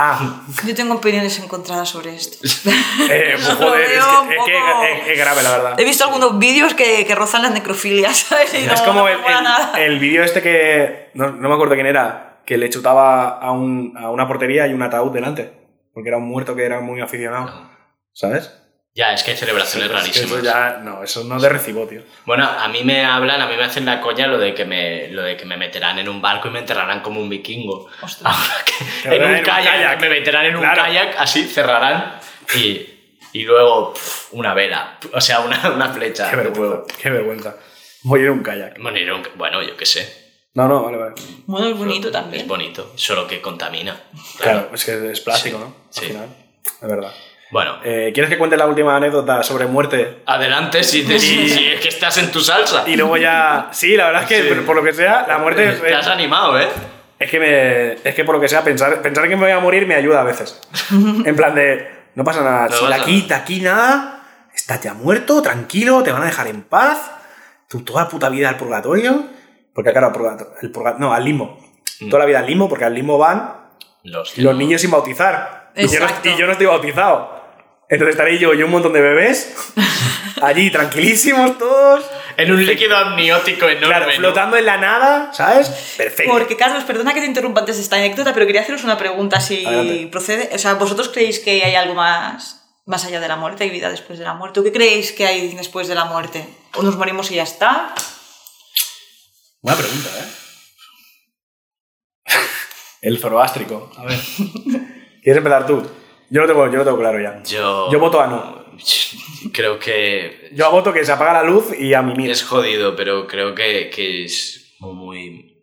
[0.00, 2.38] Ah, Yo tengo opiniones encontradas sobre esto.
[3.10, 5.80] eh, pues, joder, es que, que grave, la verdad.
[5.80, 8.54] He visto algunos vídeos que, que rozan la necrofilia, ¿sabes?
[8.54, 11.10] Y es como no el, el- el vídeo este que.
[11.14, 14.72] No, no me acuerdo quién era, que le chutaba a, un, a una portería y
[14.72, 15.52] un ataúd delante.
[15.92, 17.68] Porque era un muerto que era muy aficionado.
[18.12, 18.52] ¿Sabes?
[18.98, 20.32] Ya, es que hay celebraciones Es que rarísimas.
[20.32, 20.78] eso ya.
[20.82, 22.02] No, eso no de recibo, tío.
[22.26, 25.06] Bueno, a mí me hablan, a mí me hacen la coña lo de que me,
[25.08, 27.86] lo de que me meterán en un barco y me enterrarán como un vikingo.
[28.02, 28.34] Ostras.
[28.34, 30.00] Ahora que- Pero en en un un kayak, kayak.
[30.00, 32.18] me meterán en un kayak, así cerrarán
[32.56, 32.86] y,
[33.34, 33.94] y luego
[34.32, 36.28] una vela, o sea, una, una flecha.
[36.30, 36.94] Qué vergüenza.
[37.00, 37.54] Qué vergüenza.
[38.02, 38.80] Voy a ir a un kayak.
[38.82, 41.14] Bueno, y un- bueno, yo qué sé, No, no, vale, vale.
[41.46, 42.42] Bueno, es bonito también.
[42.42, 43.94] es bonito, solo que contamina.
[44.40, 45.66] Claro, es que es plástico, Sí, ¿no?
[45.86, 46.06] Al sí.
[46.06, 46.28] final.
[46.82, 47.12] Es verdad.
[47.50, 50.22] Bueno, Eh, ¿Quieres que cuente la última anécdota sobre muerte?
[50.26, 52.84] adelante si, te- si, si es que estás en tu salsa.
[52.86, 53.68] Y luego ya.
[53.72, 54.48] Sí, la verdad es que, Sí.
[54.48, 55.80] por- por lo que sea, la muerte es.
[55.82, 56.68] Te has animado, ¿eh?
[57.18, 57.92] Es que me.
[58.08, 60.20] Es que por lo que sea, pensar, pensar que me voy a morir me ayuda
[60.20, 60.60] a veces.
[61.24, 61.88] En plan de.
[62.14, 62.68] No pasa nada.
[62.68, 63.28] No si de pasa aquí, nada.
[63.28, 64.14] de aquí nada.
[64.54, 67.10] Estás ya muerto, tranquilo, te van a dejar en paz.
[67.68, 69.24] Tú toda la puta vida al purgatorio.
[69.72, 70.52] Porque claro, al purgatorio.
[70.60, 71.58] El purga- no, al limbo.
[72.00, 72.08] Mm.
[72.10, 73.54] Toda la vida al limbo, porque al limbo van
[74.02, 75.70] Los, los niños sin bautizar.
[75.76, 76.28] Y yo, no, Exacto.
[76.28, 77.37] y yo no estoy bautizado.
[77.88, 79.54] Entonces estaré yo y un montón de bebés
[80.42, 82.04] allí tranquilísimos todos.
[82.36, 83.86] En un líquido amniótico enorme.
[83.88, 84.12] Claro, ¿no?
[84.12, 85.68] flotando en la nada, ¿sabes?
[85.96, 86.32] Perfecto.
[86.32, 89.40] Porque, Carlos, perdona que te interrumpa antes de esta anécdota, pero quería haceros una pregunta
[89.40, 90.08] si Adelante.
[90.12, 90.50] procede.
[90.54, 93.64] O sea, ¿vosotros creéis que hay algo más, más allá de la muerte?
[93.64, 94.60] ¿Hay vida después de la muerte?
[94.60, 96.46] ¿O qué creéis que hay después de la muerte?
[96.74, 97.94] ¿O nos morimos y ya está?
[99.60, 100.28] Buena pregunta, ¿eh?
[103.02, 103.90] El zoroástrico.
[103.96, 104.18] A ver.
[105.22, 105.84] ¿Quieres empezar tú?
[106.30, 107.42] Yo lo tengo, yo lo tengo claro ya.
[107.44, 108.58] Yo, Yo voto a no.
[109.52, 112.30] Creo que Yo voto que se apaga la luz y a mimir.
[112.30, 115.56] es jodido, pero creo que, que es como muy...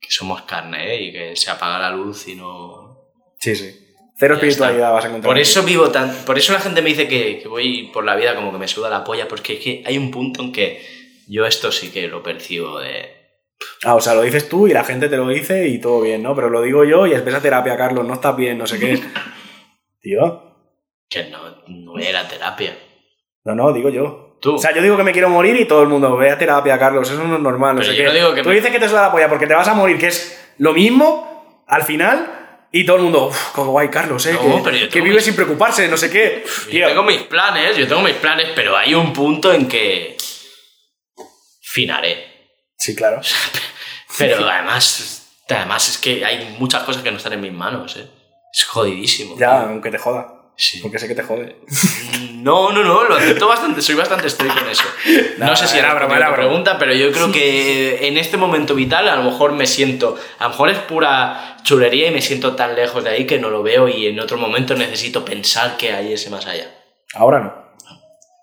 [0.00, 1.02] que somos carne, ¿eh?
[1.04, 2.98] Y que se apaga la luz y no...
[3.38, 3.78] Sí, sí.
[4.18, 4.90] Cero Ya espiritualidad está.
[4.92, 5.30] vas a encontrar.
[5.30, 6.14] Por eso vivo tan...
[6.24, 8.68] Por eso la gente me dice que, que voy por la vida como que me
[8.68, 10.82] suda la polla, porque es que hay un punto en que
[11.28, 13.22] yo esto sí que lo percibo de...
[13.84, 16.22] Ah, o sea, lo dices tú y la gente te lo dice y todo bien,
[16.22, 16.34] ¿no?
[16.34, 19.00] Pero lo digo yo y es esa terapia, Carlos, no estás bien, no sé qué.
[20.02, 20.50] Tío.
[21.08, 21.38] que no,
[21.68, 22.76] no era terapia.
[23.44, 24.38] No, no, digo yo.
[24.40, 24.56] Tú.
[24.56, 26.76] O sea, yo digo que me quiero morir y todo el mundo ve a terapia,
[26.78, 28.04] Carlos, eso no es normal, no sé yo qué.
[28.04, 29.74] no digo que Tú me- dices que te suda la polla porque te vas a
[29.74, 34.26] morir, que es lo mismo al final y todo el mundo, uff, como guay, Carlos,
[34.26, 34.32] ¿eh?
[34.32, 36.44] No, que, que vive mis- sin preocuparse, no sé qué.
[36.72, 40.16] Yo tengo mis planes, yo tengo mis planes, pero hay un punto en que
[41.60, 42.26] finaré.
[42.76, 43.20] Sí, claro.
[44.18, 48.06] Pero además, además es que hay muchas cosas que no están en mis manos, ¿eh?
[48.52, 49.36] Es jodidísimo.
[49.38, 49.68] Ya, tío.
[49.70, 50.38] aunque te joda.
[50.56, 50.80] Sí.
[50.82, 51.56] Porque sé que te jode.
[52.18, 54.84] Mm, No, no, no, lo acepto bastante, soy bastante estricto en eso.
[55.38, 58.74] No, No, sé si era broma, la pregunta, pero yo creo que en este momento
[58.74, 62.54] vital a lo mejor me siento, a lo mejor es pura chulería y me siento
[62.56, 65.92] tan lejos de ahí que no lo veo y en otro momento necesito pensar que
[65.92, 66.68] hay ese más allá.
[67.14, 67.54] Ahora no.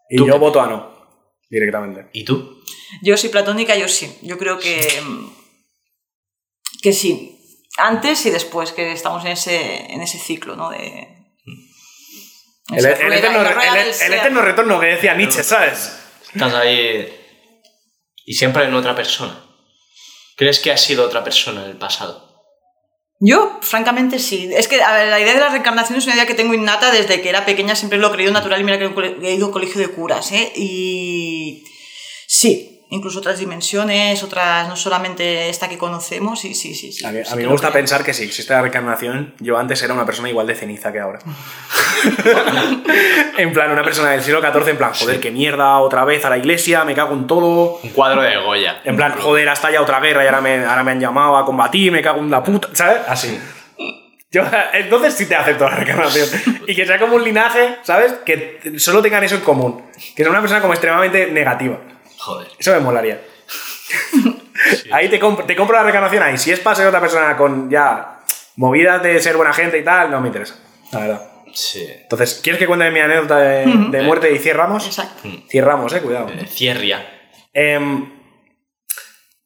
[0.10, 0.40] Y ¿Tú yo qué?
[0.40, 2.10] voto a no, directamente.
[2.14, 2.61] ¿Y tú?
[3.03, 4.18] Yo sí, platónica, yo sí.
[4.23, 4.80] Yo creo que.
[6.81, 7.39] que sí.
[7.80, 10.69] Antes y después, que estamos en ese, en ese ciclo, ¿no?
[10.69, 11.07] De.
[12.72, 14.14] El, esa el rueda- eterno, el- el ser.
[14.14, 15.91] eterno retorno que decía Nietzsche, ¿sabes?
[16.34, 17.11] Estás ahí
[18.26, 19.43] y siempre en otra persona.
[20.35, 22.27] ¿Crees que has sido otra persona en el pasado?
[23.19, 24.49] Yo, francamente, sí.
[24.56, 26.91] Es que a ver, la idea de la reencarnación es una idea que tengo innata
[26.91, 28.85] desde que era pequeña, siempre lo he creído natural y mira que
[29.23, 30.53] he ido a colegio de curas, ¿eh?
[30.56, 31.65] Y
[32.27, 37.06] sí, incluso otras dimensiones, otras, no solamente esta que conocemos, y sí, sí, sí.
[37.06, 39.82] A mí, sí a mí me gusta pensar que si existe la reencarnación, yo antes
[39.84, 41.20] era una persona igual de ceniza que ahora.
[43.38, 46.30] en plan, una persona del siglo XIV, en plan, joder, qué mierda, otra vez a
[46.30, 47.80] la iglesia, me cago en todo.
[47.84, 48.82] Un cuadro de Goya.
[48.84, 51.45] En plan, joder, hasta ya otra guerra y ahora me, ahora me han llamado a
[51.45, 52.99] combatir, me cago en la puta, ¿sabes?
[53.07, 53.40] Así.
[54.32, 54.44] Yo,
[54.74, 56.28] entonces sí te acepto la reencarnación.
[56.68, 58.14] Y que sea como un linaje, ¿sabes?
[58.26, 59.84] Que solo tengan eso en común.
[60.16, 61.80] Que sea una persona como extremadamente negativa.
[62.19, 62.47] Joder.
[62.57, 63.21] Eso me molaría.
[64.91, 66.37] Ahí te, compro- te compro la reencarnación ahí.
[66.37, 68.19] Si es para ser otra persona con ya
[68.57, 70.55] movidas de ser buena gente y tal, no me interesa.
[70.91, 71.31] La verdad.
[71.53, 71.87] Sí.
[72.01, 74.85] Entonces, ¿quieres que cuente mi anécdota de, de muerte y cierramos?
[74.85, 75.27] Exacto.
[75.49, 76.29] Cierramos, eh, cuidado.
[76.29, 77.05] Eh, Cierria.
[77.53, 78.11] Em,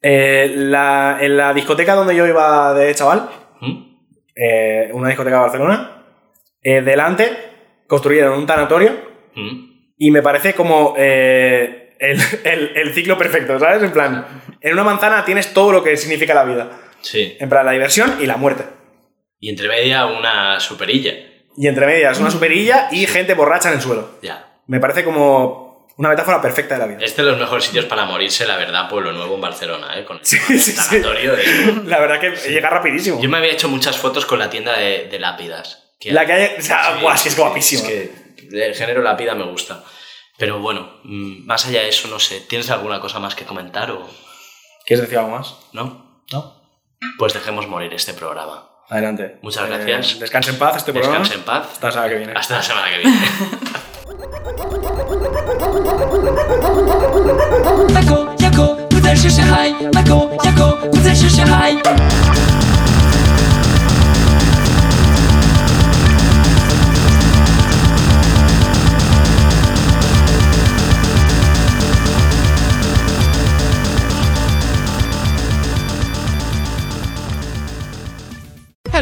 [0.01, 3.29] eh, la- en la discoteca donde yo iba de chaval,
[3.61, 3.95] ¿Mm?
[4.35, 6.05] eh, una discoteca de Barcelona,
[6.61, 7.51] eh, delante
[7.87, 8.91] construyeron un tanatorio
[9.35, 9.93] ¿Mm?
[9.97, 13.83] y me parece como eh, el, el- el ciclo perfecto, ¿sabes?
[13.83, 14.25] En plan,
[14.61, 16.69] en una manzana tienes todo lo que significa la vida.
[17.01, 17.35] Sí.
[17.39, 18.63] En plan, la diversión y la muerte.
[19.39, 21.13] Y entre media una superilla.
[21.57, 24.17] Y entre medias, una superilla y gente borracha en el suelo.
[24.21, 24.47] Ya.
[24.67, 26.97] Me parece como una metáfora perfecta de la vida.
[27.01, 30.05] Este es de los mejores sitios para morirse, la verdad, Pueblo Nuevo en Barcelona, ¿eh?
[30.05, 30.99] Con el Sí, sí, sí.
[30.99, 33.21] de- La verdad que llega rapidísimo.
[33.21, 35.91] Yo me había hecho muchas fotos con la tienda de, de lápidas.
[35.99, 36.51] que- La que hay...
[36.57, 37.83] O sea, buah, es que es guapísimo.
[37.87, 38.11] Es que
[38.67, 39.83] el género lápida me gusta.
[40.37, 44.07] Pero bueno, más allá de eso, no sé, ¿tienes alguna cosa más que comentar o...?
[44.85, 45.55] ¿Quieres decir algo más?
[45.71, 46.23] ¿No?
[46.31, 46.55] ¿No?
[47.17, 48.69] Pues dejemos morir este programa.
[48.89, 49.39] Adelante.
[49.41, 50.21] Muchas gracias.
[50.21, 51.19] Eh, en paz este programa.
[51.19, 51.69] Descanse en paz.
[51.73, 52.33] Hasta la semana que viene.
[52.35, 53.17] Hasta la semana que viene.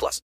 [0.00, 0.18] plus.